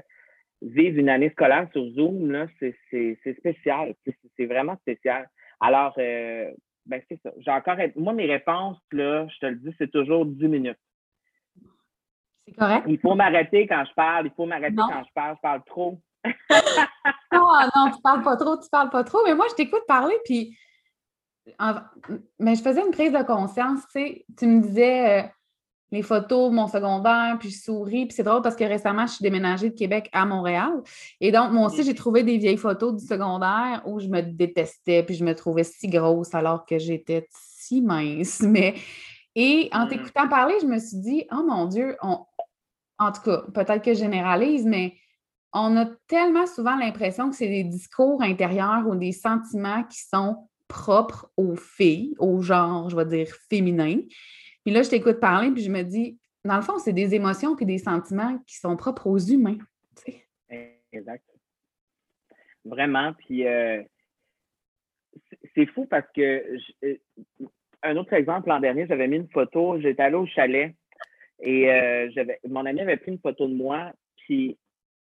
vivre 0.63 0.99
une 0.99 1.09
année 1.09 1.31
scolaire 1.31 1.69
sur 1.73 1.85
Zoom, 1.91 2.47
c'est 2.61 3.35
spécial. 3.39 3.95
C'est 4.37 4.47
vraiment 4.47 4.77
spécial. 4.77 5.29
Alors, 5.61 5.95
euh, 5.99 6.51
ben 6.87 7.01
c'est 7.09 7.21
ça. 7.23 7.33
J'ai 7.39 7.51
encore. 7.51 7.77
Moi, 7.97 8.13
mes 8.13 8.27
réponses, 8.27 8.79
là, 8.93 9.27
je 9.29 9.39
te 9.39 9.47
le 9.47 9.57
dis, 9.57 9.75
c'est 9.79 9.91
toujours 9.91 10.27
10 10.27 10.49
minutes. 10.49 10.79
C'est 12.47 12.55
correct? 12.55 12.85
Il 12.89 12.99
faut 12.99 13.15
m'arrêter 13.15 13.67
quand 13.67 13.85
je 13.89 13.95
parle. 13.95 14.27
Il 14.27 14.33
faut 14.33 14.47
m'arrêter 14.47 14.77
quand 14.77 15.05
je 15.05 15.13
parle. 15.15 15.37
Je 15.37 15.41
parle 15.41 15.63
trop. 15.65 16.01
non, 17.33 17.49
non, 17.75 17.91
tu 17.91 18.01
parles 18.03 18.23
pas 18.23 18.37
trop, 18.37 18.57
tu 18.57 18.69
parles 18.71 18.91
pas 18.91 19.05
trop. 19.05 19.19
Mais 19.27 19.35
moi, 19.35 19.47
je 19.51 19.55
t'écoute 19.55 19.83
parler, 19.87 20.17
puis. 20.25 20.57
Mais 22.39 22.55
je 22.55 22.63
faisais 22.63 22.83
une 22.83 22.93
prise 22.93 23.13
de 23.13 23.23
conscience, 23.23 23.81
tu 23.93 24.01
sais. 24.01 24.27
Tu 24.39 24.47
me 24.47 24.61
disais. 24.61 25.23
Euh, 25.23 25.29
les 25.93 26.03
photos 26.03 26.51
de 26.51 26.57
mon 26.57 26.67
secondaire, 26.67 27.37
puis 27.39 27.51
je 27.51 27.61
souris. 27.61 28.07
Puis 28.07 28.17
c'est 28.17 28.23
drôle 28.23 28.43
parce 28.43 28.57
que 28.57 28.65
récemment, 28.65 29.07
je 29.07 29.13
suis 29.13 29.23
déménagée 29.23 29.71
de 29.71 29.75
Québec 29.75 30.09
à 30.13 30.25
Montréal. 30.25 30.83
Et 31.21 31.31
donc, 31.31 31.53
moi 31.53 31.67
aussi, 31.67 31.85
j'ai 31.85 31.95
trouvé 31.95 32.25
des 32.25 32.39
vieilles 32.39 32.57
photos 32.57 32.97
du 32.97 33.07
secondaire 33.07 33.83
où 33.87 34.01
je 34.01 34.09
me 34.09 34.23
détestais, 34.23 35.03
puis 35.03 35.15
je 35.15 35.25
me 35.25 35.35
trouvais 35.35 35.65
si 35.65 35.89
grosse 35.89 36.35
alors 36.35 36.65
que 36.65 36.79
j'étais 36.79 37.29
si 37.31 37.83
mince. 37.83 38.41
Mais... 38.43 38.75
Et 39.35 39.71
en 39.73 39.87
t'écoutant 39.87 40.29
parler, 40.29 40.55
je 40.61 40.67
me 40.67 40.79
suis 40.79 40.99
dit, 40.99 41.25
oh 41.31 41.43
mon 41.43 41.65
Dieu, 41.65 41.97
en 43.07 43.13
tout 43.13 43.23
cas, 43.23 43.45
peut-être 43.55 43.83
que 43.83 43.95
je 43.95 43.99
généralise, 43.99 44.67
mais 44.67 44.95
on 45.53 45.77
a 45.77 45.87
tellement 46.07 46.47
souvent 46.47 46.77
l'impression 46.77 47.31
que 47.31 47.37
c'est 47.37 47.49
des 47.49 47.65
discours 47.65 48.23
intérieurs 48.23 48.87
ou 48.87 48.95
des 48.95 49.13
sentiments 49.13 49.85
qui 49.85 50.01
sont 50.01 50.49
propres 50.69 51.31
aux 51.37 51.57
filles, 51.57 52.15
au 52.19 52.41
genre, 52.41 52.89
je 52.89 52.97
vais 52.97 53.05
dire, 53.05 53.29
féminin. 53.51 53.99
Puis 54.65 54.73
là, 54.73 54.83
je 54.83 54.91
t'écoute 54.91 55.21
parler, 55.21 55.51
puis 55.51 55.63
je 55.63 55.71
me 55.71 55.83
dis, 55.83 56.19
dans 56.45 56.57
le 56.57 56.63
fond, 56.63 56.79
c'est 56.79 56.93
des 56.93 57.15
émotions 57.15 57.55
puis 57.55 57.67
des 57.67 57.79
sentiments 57.79 58.39
qui 58.47 58.57
sont 58.57 58.77
propres 58.77 59.07
aux 59.07 59.19
humains. 59.19 59.59
Exact. 60.93 61.25
Vraiment. 62.65 63.13
Puis 63.15 63.47
euh, 63.47 63.83
c'est 65.55 65.67
fou 65.67 65.87
parce 65.87 66.07
que 66.15 66.57
euh, 66.85 66.97
un 67.83 67.97
autre 67.97 68.13
exemple, 68.13 68.49
l'an 68.49 68.61
dernier, 68.61 68.87
j'avais 68.87 69.09
mis 69.09 69.17
une 69.17 69.31
photo, 69.31 69.81
j'étais 69.81 70.03
allé 70.03 70.17
au 70.17 70.27
chalet 70.27 70.75
et 71.41 71.71
euh, 71.71 72.09
mon 72.49 72.67
amie 72.67 72.81
avait 72.81 72.97
pris 72.97 73.13
une 73.13 73.19
photo 73.19 73.47
de 73.49 73.55
moi, 73.55 73.93
puis 74.17 74.57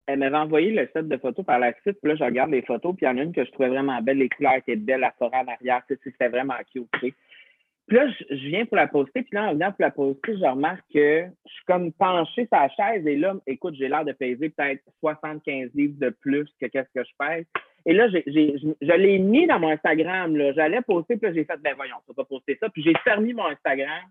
elle 0.06 0.18
m'avait 0.18 0.36
envoyé 0.36 0.72
le 0.72 0.88
set 0.92 1.08
de 1.08 1.16
photos 1.16 1.44
par 1.44 1.58
la 1.58 1.72
suite. 1.80 1.98
Puis 2.02 2.10
là, 2.10 2.16
je 2.16 2.24
regarde 2.24 2.50
les 2.50 2.62
photos, 2.62 2.94
puis 2.96 3.06
il 3.06 3.08
y 3.08 3.12
en 3.12 3.18
a 3.18 3.22
une 3.22 3.32
que 3.32 3.44
je 3.44 3.50
trouvais 3.52 3.68
vraiment 3.68 4.00
belle, 4.02 4.18
les 4.18 4.28
couleurs 4.28 4.54
étaient 4.54 4.76
belles, 4.76 5.00
la 5.00 5.12
forêt 5.12 5.38
en 5.38 5.48
arrière, 5.48 5.82
c'était 5.88 6.28
vraiment 6.28 6.54
cute. 6.72 6.88
Puis 7.00 7.96
là, 7.96 8.06
je, 8.08 8.48
viens 8.48 8.66
pour 8.66 8.76
la 8.76 8.86
poster, 8.86 9.22
puis 9.22 9.30
là, 9.32 9.50
en 9.50 9.54
venant 9.54 9.72
pour 9.72 9.80
la 9.80 9.90
poster, 9.90 10.36
je 10.36 10.44
remarque 10.44 10.84
que 10.94 11.24
je 11.46 11.52
suis 11.52 11.64
comme 11.66 11.92
penché 11.92 12.46
sur 12.46 12.56
la 12.60 12.68
chaise, 12.68 13.06
et 13.06 13.16
là, 13.16 13.34
écoute, 13.46 13.74
j'ai 13.76 13.88
l'air 13.88 14.04
de 14.04 14.12
peser 14.12 14.50
peut-être 14.50 14.82
75 15.00 15.70
livres 15.74 15.98
de 15.98 16.10
plus 16.10 16.48
que 16.60 16.66
qu'est-ce 16.66 16.92
que 16.94 17.04
je 17.04 17.10
pèse. 17.18 17.46
Et 17.86 17.92
là, 17.92 18.08
je, 18.08 18.96
l'ai 18.96 19.18
mis 19.18 19.46
dans 19.46 19.58
mon 19.58 19.70
Instagram, 19.70 20.36
là. 20.36 20.52
J'allais 20.52 20.82
poster, 20.82 21.16
puis 21.16 21.34
j'ai 21.34 21.44
fait, 21.44 21.56
ben 21.62 21.74
voyons, 21.74 21.96
on 22.06 22.12
va 22.12 22.22
pas 22.22 22.28
poster 22.28 22.56
ça. 22.60 22.68
Puis 22.68 22.82
j'ai 22.82 22.94
fermé 23.02 23.32
mon 23.32 23.46
Instagram. 23.46 24.04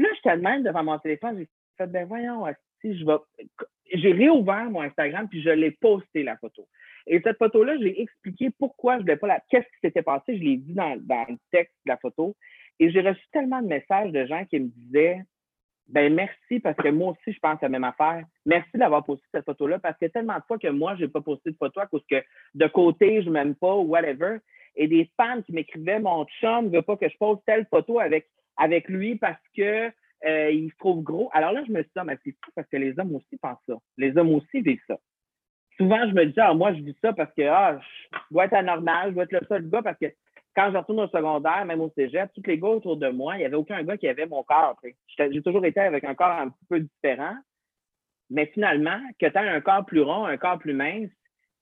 Là, 0.00 0.08
j'étais 0.16 0.36
même 0.36 0.62
devant 0.62 0.82
mon 0.82 0.98
téléphone, 0.98 1.38
j'ai 1.38 1.48
fait, 1.76 1.86
ben 1.86 2.06
voyons, 2.06 2.46
si 2.80 2.98
je 2.98 3.04
vais. 3.04 3.18
J'ai 3.92 4.12
réouvert 4.12 4.70
mon 4.70 4.82
Instagram, 4.82 5.28
puis 5.28 5.42
je 5.42 5.50
l'ai 5.50 5.72
posté, 5.72 6.22
la 6.22 6.36
photo. 6.36 6.66
Et 7.06 7.20
cette 7.22 7.38
photo-là, 7.38 7.76
j'ai 7.78 8.00
expliqué 8.00 8.50
pourquoi 8.58 8.94
je 8.94 8.98
ne 8.98 9.02
voulais 9.02 9.16
pas 9.16 9.26
la. 9.26 9.40
Qu'est-ce 9.50 9.66
qui 9.66 9.80
s'était 9.82 10.02
passé, 10.02 10.38
je 10.38 10.42
l'ai 10.42 10.56
dit 10.56 10.74
dans, 10.74 10.96
dans 11.00 11.26
le 11.28 11.36
texte 11.50 11.74
de 11.84 11.90
la 11.90 11.96
photo. 11.96 12.34
Et 12.78 12.90
j'ai 12.90 13.00
reçu 13.02 13.22
tellement 13.32 13.60
de 13.60 13.66
messages 13.66 14.10
de 14.10 14.24
gens 14.26 14.44
qui 14.46 14.60
me 14.60 14.68
disaient 14.68 15.20
ben 15.90 16.14
merci 16.14 16.60
parce 16.60 16.76
que 16.76 16.88
moi 16.88 17.10
aussi, 17.10 17.32
je 17.32 17.38
pense 17.40 17.58
à 17.60 17.66
la 17.66 17.68
même 17.68 17.84
affaire. 17.84 18.24
Merci 18.46 18.70
d'avoir 18.74 19.04
posté 19.04 19.26
cette 19.32 19.44
photo-là 19.44 19.80
parce 19.80 19.98
que 19.98 20.06
tellement 20.06 20.36
de 20.36 20.42
fois 20.46 20.58
que 20.58 20.68
moi, 20.68 20.94
je 20.96 21.02
n'ai 21.02 21.08
pas 21.08 21.20
posté 21.20 21.50
de 21.50 21.56
photo 21.56 21.80
à 21.80 21.86
cause 21.86 22.04
que 22.08 22.22
de 22.54 22.66
côté, 22.68 23.22
je 23.22 23.26
ne 23.26 23.32
m'aime 23.32 23.54
pas 23.56 23.74
ou 23.74 23.82
whatever. 23.82 24.38
Et 24.76 24.86
des 24.86 25.10
fans 25.16 25.42
qui 25.42 25.52
m'écrivaient 25.52 25.98
Mon 25.98 26.24
chum 26.40 26.66
ne 26.66 26.76
veut 26.76 26.82
pas 26.82 26.96
que 26.96 27.08
je 27.08 27.16
pose 27.18 27.38
telle 27.44 27.66
photo 27.68 27.98
avec, 27.98 28.28
avec 28.60 28.88
lui 28.88 29.16
parce 29.16 29.40
que 29.56 29.90
euh, 30.26 30.50
il 30.50 30.70
se 30.70 30.76
trouve 30.76 31.02
gros. 31.02 31.30
Alors 31.32 31.52
là, 31.52 31.64
je 31.66 31.72
me 31.72 31.82
suis 31.82 31.88
dit, 31.88 31.98
ah, 31.98 32.04
mais 32.04 32.18
c'est 32.24 32.36
fou 32.44 32.50
parce 32.54 32.68
que 32.68 32.76
les 32.76 32.98
hommes 32.98 33.14
aussi 33.14 33.36
pensent 33.38 33.58
ça. 33.66 33.74
Les 33.96 34.16
hommes 34.16 34.34
aussi 34.34 34.60
vivent 34.60 34.82
ça. 34.86 34.98
Souvent, 35.78 36.06
je 36.08 36.14
me 36.14 36.26
dis, 36.26 36.38
ah, 36.38 36.52
moi, 36.52 36.74
je 36.74 36.82
vis 36.82 36.96
ça 37.00 37.12
parce 37.14 37.32
que 37.34 37.42
ah, 37.42 37.80
je 37.80 38.18
dois 38.30 38.44
être 38.44 38.54
anormal, 38.54 39.10
je 39.10 39.14
dois 39.14 39.24
être 39.24 39.32
le 39.32 39.46
seul 39.48 39.70
gars 39.70 39.82
parce 39.82 39.98
que 39.98 40.12
quand 40.54 40.70
je 40.72 40.76
retourne 40.76 41.00
au 41.00 41.08
secondaire, 41.08 41.64
même 41.64 41.80
au 41.80 41.90
cégep, 41.96 42.30
tous 42.34 42.42
les 42.46 42.58
gars 42.58 42.68
autour 42.68 42.96
de 42.98 43.08
moi, 43.08 43.36
il 43.36 43.38
n'y 43.38 43.44
avait 43.46 43.56
aucun 43.56 43.82
gars 43.82 43.96
qui 43.96 44.08
avait 44.08 44.26
mon 44.26 44.42
corps. 44.42 44.78
J'ai 45.16 45.42
toujours 45.42 45.64
été 45.64 45.80
avec 45.80 46.04
un 46.04 46.14
corps 46.14 46.32
un 46.32 46.50
petit 46.50 46.66
peu 46.68 46.80
différent. 46.80 47.36
Mais 48.28 48.46
finalement, 48.46 49.00
que 49.18 49.26
tu 49.26 49.38
aies 49.38 49.48
un 49.48 49.60
corps 49.60 49.86
plus 49.86 50.02
rond, 50.02 50.26
un 50.26 50.36
corps 50.36 50.58
plus 50.58 50.74
mince, 50.74 51.10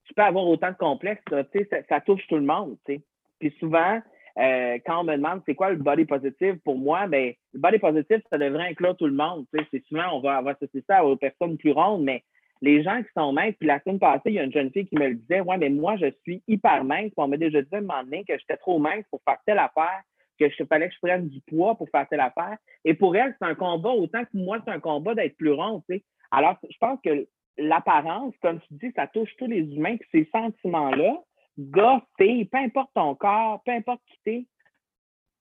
tu 0.05 0.15
peux 0.15 0.23
avoir 0.23 0.47
autant 0.47 0.71
de 0.71 0.77
complexes. 0.77 1.23
Ça, 1.31 1.45
ça, 1.89 2.01
touche 2.01 2.27
tout 2.29 2.37
le 2.37 2.43
monde. 2.43 2.77
Puis 2.87 3.55
souvent, 3.61 4.01
euh, 4.39 4.79
quand 4.87 5.01
on 5.01 5.05
me 5.05 5.17
demande 5.17 5.43
c'est 5.47 5.55
quoi 5.55 5.71
le 5.71 5.77
body 5.77 6.05
positive 6.05 6.59
pour 6.65 6.79
moi, 6.79 7.07
ben, 7.09 7.33
le 7.53 7.61
body 7.61 7.79
positive, 7.79 8.23
ça 8.31 8.39
devrait 8.39 8.69
inclure 8.69 8.97
tout 8.97 9.07
le 9.07 9.13
monde. 9.13 9.47
C'est 9.53 9.85
souvent, 9.87 10.17
on 10.17 10.21
va, 10.21 10.37
avoir 10.37 10.55
associer 10.55 10.85
ça 10.89 11.05
aux 11.05 11.17
personnes 11.17 11.59
plus 11.59 11.73
rondes, 11.73 12.05
mais 12.05 12.23
les 12.61 12.83
gens 12.83 13.03
qui 13.03 13.09
sont 13.17 13.33
minces, 13.33 13.55
puis 13.59 13.67
la 13.67 13.81
semaine 13.81 13.99
passée, 13.99 14.23
il 14.27 14.35
y 14.35 14.39
a 14.39 14.45
une 14.45 14.53
jeune 14.53 14.71
fille 14.71 14.87
qui 14.87 14.97
me 14.97 15.09
le 15.09 15.15
disait, 15.15 15.41
ouais, 15.41 15.59
mais 15.59 15.71
moi, 15.71 15.97
je 15.97 16.07
suis 16.23 16.43
hyper 16.47 16.85
mince. 16.85 17.13
on 17.17 17.29
m'a 17.29 17.37
déjà 17.37 17.63
dit 17.63 17.69
à 17.73 17.79
un 17.79 17.81
moment 17.81 18.03
donné 18.05 18.25
que 18.25 18.39
j'étais 18.39 18.57
trop 18.57 18.79
mince 18.79 19.05
pour 19.11 19.21
faire 19.25 19.39
telle 19.47 19.59
affaire, 19.59 20.03
que 20.39 20.49
je 20.49 20.65
fallait 20.65 20.89
que 20.89 20.95
je 20.95 21.01
prenne 21.01 21.29
du 21.29 21.41
poids 21.43 21.75
pour 21.75 21.89
faire 21.91 22.07
telle 22.09 22.21
affaire. 22.21 22.57
Et 22.85 22.95
pour 22.95 23.17
elle, 23.17 23.35
c'est 23.41 23.49
un 23.49 23.55
combat 23.55 23.91
autant 23.91 24.23
que 24.25 24.31
moi, 24.35 24.59
c'est 24.65 24.73
un 24.73 24.81
combat 24.81 25.15
d'être 25.15 25.37
plus 25.37 25.53
rond, 25.53 25.83
tu 25.89 25.97
sais. 25.97 26.05
Alors, 26.31 26.57
je 26.69 26.77
pense 26.79 27.01
que 27.05 27.27
l'apparence, 27.57 28.35
comme 28.41 28.61
tu 28.61 28.75
dis, 28.75 28.93
ça 28.95 29.07
touche 29.09 29.35
tous 29.37 29.47
les 29.47 29.63
humains, 29.75 29.97
puis 29.97 30.09
ces 30.13 30.31
sentiments-là, 30.31 31.23
gars, 31.59 32.03
fille, 32.19 32.45
peu 32.47 32.59
importe 32.59 32.91
ton 32.95 33.15
corps, 33.15 33.63
peu 33.65 33.73
importe 33.73 34.01
qui 34.07 34.19
t'es, 34.25 34.47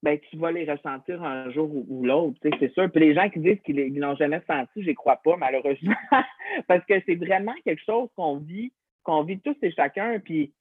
ben, 0.03 0.19
tu 0.29 0.37
vas 0.37 0.51
les 0.51 0.69
ressentir 0.69 1.23
un 1.23 1.49
jour 1.51 1.69
ou, 1.89 2.05
l'autre, 2.05 2.37
c'est 2.59 2.73
sûr. 2.73 2.89
Puis 2.91 3.01
les 3.01 3.15
gens 3.15 3.29
qui 3.29 3.39
disent 3.39 3.59
qu'ils 3.65 3.99
n'ont 3.99 4.15
jamais 4.15 4.41
senti, 4.47 4.83
je 4.83 4.91
crois 4.91 5.17
pas, 5.17 5.37
malheureusement, 5.37 5.95
parce 6.67 6.85
que 6.85 7.01
c'est 7.05 7.15
vraiment 7.15 7.55
quelque 7.65 7.83
chose 7.83 8.09
qu'on 8.15 8.37
vit, 8.37 8.71
qu'on 9.03 9.23
vit 9.23 9.39
tous 9.39 9.55
et 9.61 9.71
chacun. 9.71 10.19
Puis 10.19 10.53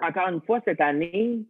encore 0.00 0.28
une 0.28 0.40
fois, 0.42 0.60
cette 0.64 0.80
année, 0.80 1.44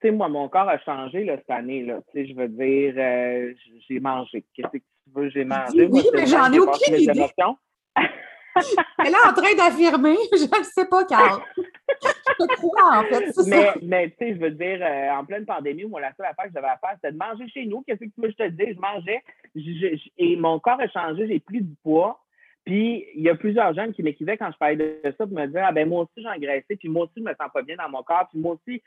tu 0.00 0.08
sais, 0.08 0.10
moi, 0.12 0.28
mon 0.28 0.48
corps 0.48 0.68
a 0.68 0.78
changé 0.78 1.24
là, 1.24 1.36
cette 1.36 1.50
année. 1.50 1.82
Là. 1.82 2.00
Tu 2.12 2.20
sais, 2.20 2.26
je 2.28 2.34
veux 2.34 2.48
dire, 2.48 2.94
euh, 2.96 3.52
j'ai 3.88 4.00
mangé. 4.00 4.44
Qu'est-ce 4.54 4.68
que 4.68 4.78
tu 4.78 5.10
veux, 5.14 5.30
j'ai 5.30 5.44
mangé? 5.44 5.86
Oui, 5.86 6.02
mais 6.14 6.26
j'en 6.26 6.52
ai 6.52 6.60
aucune 6.60 6.96
idée. 6.96 7.26
Elle 8.98 9.12
est 9.12 9.28
en 9.28 9.32
train 9.32 9.54
d'affirmer, 9.56 10.16
je 10.32 10.44
ne 10.44 10.64
sais 10.64 10.86
pas, 10.86 11.04
Carl. 11.04 11.42
je 11.58 12.46
te 12.46 12.54
crois, 12.54 12.98
en 12.98 13.02
fait. 13.04 13.32
Mais, 13.46 13.72
mais 13.82 14.10
tu 14.10 14.16
sais, 14.18 14.34
je 14.34 14.40
veux 14.40 14.50
dire, 14.50 14.78
euh, 14.80 15.10
en 15.10 15.24
pleine 15.24 15.44
pandémie, 15.44 15.84
moi, 15.84 16.00
la 16.00 16.12
seule 16.14 16.26
affaire 16.26 16.44
que 16.44 16.50
je 16.50 16.54
devais 16.54 16.68
faire, 16.80 16.94
c'était 16.94 17.12
de 17.12 17.18
manger 17.18 17.48
chez 17.48 17.66
nous. 17.66 17.82
Qu'est-ce 17.82 18.00
que 18.00 18.04
tu 18.04 18.20
veux 18.20 18.28
que 18.28 18.34
je 18.38 18.44
te 18.44 18.50
dise? 18.50 18.76
Je 18.76 18.80
mangeais 18.80 19.22
et 20.18 20.36
mon 20.36 20.58
corps 20.58 20.80
a 20.80 20.88
changé, 20.88 21.26
j'ai 21.28 21.40
pris 21.40 21.60
du 21.60 21.74
poids. 21.82 22.20
Puis, 22.64 23.04
il 23.14 23.22
y 23.22 23.28
a 23.28 23.34
plusieurs 23.34 23.74
jeunes 23.74 23.92
qui 23.92 24.02
m'écrivaient 24.02 24.38
quand 24.38 24.50
je 24.50 24.56
parlais 24.56 24.76
de 24.76 25.14
ça 25.18 25.26
pour 25.26 25.36
me 25.36 25.46
dire 25.46 25.62
Ah, 25.64 25.72
ben 25.72 25.88
moi 25.88 26.02
aussi, 26.02 26.22
j'ai 26.22 26.28
engraissé, 26.28 26.76
puis 26.76 26.88
moi 26.88 27.04
aussi, 27.04 27.14
je 27.18 27.22
me 27.22 27.34
sens 27.34 27.50
pas 27.52 27.62
bien 27.62 27.76
dans 27.76 27.90
mon 27.90 28.02
corps, 28.02 28.26
puis 28.30 28.40
moi 28.40 28.54
aussi. 28.54 28.82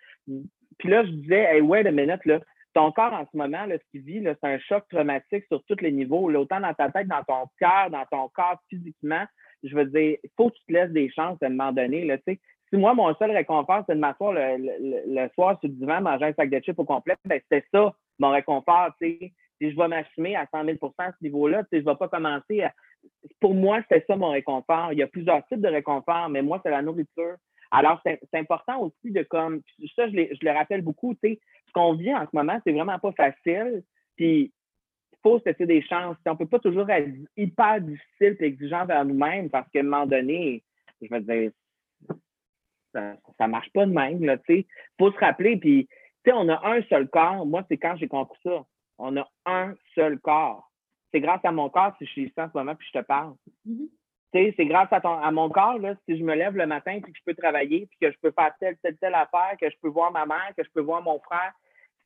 Puis 0.80 0.90
là, 0.90 1.06
je 1.06 1.12
disais 1.12 1.56
Hey, 1.56 1.62
wait 1.62 1.86
a 1.86 1.92
minute, 1.92 2.26
là. 2.26 2.40
Ton 2.74 2.92
corps, 2.92 3.14
en 3.14 3.26
ce 3.32 3.38
moment, 3.38 3.66
là, 3.66 3.78
ce 3.78 3.92
qu'il 3.92 4.02
vit, 4.02 4.24
c'est 4.24 4.48
un 4.48 4.60
choc 4.60 4.84
traumatique 4.90 5.46
sur 5.48 5.64
tous 5.64 5.82
les 5.82 5.92
niveaux, 5.92 6.30
là, 6.30 6.40
autant 6.40 6.60
dans 6.60 6.74
ta 6.74 6.90
tête, 6.90 7.08
dans 7.08 7.24
ton 7.24 7.48
cœur, 7.60 7.90
dans 7.90 8.06
ton 8.12 8.30
corps 8.30 8.62
physiquement. 8.70 9.26
Je 9.64 9.76
veux 9.76 9.86
dire, 9.86 10.18
il 10.24 10.30
faut 10.36 10.50
que 10.50 10.56
tu 10.56 10.66
te 10.68 10.74
laisses 10.74 10.92
des 10.92 11.10
chances 11.10 11.42
à 11.42 11.48
un 11.48 11.50
moment 11.50 11.72
donné. 11.72 12.06
Là, 12.06 12.18
si 12.26 12.40
moi, 12.74 12.94
mon 12.94 13.14
seul 13.16 13.32
réconfort, 13.32 13.84
c'est 13.88 13.96
de 13.96 14.00
m'asseoir 14.00 14.34
le, 14.34 14.58
le, 14.60 15.30
soir 15.34 15.58
sur 15.60 15.70
le 15.70 15.76
divan, 15.76 16.02
manger 16.02 16.26
un 16.26 16.34
sac 16.34 16.50
de 16.50 16.60
chips 16.60 16.78
au 16.78 16.86
complet, 16.86 17.16
ben, 17.26 17.40
c'était 17.44 17.66
ça, 17.72 17.94
mon 18.20 18.30
réconfort. 18.30 18.90
Si 19.02 19.34
je 19.62 19.76
vais 19.76 19.88
m'assumer 19.88 20.36
à 20.36 20.48
100 20.52 20.66
000 20.66 20.78
à 20.98 21.12
ce 21.12 21.24
niveau-là, 21.24 21.64
je 21.72 21.78
ne 21.78 21.84
vais 21.84 21.96
pas 21.96 22.08
commencer 22.08 22.64
à. 22.64 22.74
Pour 23.40 23.54
moi, 23.54 23.80
c'est 23.90 24.06
ça 24.06 24.16
mon 24.16 24.32
réconfort. 24.32 24.92
Il 24.92 25.00
y 25.00 25.04
a 25.04 25.08
plusieurs 25.08 25.46
types 25.48 25.62
de 25.62 25.70
réconfort, 25.70 26.30
mais 26.30 26.42
moi, 26.42 26.60
c'est 26.64 26.72
la 26.72 26.82
nourriture. 26.82 27.36
Alors, 27.72 28.02
c'est 28.06 28.20
important 28.34 28.82
aussi 28.82 29.12
de 29.12 29.24
comme. 29.24 29.62
Ça, 29.96 30.08
je, 30.08 30.14
je 30.14 30.46
le 30.46 30.52
rappelle 30.52 30.82
beaucoup, 30.82 31.14
tu 31.16 31.30
sais, 31.30 31.40
ce 31.68 31.72
qu'on 31.74 31.94
vit 31.94 32.14
en 32.14 32.24
ce 32.24 32.36
moment, 32.36 32.60
c'est 32.66 32.74
vraiment 32.74 33.00
pas 33.00 33.12
facile. 33.14 33.84
Puis, 34.16 34.52
faut 35.28 35.40
se 35.40 35.46
laisser 35.46 35.66
des 35.66 35.82
chances. 35.82 36.18
on 36.26 36.32
ne 36.32 36.38
peut 36.38 36.48
pas 36.48 36.60
toujours 36.60 36.90
être 36.90 37.10
hyper 37.36 37.82
difficile 37.82 38.38
et 38.40 38.46
exigeant 38.46 38.86
vers 38.86 39.04
nous-mêmes 39.06 39.50
parce 39.50 39.70
qu'à 39.70 39.82
un 39.82 39.84
moment 39.84 40.06
donné, 40.06 40.64
je 41.02 41.08
veux 41.12 41.22
dire, 41.22 41.52
ça 42.94 43.18
ne 43.42 43.48
marche 43.48 43.72
pas 43.74 43.86
de 43.86 43.92
même. 43.92 44.24
Il 44.24 44.66
faut 44.98 45.12
se 45.12 45.18
rappeler, 45.18 45.58
puis 45.58 45.88
on 46.28 46.50
a 46.50 46.68
un 46.68 46.82
seul 46.84 47.08
corps. 47.10 47.46
Moi, 47.46 47.64
c'est 47.70 47.78
quand 47.78 47.96
j'ai 47.98 48.08
compris 48.08 48.40
ça. 48.44 48.66
On 48.98 49.16
a 49.18 49.28
un 49.46 49.76
seul 49.96 50.20
corps. 50.20 50.72
C'est 51.12 51.22
grâce 51.22 51.44
à 51.44 51.52
mon 51.52 51.70
corps 51.70 51.94
si 51.98 52.06
je 52.06 52.12
suis 52.12 52.24
ici 52.24 52.34
en 52.38 52.50
ce 52.50 52.58
moment 52.58 52.76
puis 52.76 52.88
je 52.94 53.00
te 53.00 53.06
parle. 53.06 53.34
Mm-hmm. 53.68 54.54
C'est 54.56 54.66
grâce 54.66 54.92
à, 54.92 55.02
ton, 55.02 55.14
à 55.14 55.32
mon 55.32 55.50
corps, 55.50 55.80
là, 55.80 55.96
si 56.06 56.18
je 56.18 56.24
me 56.24 56.36
lève 56.36 56.56
le 56.56 56.68
matin 56.68 57.00
puis 57.02 57.12
que 57.12 57.18
je 57.18 57.24
peux 57.26 57.34
travailler, 57.34 57.88
puis 57.88 57.98
que 58.02 58.12
je 58.12 58.18
peux 58.22 58.32
faire 58.32 58.54
telle, 58.60 58.78
telle, 58.78 58.98
telle 58.98 59.16
affaire, 59.16 59.56
que 59.60 59.70
je 59.70 59.76
peux 59.82 59.88
voir 59.88 60.12
ma 60.12 60.26
mère, 60.26 60.52
que 60.56 60.64
je 60.64 60.70
peux 60.70 60.82
voir 60.82 61.02
mon 61.02 61.20
frère, 61.20 61.54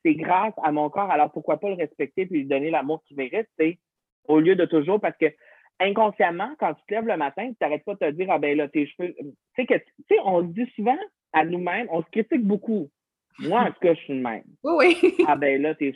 c'est 0.03 0.15
grâce 0.15 0.53
à 0.63 0.71
mon 0.71 0.89
corps. 0.89 1.11
Alors 1.11 1.31
pourquoi 1.31 1.57
pas 1.57 1.69
le 1.69 1.75
respecter 1.75 2.25
puis 2.25 2.39
lui 2.39 2.45
donner 2.45 2.71
l'amour 2.71 3.03
qu'il 3.05 3.17
mérite, 3.17 3.47
au 4.27 4.39
lieu 4.39 4.55
de 4.55 4.65
toujours, 4.65 4.99
parce 4.99 5.17
que 5.17 5.27
inconsciemment, 5.79 6.53
quand 6.59 6.73
tu 6.73 6.81
te 6.87 6.93
lèves 6.93 7.07
le 7.07 7.17
matin, 7.17 7.49
tu 7.49 7.57
n'arrêtes 7.61 7.83
pas 7.83 7.93
de 7.93 7.99
te 7.99 8.11
dire, 8.11 8.27
ah 8.29 8.39
ben 8.39 8.55
là, 8.57 8.67
tes 8.67 8.87
cheveux. 8.87 9.13
Tu 9.17 9.25
sais, 9.55 9.65
que, 9.65 9.73
tu 10.07 10.15
on 10.23 10.41
se 10.41 10.53
dit 10.53 10.71
souvent 10.75 10.97
à 11.33 11.43
nous-mêmes, 11.45 11.87
on 11.91 12.01
se 12.01 12.09
critique 12.09 12.43
beaucoup. 12.43 12.89
Moi, 13.39 13.61
en 13.61 13.67
tout 13.67 13.79
cas, 13.81 13.93
je 13.93 13.99
suis 14.01 14.13
le 14.13 14.21
même. 14.21 14.43
Oui, 14.63 14.97
oui. 15.01 15.15
ah 15.27 15.35
ben 15.35 15.61
là, 15.61 15.73
tes, 15.75 15.95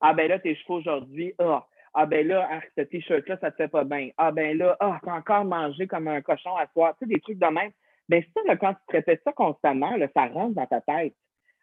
ah 0.00 0.14
ben 0.14 0.28
là, 0.28 0.38
tes 0.38 0.54
cheveux 0.54 0.78
aujourd'hui, 0.78 1.34
ah. 1.38 1.66
Ah 1.98 2.04
ben 2.04 2.28
là, 2.28 2.46
ah, 2.50 2.60
ce 2.76 2.82
t-shirt-là, 2.82 3.38
ça 3.40 3.50
te 3.50 3.56
fait 3.56 3.68
pas 3.68 3.84
bien. 3.84 4.10
Ah 4.18 4.30
ben 4.30 4.58
là, 4.58 4.76
ah, 4.80 5.00
t'as 5.02 5.14
encore 5.14 5.46
mangé 5.46 5.86
comme 5.86 6.08
un 6.08 6.20
cochon 6.20 6.54
à 6.56 6.66
soir. 6.74 6.94
Tu 6.98 7.06
sais, 7.06 7.14
des 7.14 7.20
trucs 7.20 7.38
de 7.38 7.46
même. 7.46 7.70
Ben 8.08 8.22
ça, 8.34 8.56
quand 8.56 8.74
tu 8.74 8.80
te 8.86 8.92
répètes 8.92 9.22
ça 9.24 9.32
constamment, 9.32 9.96
là, 9.96 10.06
ça 10.14 10.26
rentre 10.26 10.54
dans 10.54 10.66
ta 10.66 10.82
tête. 10.82 11.14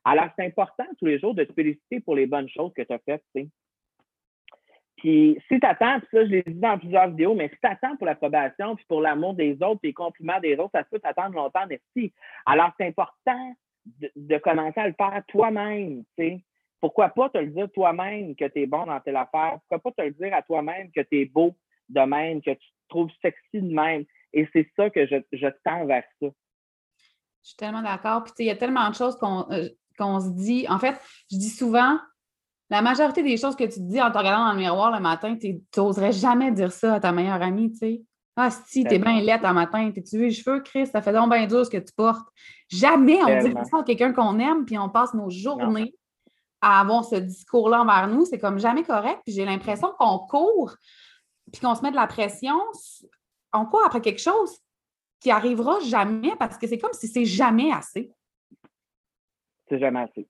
Alors, 0.06 0.28
c'est 0.36 0.46
important 0.46 0.86
tous 1.00 1.06
les 1.06 1.20
jours 1.20 1.34
de 1.34 1.44
te 1.44 1.54
féliciter 1.54 2.00
pour 2.02 2.16
les 2.16 2.26
bonnes 2.26 2.50
choses 2.50 2.74
que 2.74 2.82
tu 2.82 2.94
as 2.94 3.00
faites, 3.00 3.24
tu 3.36 3.44
sais. 3.44 3.50
Puis 4.98 5.38
si 5.50 5.60
tu 5.60 5.68
attends, 5.68 6.00
puis 6.00 6.08
ça, 6.13 6.26
je 6.26 6.30
l'ai 6.30 6.44
dit 6.44 6.54
dans 6.54 6.80
plusieurs 6.80 7.10
vidéos, 7.10 7.36
mais 7.36 7.50
si 7.50 7.56
tu 7.62 7.68
attends 7.68 7.96
pour 7.98 8.06
l'approbation, 8.06 8.76
puis 8.76 8.86
pour 8.88 9.02
l'amour 9.02 9.34
des 9.34 9.54
autres, 9.62 9.80
puis 9.82 9.89
les 9.89 9.94
compliments 9.94 10.39
des 10.39 10.56
autres, 10.56 10.72
ça 10.74 10.84
peut 10.84 11.00
t'attendre 11.00 11.36
longtemps, 11.36 11.66
merci. 11.68 12.13
Alors, 12.46 12.72
c'est 12.78 12.88
important 12.88 13.54
de, 13.86 14.38
commencer 14.38 14.80
à 14.80 14.88
le 14.88 14.94
faire 14.94 15.22
toi-même, 15.28 16.04
tu 16.18 16.24
sais. 16.24 16.44
Pourquoi 16.80 17.10
pas 17.10 17.30
te 17.30 17.38
le 17.38 17.48
dire 17.48 17.70
toi-même 17.72 18.36
que 18.36 18.46
tu 18.46 18.62
es 18.62 18.66
bon 18.66 18.86
dans 18.86 19.00
telle 19.00 19.16
affaire? 19.16 19.58
Pourquoi 19.60 19.92
pas 19.92 20.04
te 20.04 20.08
le 20.08 20.12
dire 20.12 20.34
à 20.34 20.42
toi-même 20.42 20.92
que 20.92 21.02
tu 21.02 21.22
es 21.22 21.26
beau 21.26 21.56
de 21.89 22.02
même, 22.02 22.42
que 22.42 22.52
tu 22.52 22.68
te 22.68 22.89
trouves 22.89 23.12
sexy 23.22 23.62
de 23.62 23.74
même? 23.74 24.04
Et 24.34 24.48
c'est 24.52 24.70
ça 24.76 24.89
que 24.89 25.06
je, 25.06 25.16
je 25.32 25.48
tends 25.63 25.86
vers 25.86 26.04
ça. 26.22 26.28
Je 27.42 27.50
suis 27.50 27.58
tellement 27.58 27.82
d'accord. 27.82 28.24
Puis, 28.24 28.34
il 28.39 28.46
y 28.46 28.52
a 28.52 28.56
tellement 28.56 28.89
de 28.89 28.96
choses 28.96 29.18
qu'on 29.18 29.50
euh, 29.52 29.70
qu'on 29.97 30.19
se 30.19 30.29
dit. 30.29 30.65
En 30.69 30.79
fait, 30.79 30.99
je 31.32 31.38
dis 31.38 31.49
souvent, 31.49 31.97
la 32.69 32.82
majorité 32.82 33.23
des 33.23 33.38
choses 33.38 33.56
que 33.56 33.65
tu 33.65 33.75
te 33.75 33.79
dis 33.79 34.01
en 34.01 34.12
te 34.12 34.17
regardant 34.17 34.45
dans 34.45 34.53
le 34.53 34.60
miroir 34.60 34.91
le 34.91 34.99
matin, 34.99 35.36
tu 35.39 35.62
n'oserais 35.77 36.12
jamais 36.12 36.51
dire 36.51 36.71
ça 36.71 36.95
à 36.95 36.99
ta 36.99 37.12
meilleure 37.12 37.41
amie, 37.41 37.71
tu 37.71 37.77
sais. 37.77 38.01
Ah, 38.36 38.49
si, 38.49 38.84
t'es 38.84 38.97
bien 38.97 39.21
laite 39.21 39.45
un 39.45 39.53
matin, 39.53 39.91
t'es-tu 39.91 40.17
vu 40.17 40.23
les 40.25 40.32
cheveux, 40.32 40.60
Chris, 40.62 40.88
ça 40.88 41.03
fait 41.03 41.13
donc 41.13 41.32
bien 41.32 41.45
dur 41.45 41.63
ce 41.63 41.69
que 41.69 41.77
tu 41.77 41.93
portes. 41.93 42.27
Jamais 42.67 43.23
on 43.23 43.43
dit 43.43 43.53
ça 43.69 43.79
à 43.79 43.84
quelqu'un 43.84 44.12
qu'on 44.12 44.39
aime, 44.39 44.65
puis 44.65 44.75
on 44.79 44.89
passe 44.89 45.13
nos 45.13 45.29
journées 45.29 45.93
à 46.60 46.79
avoir 46.79 47.06
ce 47.06 47.17
discours-là 47.17 47.82
envers 47.82 48.08
nous. 48.08 48.25
C'est 48.25 48.39
comme 48.39 48.58
jamais 48.58 48.84
correct. 48.84 49.21
Puis 49.23 49.36
j'ai 49.36 49.45
l'impression 49.45 49.93
qu'on 49.99 50.17
court, 50.17 50.75
puis 51.51 51.62
qu'on 51.62 51.75
se 51.75 51.84
met 51.84 51.91
de 51.91 51.95
la 51.95 52.08
pression. 52.08 52.60
On 53.53 53.65
court 53.65 53.84
après 53.86 54.01
quelque 54.01 54.21
chose 54.21 54.58
qui 55.19 55.29
arrivera 55.29 55.79
jamais 55.82 56.36
parce 56.39 56.58
que 56.58 56.65
c'est 56.65 56.79
comme 56.79 56.93
si 56.93 57.08
c'est 57.08 57.25
jamais 57.25 57.71
assez. 57.71 58.12
C'est 59.69 59.80
jamais 59.80 60.02
assez. 60.02 60.28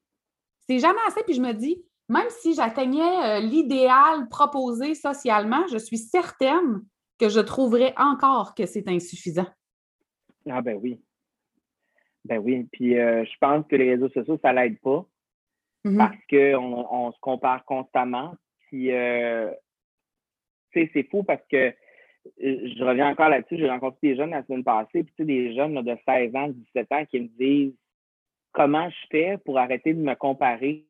C'est 0.67 0.79
jamais 0.79 0.99
assez. 1.07 1.23
Puis 1.23 1.35
je 1.35 1.41
me 1.41 1.53
dis, 1.53 1.83
même 2.09 2.29
si 2.29 2.53
j'atteignais 2.53 3.01
euh, 3.01 3.39
l'idéal 3.39 4.27
proposé 4.29 4.95
socialement, 4.95 5.65
je 5.67 5.77
suis 5.77 5.97
certaine 5.97 6.81
que 7.19 7.29
je 7.29 7.39
trouverais 7.39 7.93
encore 7.97 8.53
que 8.55 8.65
c'est 8.65 8.87
insuffisant. 8.87 9.47
Ah 10.49 10.61
ben 10.61 10.77
oui. 10.81 11.01
Ben 12.25 12.37
oui. 12.37 12.67
Puis 12.71 12.97
euh, 12.97 13.23
je 13.25 13.37
pense 13.39 13.65
que 13.67 13.75
les 13.75 13.91
réseaux 13.91 14.09
sociaux, 14.09 14.39
ça 14.41 14.53
l'aide 14.53 14.79
pas. 14.79 15.05
Mm-hmm. 15.85 15.97
Parce 15.97 16.17
qu'on 16.29 16.87
on 16.91 17.11
se 17.11 17.19
compare 17.19 17.65
constamment. 17.65 18.35
Puis 18.67 18.91
euh, 18.91 19.51
c'est 20.73 21.07
fou 21.09 21.23
parce 21.23 21.45
que 21.49 21.73
je 22.37 22.83
reviens 22.83 23.09
encore 23.09 23.29
là-dessus, 23.29 23.57
j'ai 23.57 23.69
rencontré 23.69 23.99
des 24.01 24.15
jeunes 24.15 24.31
la 24.31 24.43
semaine 24.45 24.63
passée, 24.63 25.03
puis 25.03 25.25
des 25.25 25.53
jeunes 25.55 25.81
de 25.81 25.97
16 26.07 26.35
ans, 26.35 26.47
17 26.47 26.91
ans 26.91 27.05
qui 27.05 27.19
me 27.19 27.27
disent 27.27 27.75
comment 28.53 28.89
je 28.89 29.07
fais 29.11 29.37
pour 29.43 29.59
arrêter 29.59 29.93
de 29.93 29.99
me 29.99 30.15
comparer? 30.15 30.85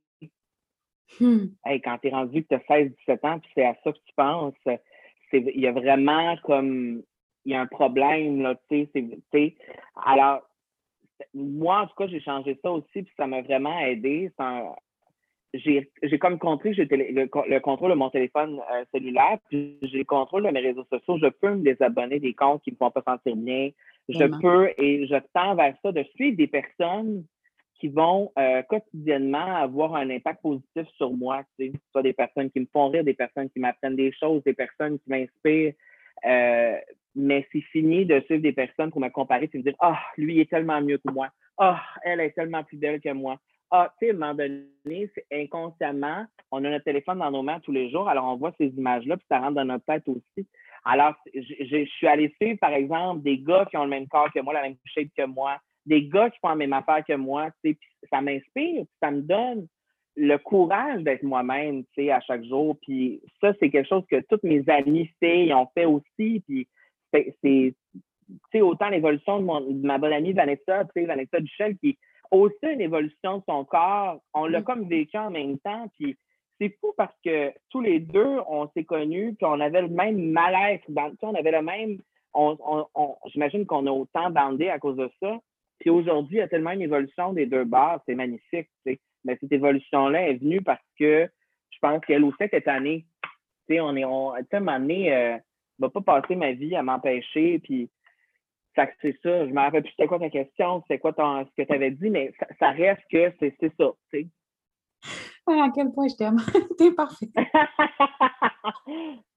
Hmm. 1.19 1.47
quand 1.83 1.97
tu 2.01 2.07
es 2.07 2.11
rendu 2.11 2.43
que 2.43 2.47
tu 2.47 2.55
as 2.55 2.77
16-17 3.07 3.27
ans, 3.27 3.39
puis 3.39 3.51
c'est 3.53 3.65
à 3.65 3.75
ça 3.83 3.91
que 3.91 3.97
tu 3.97 4.13
penses, 4.15 4.55
il 5.31 5.59
y 5.59 5.67
a 5.67 5.71
vraiment 5.71 6.35
comme 6.43 7.03
il 7.45 7.51
y 7.51 7.55
a 7.55 7.61
un 7.61 7.67
problème, 7.67 8.41
là, 8.41 8.55
tu 8.69 8.87
sais. 9.33 9.55
Alors, 10.05 10.41
moi, 11.33 11.81
en 11.81 11.87
tout 11.87 11.95
cas, 11.95 12.07
j'ai 12.07 12.21
changé 12.21 12.57
ça 12.61 12.71
aussi, 12.71 13.03
puis 13.03 13.11
ça 13.17 13.27
m'a 13.27 13.41
vraiment 13.41 13.77
aidé. 13.79 14.31
J'ai 15.53 16.19
comme 16.19 16.39
compris 16.39 16.73
j'ai 16.73 16.85
le, 16.85 17.29
le, 17.29 17.59
contrôle 17.59 17.91
de 17.91 17.95
mon 17.95 18.09
téléphone 18.09 18.59
euh, 18.71 18.85
cellulaire, 18.91 19.37
puis 19.49 19.77
j'ai 19.81 19.99
le 19.99 20.03
contrôle 20.05 20.43
de 20.43 20.49
mes 20.49 20.61
réseaux 20.61 20.85
sociaux. 20.85 21.17
Je 21.21 21.27
peux 21.27 21.53
me 21.53 21.63
désabonner 21.63 22.19
des 22.19 22.33
comptes 22.33 22.63
qui 22.63 22.71
ne 22.71 22.75
me 22.75 22.79
font 22.79 22.91
pas 22.91 23.03
sentir 23.03 23.35
bien. 23.35 23.69
Je 24.09 24.25
peux, 24.41 24.69
et 24.77 25.05
je 25.05 25.15
tends 25.33 25.55
vers 25.55 25.75
ça, 25.83 25.91
de 25.91 26.03
suivre 26.15 26.37
des 26.37 26.47
personnes 26.47 27.25
qui 27.83 27.89
vont 27.89 28.31
euh, 28.39 28.61
quotidiennement 28.63 29.57
avoir 29.57 29.95
un 29.95 30.09
impact 30.09 30.41
positif 30.41 30.87
sur 30.95 31.11
moi. 31.11 31.43
Tu 31.59 31.65
sais. 31.65 31.73
Soit 31.91 32.01
des 32.01 32.13
personnes 32.13 32.49
qui 32.49 32.61
me 32.61 32.65
font 32.71 32.87
rire, 32.87 33.03
des 33.03 33.13
personnes 33.13 33.49
qui 33.49 33.59
m'apprennent 33.59 33.97
des 33.97 34.13
choses, 34.13 34.41
des 34.45 34.53
personnes 34.53 34.97
qui 34.99 35.09
m'inspirent. 35.09 35.73
Euh, 36.25 36.77
mais 37.13 37.45
c'est 37.51 37.59
fini 37.73 38.05
de 38.05 38.21
suivre 38.21 38.41
des 38.41 38.53
personnes 38.53 38.89
pour 38.89 39.01
me 39.01 39.09
comparer 39.09 39.49
et 39.51 39.57
me 39.57 39.63
dire 39.63 39.75
Ah, 39.81 39.99
lui 40.15 40.39
est 40.39 40.49
tellement 40.49 40.79
mieux 40.79 40.97
que 40.97 41.11
moi. 41.11 41.27
Ah, 41.57 41.83
elle 42.03 42.21
est 42.21 42.31
tellement 42.31 42.63
plus 42.63 42.77
belle 42.77 43.01
que 43.01 43.11
moi. 43.11 43.37
Ah, 43.69 43.93
tu 43.99 44.05
sais, 44.05 44.11
à 44.11 44.15
un 44.15 44.17
moment 44.17 44.33
donné, 44.33 45.09
inconsciemment, 45.33 46.25
on 46.51 46.63
a 46.63 46.69
notre 46.69 46.85
téléphone 46.85 47.19
dans 47.19 47.31
nos 47.31 47.43
mains 47.43 47.59
tous 47.59 47.73
les 47.73 47.91
jours, 47.91 48.07
alors 48.07 48.25
on 48.25 48.37
voit 48.37 48.53
ces 48.57 48.67
images-là, 48.67 49.17
puis 49.17 49.25
ça 49.27 49.39
rentre 49.39 49.55
dans 49.55 49.65
notre 49.65 49.83
tête 49.83 50.07
aussi. 50.07 50.47
Alors, 50.85 51.15
je 51.33 51.85
suis 51.85 52.07
allée 52.07 52.33
suivre, 52.39 52.59
par 52.59 52.71
exemple, 52.71 53.23
des 53.23 53.39
gars 53.39 53.65
qui 53.69 53.75
ont 53.75 53.83
le 53.83 53.89
même 53.89 54.07
corps 54.07 54.31
que 54.31 54.39
moi, 54.39 54.53
la 54.53 54.61
même 54.61 54.77
shape 54.85 55.09
que 55.17 55.25
moi, 55.25 55.59
des 55.85 56.07
gars 56.07 56.29
qui 56.29 56.39
font 56.39 56.49
la 56.49 56.55
même 56.55 56.73
affaire 56.73 57.03
que 57.05 57.13
moi, 57.13 57.49
ça 58.09 58.21
m'inspire, 58.21 58.85
ça 59.01 59.11
me 59.11 59.21
donne 59.21 59.67
le 60.15 60.37
courage 60.37 61.01
d'être 61.03 61.23
moi-même, 61.23 61.83
à 62.11 62.21
chaque 62.21 62.43
jour. 62.45 62.77
Puis 62.81 63.21
ça, 63.41 63.53
c'est 63.59 63.69
quelque 63.69 63.87
chose 63.87 64.03
que 64.09 64.21
toutes 64.29 64.43
mes 64.43 64.63
amies 64.69 65.09
filles 65.21 65.53
ont 65.53 65.67
fait 65.73 65.85
aussi. 65.85 66.43
Puis 66.47 66.67
c'est, 67.11 68.61
autant 68.61 68.89
l'évolution 68.89 69.39
de, 69.39 69.85
ma 69.85 69.97
bonne 69.97 70.13
amie 70.13 70.33
Vanessa, 70.33 70.83
Vanessa 70.95 71.39
Duchel, 71.39 71.77
qui 71.77 71.97
aussi 72.31 72.55
une 72.63 72.81
évolution 72.81 73.39
de 73.39 73.43
son 73.47 73.65
corps. 73.65 74.19
On 74.33 74.45
l'a 74.45 74.61
mm. 74.61 74.63
comme 74.63 74.87
vécu 74.87 75.17
en 75.17 75.31
même 75.31 75.57
temps. 75.59 75.87
Puis 75.97 76.17
c'est 76.59 76.75
fou 76.79 76.93
parce 76.97 77.15
que 77.23 77.51
tous 77.69 77.81
les 77.81 77.99
deux, 77.99 78.39
on 78.47 78.69
s'est 78.69 78.85
connus, 78.85 79.35
puis 79.35 79.45
on 79.45 79.59
avait 79.59 79.81
le 79.81 79.89
même 79.89 80.31
mal-être. 80.31 80.83
on 81.21 81.33
avait 81.33 81.51
le 81.51 81.61
même. 81.61 81.99
On, 82.35 82.57
j'imagine 83.27 83.65
qu'on 83.65 83.85
a 83.85 83.91
autant 83.91 84.31
bandé 84.31 84.69
à 84.69 84.79
cause 84.79 84.97
de 84.97 85.09
ça 85.21 85.39
Puis 85.83 85.89
aujourd'hui, 85.89 86.37
il 86.37 86.39
y 86.39 86.41
a 86.43 86.47
tellement 86.47 86.71
une 86.71 86.81
évolution 86.81 87.33
des 87.33 87.45
deux 87.45 87.65
bars, 87.65 87.99
c'est 88.05 88.15
magnifique. 88.15 88.69
Mais 88.85 89.37
cette 89.41 89.51
évolution-là 89.51 90.29
est 90.29 90.35
venue 90.35 90.61
parce 90.61 90.79
que 90.97 91.29
je 91.71 91.77
pense 91.81 91.99
qu'elle 92.05 92.23
aussi 92.23 92.37
cette 92.49 92.69
année. 92.69 93.05
Tu 93.67 93.75
sais, 93.75 93.81
on 93.81 93.93
est, 93.97 94.05
on, 94.05 94.33
un 94.33 94.89
euh, 94.89 95.37
va 95.79 95.89
pas 95.89 95.99
passer 96.01 96.37
ma 96.37 96.53
vie 96.53 96.73
à 96.73 96.83
m'empêcher, 96.83 97.59
puis 97.59 97.89
ça, 98.77 98.87
c'est 99.01 99.19
ça. 99.21 99.45
Je 99.45 99.51
me 99.51 99.59
rappelle 99.59 99.83
plus 99.83 99.91
c'était 99.91 100.07
quoi 100.07 100.19
ta 100.19 100.29
question, 100.29 100.81
c'était 100.83 100.99
quoi 100.99 101.11
ton, 101.11 101.45
ce 101.45 101.51
que 101.61 101.67
tu 101.67 101.73
avais 101.73 101.91
dit, 101.91 102.09
mais 102.09 102.31
ça, 102.59 102.69
reste 102.69 103.03
que 103.11 103.33
c'est, 103.41 103.53
ça, 103.59 103.91
tu 104.13 104.21
sais. 104.21 104.27
à 105.47 105.69
quel 105.75 105.91
point 105.91 106.07
je 106.07 106.15
t'aime. 106.15 106.37
T'es 106.77 106.93
parfait. 106.93 107.27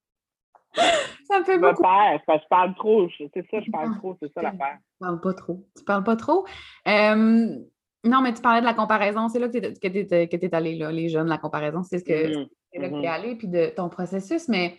ça 1.27 1.39
me 1.39 1.45
fait 1.45 1.57
beaucoup. 1.57 1.81
Père, 1.81 2.21
parce 2.25 2.39
que 2.39 2.43
je 2.43 2.47
parle 2.49 2.75
trop. 2.75 3.07
C'est 3.17 3.45
ça, 3.49 3.59
je 3.59 3.71
parle 3.71 3.97
trop. 3.97 4.17
C'est 4.21 4.31
ça 4.33 4.41
l'affaire. 4.41 4.77
Tu 4.79 4.97
parles 4.99 5.21
pas 5.21 5.33
trop. 5.33 5.67
Tu 5.77 5.83
parles 5.83 6.03
pas 6.03 6.15
trop. 6.15 6.45
Euh, 6.87 7.55
non, 8.03 8.21
mais 8.21 8.33
tu 8.33 8.41
parlais 8.41 8.61
de 8.61 8.65
la 8.65 8.73
comparaison. 8.73 9.27
C'est 9.27 9.39
là 9.39 9.49
que 9.49 9.57
tu 9.57 10.45
es, 10.45 10.55
allé, 10.55 10.75
là, 10.75 10.91
les 10.91 11.09
jeunes, 11.09 11.27
la 11.27 11.37
comparaison. 11.37 11.83
C'est 11.83 11.99
ce 11.99 12.03
que 12.03 12.47
c'est 12.71 12.79
là 12.79 12.89
que 12.89 12.95
tu 12.95 13.03
es 13.03 13.07
allé, 13.07 13.35
puis 13.35 13.47
de 13.47 13.73
ton 13.75 13.89
processus. 13.89 14.47
Mais 14.47 14.77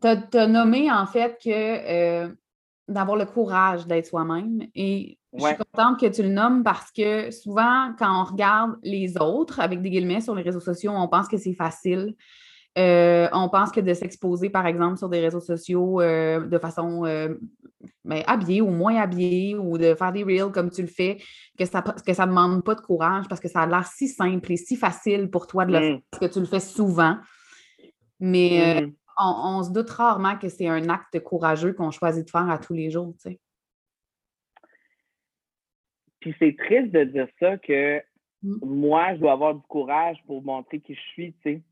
tu 0.00 0.08
as, 0.08 0.46
nommé, 0.46 0.90
en 0.90 1.06
fait, 1.06 1.38
que 1.42 1.50
euh, 1.50 2.28
d'avoir 2.88 3.16
le 3.16 3.26
courage 3.26 3.86
d'être 3.86 4.06
soi-même. 4.06 4.60
Et 4.74 5.18
je 5.32 5.44
suis 5.44 5.56
contente 5.56 6.00
que 6.00 6.06
tu 6.06 6.22
le 6.22 6.28
nommes 6.28 6.62
parce 6.62 6.92
que 6.92 7.30
souvent, 7.30 7.92
quand 7.98 8.22
on 8.22 8.24
regarde 8.24 8.76
les 8.82 9.16
autres, 9.18 9.60
avec 9.60 9.82
des 9.82 9.90
guillemets 9.90 10.20
sur 10.20 10.34
les 10.34 10.42
réseaux 10.42 10.60
sociaux, 10.60 10.92
on 10.94 11.08
pense 11.08 11.28
que 11.28 11.36
c'est 11.36 11.54
facile. 11.54 12.14
Euh, 12.76 13.28
on 13.32 13.48
pense 13.48 13.70
que 13.70 13.80
de 13.80 13.94
s'exposer, 13.94 14.50
par 14.50 14.66
exemple, 14.66 14.98
sur 14.98 15.08
des 15.08 15.20
réseaux 15.20 15.40
sociaux 15.40 16.00
euh, 16.00 16.44
de 16.44 16.58
façon 16.58 17.04
euh, 17.04 17.34
ben, 18.04 18.22
habillée 18.26 18.60
ou 18.60 18.70
moins 18.70 18.96
habillée 18.96 19.56
ou 19.56 19.78
de 19.78 19.94
faire 19.94 20.12
des 20.12 20.24
reels 20.24 20.50
comme 20.50 20.70
tu 20.70 20.82
le 20.82 20.88
fais, 20.88 21.18
que 21.56 21.66
ça 21.66 21.82
que 21.82 22.12
ça 22.12 22.26
demande 22.26 22.64
pas 22.64 22.74
de 22.74 22.80
courage 22.80 23.26
parce 23.28 23.40
que 23.40 23.48
ça 23.48 23.60
a 23.60 23.66
l'air 23.66 23.86
si 23.86 24.08
simple 24.08 24.50
et 24.50 24.56
si 24.56 24.74
facile 24.74 25.30
pour 25.30 25.46
toi 25.46 25.64
de 25.64 25.72
le 25.72 25.78
faire 25.78 25.96
mm. 25.96 26.00
parce 26.10 26.26
que 26.26 26.32
tu 26.32 26.40
le 26.40 26.46
fais 26.46 26.60
souvent. 26.60 27.16
Mais 28.18 28.82
mm. 28.82 28.92
on, 29.18 29.62
se 29.62 29.70
doute 29.70 29.90
rarement 29.90 30.36
que 30.36 30.48
c'est 30.48 30.66
un 30.66 30.88
acte 30.88 31.20
courageux 31.20 31.74
qu'on 31.74 31.92
choisit 31.92 32.24
de 32.24 32.30
faire 32.30 32.50
à 32.50 32.58
tous 32.58 32.74
les 32.74 32.90
jours. 32.90 33.14
Tu 33.22 33.30
sais. 33.30 33.40
Puis 36.18 36.34
c'est 36.40 36.56
triste 36.56 36.90
de 36.90 37.04
dire 37.04 37.28
ça 37.38 37.56
que 37.56 37.98
mm. 38.42 38.66
moi, 38.66 39.14
je 39.14 39.20
dois 39.20 39.32
avoir 39.32 39.54
du 39.54 39.62
courage 39.68 40.16
pour 40.26 40.42
montrer 40.42 40.80
qui 40.80 40.96
je 40.96 41.00
suis, 41.12 41.32
tu 41.34 41.40
sais 41.44 41.62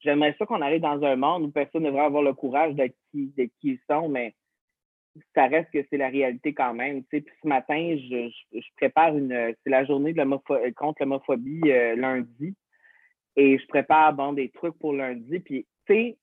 j'aimerais 0.00 0.34
ça 0.38 0.46
qu'on 0.46 0.62
arrive 0.62 0.80
dans 0.80 1.02
un 1.04 1.16
monde 1.16 1.44
où 1.44 1.50
personne 1.50 1.82
ne 1.82 1.88
devrait 1.88 2.04
avoir 2.04 2.22
le 2.22 2.34
courage 2.34 2.74
d'être 2.74 2.96
qui, 3.10 3.32
qui 3.36 3.52
ils 3.62 3.80
sont, 3.88 4.08
mais 4.08 4.34
ça 5.34 5.46
reste 5.46 5.70
que 5.70 5.84
c'est 5.90 5.96
la 5.96 6.08
réalité 6.08 6.54
quand 6.54 6.74
même. 6.74 7.04
Puis 7.04 7.24
ce 7.42 7.48
matin, 7.48 7.96
je, 7.96 8.30
prépare 8.76 9.16
une. 9.16 9.54
C'est 9.62 9.70
la 9.70 9.84
journée 9.84 10.12
de 10.12 10.70
contre 10.72 11.02
l'homophobie 11.02 11.70
euh, 11.70 11.96
lundi. 11.96 12.54
Et 13.36 13.58
je 13.58 13.66
prépare 13.66 14.12
bon, 14.12 14.32
des 14.32 14.50
trucs 14.50 14.78
pour 14.78 14.92
lundi. 14.92 15.38
Puis, 15.40 15.66
tu 15.86 15.94
sais, 15.94 16.18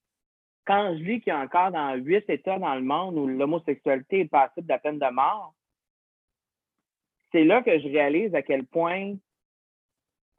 quand 0.66 0.96
je 0.98 1.04
lis 1.04 1.22
qu'il 1.22 1.32
y 1.32 1.36
a 1.36 1.40
encore 1.40 1.72
dans 1.72 1.96
huit 1.96 2.30
États 2.30 2.60
dans 2.60 2.76
le 2.76 2.82
monde 2.82 3.18
où 3.18 3.28
l'homosexualité 3.28 4.22
est 4.22 4.26
passible 4.26 4.68
de 4.68 4.74
la 4.74 4.80
peine 4.80 5.00
de 5.00 5.14
mort, 5.14 5.54
c'est 7.32 7.44
là 7.44 7.62
que 7.62 7.80
je 7.80 7.88
réalise 7.88 8.36
à 8.36 8.42
quel 8.42 8.66
point 8.66 9.16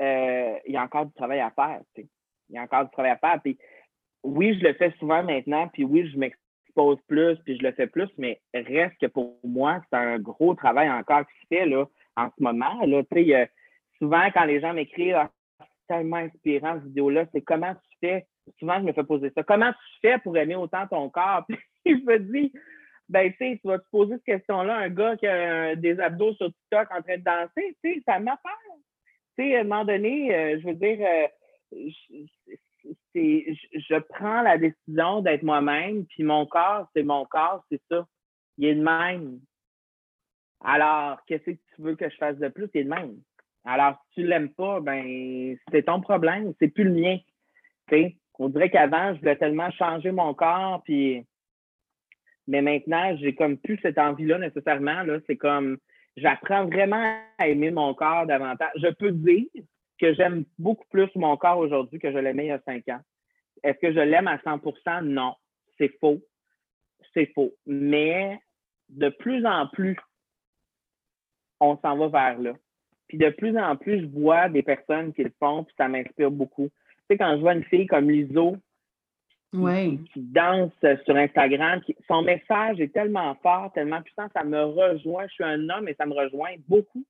euh, 0.01 0.59
il 0.67 0.75
y 0.75 0.77
a 0.77 0.83
encore 0.83 1.07
du 1.07 1.15
travail 1.15 1.41
à 1.41 1.51
faire. 1.51 1.81
Il 1.97 2.07
y 2.51 2.59
a 2.59 2.63
encore 2.63 2.85
du 2.85 2.91
travail 2.91 3.13
à 3.13 3.17
faire. 3.17 3.41
Puis, 3.43 3.59
oui, 4.23 4.59
je 4.59 4.65
le 4.67 4.75
fais 4.75 4.93
souvent 4.99 5.23
maintenant, 5.23 5.69
puis 5.69 5.85
oui, 5.85 6.09
je 6.11 6.19
m'expose 6.19 6.99
plus, 7.07 7.37
puis 7.45 7.59
je 7.59 7.63
le 7.63 7.73
fais 7.73 7.87
plus, 7.87 8.09
mais 8.19 8.41
reste 8.55 8.97
que 9.01 9.07
pour 9.07 9.39
moi, 9.45 9.81
c'est 9.91 9.97
un 9.97 10.19
gros 10.19 10.55
travail 10.55 10.91
encore 10.91 11.27
qui 11.27 11.35
se 11.43 11.47
fait 11.49 11.67
là, 11.67 11.87
en 12.17 12.29
ce 12.37 12.43
moment. 12.43 12.85
Là, 12.85 13.03
souvent, 13.99 14.31
quand 14.33 14.45
les 14.45 14.61
gens 14.61 14.75
m'écrivent 14.75 15.17
ah, 15.17 15.31
c'est 15.61 15.95
tellement 15.95 16.17
inspirant 16.17 16.75
cette 16.75 16.85
vidéo-là, 16.85 17.27
c'est 17.33 17.41
comment 17.41 17.75
tu 17.75 17.99
fais? 18.01 18.27
Souvent, 18.59 18.79
je 18.79 18.85
me 18.85 18.93
fais 18.93 19.05
poser 19.05 19.31
ça. 19.35 19.43
Comment 19.43 19.73
tu 19.73 20.01
fais 20.01 20.19
pour 20.19 20.37
aimer 20.37 20.57
autant 20.57 20.87
ton 20.87 21.09
corps? 21.11 21.45
Puis 21.85 22.01
je 22.01 22.05
me 22.05 22.19
dis, 22.19 22.53
ben, 23.09 23.31
tu 23.33 23.39
sais, 23.39 23.59
tu 23.61 23.69
vas 23.69 23.79
te 23.79 23.89
poser 23.91 24.15
cette 24.15 24.25
question-là 24.25 24.77
un 24.77 24.91
gars 24.91 25.17
qui 25.17 25.27
a 25.27 25.75
des 25.75 25.99
abdos 25.99 26.35
sur 26.35 26.53
TikTok 26.53 26.89
en 26.91 27.03
train 27.03 27.17
de 27.17 27.23
danser, 27.23 27.77
tu 27.83 27.95
sais, 27.95 28.03
ça 28.07 28.19
m'appelle 28.19 28.53
sais, 29.39 29.57
à 29.57 29.61
un 29.61 29.65
moment 29.65 29.85
donné, 29.85 30.35
euh, 30.35 30.59
je 30.61 30.67
veux 30.67 30.75
dire, 30.75 30.99
euh, 31.01 31.91
je, 33.15 33.99
prends 34.09 34.43
la 34.43 34.59
décision 34.59 35.21
d'être 35.21 35.43
moi-même, 35.43 36.07
puis 36.07 36.23
mon 36.23 36.47
corps, 36.47 36.89
c'est 36.95 37.03
mon 37.03 37.25
corps, 37.25 37.65
c'est 37.71 37.81
ça. 37.91 38.07
Il 38.57 38.67
est 38.67 38.75
le 38.75 38.83
même. 38.83 39.41
Alors, 40.65 41.19
qu'est-ce 41.27 41.45
que 41.45 41.51
tu 41.51 41.83
veux 41.83 41.95
que 41.95 42.09
je 42.09 42.17
fasse 42.17 42.39
de 42.39 42.49
plus? 42.49 42.69
Il 42.75 42.81
est 42.81 42.85
le 42.85 42.91
même. 42.91 43.17
Alors, 43.65 44.03
si 44.09 44.23
tu 44.23 44.27
l'aimes 44.27 44.51
pas, 44.51 44.81
ben, 44.81 45.57
c'est 45.71 45.85
ton 45.85 46.01
problème, 46.01 46.53
c'est 46.59 46.69
plus 46.69 46.85
le 46.85 46.95
mien. 46.95 47.19
On 48.39 48.49
dirait 48.49 48.71
qu'avant, 48.71 49.15
je 49.15 49.21
voulais 49.21 49.37
tellement 49.37 49.71
changer 49.73 50.11
mon 50.11 50.35
corps, 50.35 50.83
puis 50.85 51.25
mais 52.49 52.63
maintenant, 52.63 53.15
j'ai 53.19 53.35
comme 53.35 53.59
plus 53.59 53.79
cette 53.83 53.99
envie-là 53.99 54.39
nécessairement. 54.39 55.03
Là. 55.03 55.19
C'est 55.27 55.37
comme 55.37 55.77
j'apprends 56.21 56.67
vraiment 56.67 57.21
à 57.39 57.49
aimer 57.49 57.71
mon 57.71 57.95
corps 57.95 58.27
davantage. 58.27 58.71
Je 58.77 58.89
peux 58.89 59.13
dire 59.13 59.47
que 60.01 60.15
j'aime 60.15 60.45
beaucoup 60.59 60.87
plus 60.91 61.09
mon 61.17 61.37
corps 61.37 61.59
aujourd'hui 61.59 61.99
que 61.99 62.13
je 62.13 62.19
l'aimais 62.19 62.47
il 62.47 62.49
y 62.49 62.53
a 62.53 62.61
cinq 62.61 62.89
ans. 62.89 63.01
Est-ce 63.63 63.79
que 63.79 63.93
je 63.93 64.01
l'aime 64.01 64.29
à 64.29 64.37
100% 64.39 65.05
Non, 65.05 65.35
c'est 65.77 65.93
faux. 66.01 66.21
C'est 67.15 67.33
faux. 67.35 67.53
Mais 67.67 68.41
de 68.89 69.09
plus 69.09 69.45
en 69.45 69.67
plus, 69.69 69.97
on 71.61 71.77
s'en 71.79 71.97
va 71.97 72.09
vers 72.09 72.39
là. 72.41 72.53
Puis 73.09 73.19
de 73.19 73.31
plus 73.31 73.59
en 73.59 73.77
plus, 73.77 74.03
je 74.03 74.07
vois 74.07 74.49
des 74.49 74.63
personnes 74.63 75.13
qui 75.13 75.25
le 75.25 75.33
font, 75.39 75.65
puis 75.65 75.75
ça 75.77 75.89
m'inspire 75.89 76.31
beaucoup. 76.31 76.69
Tu 76.69 77.05
sais, 77.11 77.19
quand 77.19 77.37
je 77.37 77.41
vois 77.41 77.55
une 77.55 77.65
fille 77.65 77.87
comme 77.87 78.11
Qui, 80.13 80.21
danse 80.21 80.73
sur 81.07 81.17
Instagram. 81.17 81.81
son 82.07 82.23
message 82.23 82.81
est 82.81 82.93
tellement 82.93 83.35
fort, 83.37 83.73
tellement 83.73 84.03
puissant, 84.03 84.29
ça 84.35 84.45
me 84.45 84.63
rejoint. 84.63 85.27
Je 85.29 85.33
suis 85.33 85.45
un 85.45 85.71
homme 85.71 85.89
et 85.89 85.95
ça 85.95 86.05
me 86.05 86.13
rejoint 86.13 86.55
beaucoup 86.69 87.05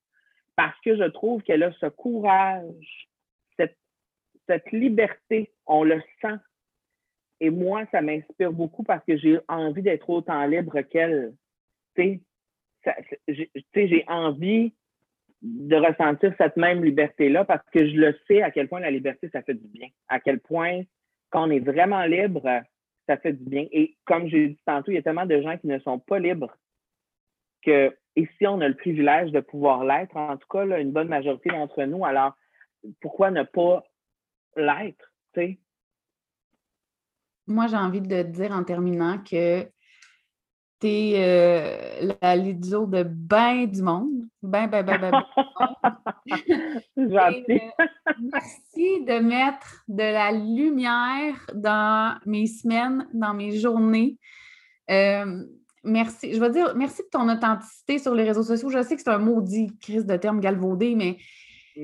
parce 0.55 0.79
que 0.85 0.97
je 0.97 1.05
trouve 1.05 1.43
qu'elle 1.43 1.65
a 1.65 1.73
ce 1.73 1.87
courage, 1.87 3.09
cette, 3.57 3.77
cette 4.47 4.71
liberté, 4.71 5.53
on 5.67 5.83
le 5.83 6.01
sent. 6.21 6.37
Et 7.41 7.51
moi, 7.51 7.85
ça 7.93 8.03
m'inspire 8.03 8.53
beaucoup 8.53 8.83
parce 8.83 9.05
que 9.05 9.17
j'ai 9.17 9.39
envie 9.49 9.83
d'être 9.83 10.09
autant 10.09 10.45
libre 10.47 10.81
qu'elle. 10.83 11.35
Tu 11.97 12.21
sais, 12.85 13.89
j'ai 13.89 14.05
envie 14.07 14.73
de 15.43 15.77
ressentir 15.77 16.35
cette 16.39 16.57
même 16.57 16.85
liberté-là 16.85 17.45
parce 17.45 17.69
que 17.71 17.87
je 17.87 17.97
le 17.97 18.19
sais 18.27 18.43
à 18.43 18.51
quel 18.51 18.69
point 18.69 18.81
la 18.81 18.91
liberté, 18.91 19.29
ça 19.33 19.43
fait 19.43 19.55
du 19.55 19.67
bien. 19.69 19.89
À 20.09 20.21
quel 20.21 20.41
point 20.41 20.83
quand 21.31 21.47
on 21.47 21.51
est 21.51 21.61
vraiment 21.61 22.05
libre, 22.05 22.63
ça 23.07 23.17
fait 23.17 23.33
du 23.33 23.45
bien. 23.45 23.67
Et 23.73 23.97
comme 24.05 24.29
j'ai 24.29 24.49
dit 24.49 24.63
tantôt, 24.67 24.91
il 24.91 24.95
y 24.95 24.99
a 24.99 25.03
tellement 25.03 25.27
de 25.27 25.41
gens 25.41 25.57
qui 25.59 25.67
ne 25.67 25.79
sont 25.79 25.99
pas 25.99 26.19
libres 26.19 26.57
que 27.63 27.97
ici, 28.17 28.47
on 28.47 28.61
a 28.61 28.69
le 28.69 28.77
privilège 28.77 29.33
de 29.33 29.41
pouvoir 29.41 29.85
l'être, 29.85 30.17
en 30.17 30.37
tout 30.37 30.49
cas, 30.49 30.65
une 30.65 30.93
bonne 30.93 31.09
majorité 31.09 31.51
d'entre 31.51 31.83
nous. 31.85 32.05
Alors, 32.05 32.35
pourquoi 33.01 33.31
ne 33.31 33.43
pas 33.43 33.85
l'être, 34.57 35.13
tu 35.35 35.41
sais? 35.41 35.59
Moi, 37.47 37.67
j'ai 37.67 37.77
envie 37.77 38.03
de 38.03 38.23
dire 38.23 38.53
en 38.53 38.63
terminant 38.63 39.19
que 39.19 39.63
tu 40.81 40.87
es 40.87 41.15
euh, 41.17 42.13
la 42.21 42.37
lido 42.37 42.87
de 42.87 43.03
bien 43.03 43.67
du 43.67 43.83
monde. 43.83 44.18
Ben, 44.43 44.69
ben, 44.69 44.85
ben, 44.85 45.01
ben. 45.01 45.13
Gentil. 46.97 47.53
Euh, 47.53 48.15
merci 48.21 49.05
de 49.05 49.19
mettre 49.19 49.83
de 49.89 50.03
la 50.03 50.31
lumière 50.31 51.35
dans 51.55 52.17
mes 52.25 52.47
semaines, 52.47 53.09
dans 53.13 53.35
mes 53.35 53.59
journées. 53.59 54.17
Euh, 54.91 55.45
merci. 55.83 56.33
Je 56.35 56.41
veux 56.41 56.51
dire, 56.51 56.75
merci 56.77 57.03
de 57.03 57.09
ton 57.11 57.29
authenticité 57.29 57.99
sur 57.99 58.15
les 58.15 58.25
réseaux 58.25 58.45
sociaux. 58.45 58.71
Je 58.71 58.83
sais 58.83 58.95
que 58.95 59.03
c'est 59.03 59.11
un 59.11 59.19
maudit 59.19 59.77
crise 59.79 60.07
de 60.07 60.17
terme 60.17 60.39
galvaudé, 60.41 60.95
mais 60.95 61.19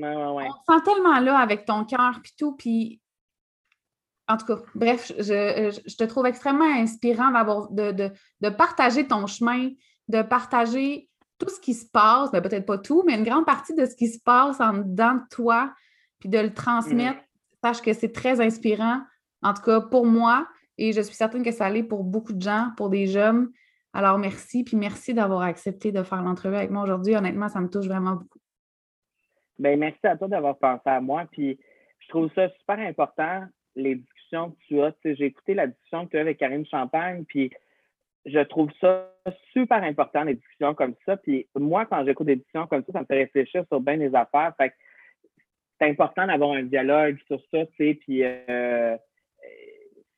on 0.01 0.39
sent 0.39 0.83
tellement 0.85 1.19
là 1.19 1.37
avec 1.37 1.65
ton 1.65 1.83
cœur 1.83 2.21
puis 2.23 2.33
tout. 2.37 2.55
Puis 2.55 3.01
en 4.27 4.37
tout 4.37 4.45
cas, 4.45 4.61
bref, 4.73 5.11
je, 5.19 5.95
te 5.95 6.03
trouve 6.05 6.25
extrêmement 6.25 6.65
inspirant 6.65 7.31
d'avoir 7.31 7.69
de, 7.69 7.91
de, 7.91 8.49
partager 8.49 9.07
ton 9.07 9.27
chemin, 9.27 9.69
de 10.07 10.21
partager 10.21 11.09
tout 11.37 11.49
ce 11.49 11.59
qui 11.59 11.73
se 11.73 11.85
passe, 11.89 12.31
ben, 12.31 12.41
peut-être 12.41 12.65
pas 12.65 12.77
tout, 12.77 13.03
mais 13.05 13.15
une 13.15 13.23
grande 13.23 13.45
partie 13.45 13.73
de 13.73 13.85
ce 13.85 13.95
qui 13.95 14.07
se 14.07 14.19
passe 14.21 14.59
en 14.61 14.73
dedans 14.73 15.15
de 15.15 15.23
toi, 15.31 15.73
puis 16.19 16.29
de 16.29 16.39
le 16.39 16.53
transmettre. 16.53 17.19
Mm. 17.19 17.57
Sache 17.63 17.81
que 17.81 17.93
c'est 17.93 18.11
très 18.11 18.41
inspirant, 18.41 19.01
en 19.41 19.53
tout 19.53 19.63
cas 19.63 19.81
pour 19.81 20.05
moi, 20.05 20.47
et 20.77 20.91
je 20.91 21.01
suis 21.01 21.15
certaine 21.15 21.43
que 21.43 21.51
ça 21.51 21.69
l'est 21.69 21.83
pour 21.83 22.03
beaucoup 22.03 22.33
de 22.33 22.41
gens, 22.41 22.69
pour 22.77 22.89
des 22.89 23.07
jeunes. 23.07 23.49
Alors 23.93 24.17
merci, 24.17 24.63
puis 24.63 24.75
merci 24.75 25.13
d'avoir 25.13 25.41
accepté 25.41 25.91
de 25.91 26.03
faire 26.03 26.21
l'entrevue 26.21 26.55
avec 26.55 26.69
moi 26.69 26.83
aujourd'hui. 26.83 27.15
Honnêtement, 27.15 27.47
ça 27.47 27.61
me 27.61 27.69
touche 27.69 27.87
vraiment 27.87 28.13
beaucoup. 28.13 28.39
Bien, 29.57 29.77
merci 29.77 30.05
à 30.05 30.17
toi 30.17 30.27
d'avoir 30.27 30.57
pensé 30.57 30.81
à 30.85 30.99
moi. 30.99 31.25
Puis 31.31 31.57
je 31.99 32.07
trouve 32.09 32.29
ça 32.35 32.49
super 32.59 32.77
important, 32.79 33.45
les 33.75 33.95
discussions 33.95 34.51
que 34.51 34.57
tu 34.67 34.81
as. 34.81 34.93
J'ai 35.03 35.25
écouté 35.25 35.53
la 35.53 35.67
discussion 35.67 36.05
que 36.05 36.11
tu 36.11 36.17
as 36.17 36.21
avec 36.21 36.37
Karine 36.37 36.65
Champagne, 36.65 37.23
puis 37.25 37.51
je 38.25 38.39
trouve 38.39 38.71
ça 38.81 39.11
super 39.53 39.83
important, 39.83 40.23
les 40.23 40.35
discussions 40.35 40.73
comme 40.73 40.95
ça. 41.05 41.17
Puis 41.17 41.47
moi, 41.55 41.85
quand 41.85 42.03
j'écoute 42.05 42.27
des 42.27 42.37
discussions 42.37 42.67
comme 42.67 42.83
ça, 42.85 42.93
ça 42.93 43.01
me 43.01 43.05
fait 43.05 43.19
réfléchir 43.19 43.65
sur 43.67 43.79
bien 43.79 43.97
des 43.97 44.13
affaires. 44.15 44.53
Fait 44.57 44.73
c'est 45.79 45.89
important 45.89 46.25
d'avoir 46.25 46.51
un 46.51 46.63
dialogue 46.63 47.17
sur 47.27 47.39
ça, 47.51 47.65
tu 47.65 47.75
sais, 47.77 47.93
puis 47.95 48.23
euh, 48.23 48.95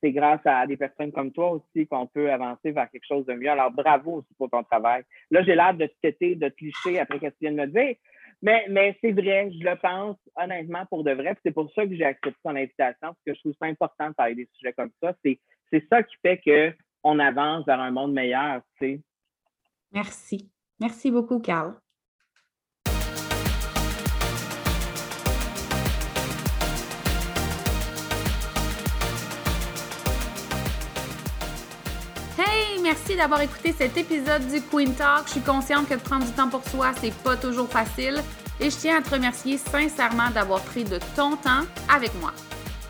c'est 0.02 0.12
grâce 0.12 0.42
à 0.46 0.68
des 0.68 0.78
personnes 0.78 1.12
comme 1.12 1.32
toi 1.32 1.52
aussi 1.52 1.88
qu'on 1.88 2.06
peut 2.06 2.32
avancer 2.32 2.72
vers 2.72 2.90
quelque 2.92 3.08
chose 3.08 3.26
de 3.26 3.34
mieux. 3.34 3.50
Alors, 3.50 3.72
bravo 3.72 4.18
aussi 4.18 4.34
pour 4.38 4.50
ton 4.50 4.64
travail. 4.64 5.04
Là, 5.32 5.42
j'ai 5.44 5.56
l'air 5.56 5.74
de 5.74 5.88
te 5.88 5.96
têter, 6.02 6.36
de 6.36 6.50
te 6.50 6.56
clicher 6.56 7.00
après 7.00 7.18
ce 7.18 7.26
que 7.26 7.30
tu 7.30 7.38
viens 7.42 7.52
de 7.54 7.58
me 7.58 7.68
dire, 7.68 7.96
mais, 8.44 8.66
mais 8.70 8.96
c'est 9.02 9.14
vrai, 9.14 9.50
je 9.52 9.68
le 9.68 9.76
pense 9.78 10.18
honnêtement 10.36 10.86
pour 10.86 11.04
de 11.04 11.12
vrai. 11.12 11.36
C'est 11.44 11.52
pour 11.52 11.72
ça 11.74 11.86
que 11.88 11.96
j'ai 11.96 12.06
accepté 12.06 12.38
ton 12.44 12.56
invitation, 12.56 13.08
parce 13.08 13.24
que 13.26 13.34
je 13.34 13.40
trouve 13.40 13.56
ça 13.60 13.66
important 13.66 14.10
de 14.10 14.14
parler 14.14 14.36
des 14.36 14.48
sujets 14.54 14.74
comme 14.74 14.92
ça. 15.02 15.16
C'est 15.24 15.40
ça 15.90 16.04
qui 16.04 16.16
fait 16.24 16.38
qu'on 17.08 17.20
avance 17.20 17.66
vers 17.66 17.80
un 17.80 17.92
monde 17.92 18.12
meilleur, 18.12 18.62
tu 18.78 18.86
sais. 18.86 19.02
Merci. 19.94 20.50
Merci 20.80 21.10
beaucoup, 21.10 21.40
Carl. 21.40 21.74
merci 32.84 33.18
d'avoir 33.18 33.42
écouté 33.42 33.74
cet 33.74 33.98
épisode 33.98 34.48
du 34.48 34.62
Queen 34.62 34.94
Talk. 34.96 35.26
Je 35.26 35.32
suis 35.32 35.42
consciente 35.42 35.90
que 35.90 35.96
prendre 35.96 36.26
du 36.26 36.32
temps 36.32 36.48
pour 36.48 36.64
soi, 36.64 36.94
c'est 36.94 37.14
pas 37.22 37.36
toujours 37.36 37.68
facile. 37.68 38.24
Et 38.62 38.70
je 38.70 38.78
tiens 38.78 39.00
à 39.00 39.02
te 39.02 39.10
remercier 39.10 39.58
sincèrement 39.58 40.30
d'avoir 40.34 40.62
pris 40.62 40.86
de 40.86 40.98
ton 41.14 41.36
temps 41.36 41.66
avec 41.94 42.14
moi. 42.22 42.32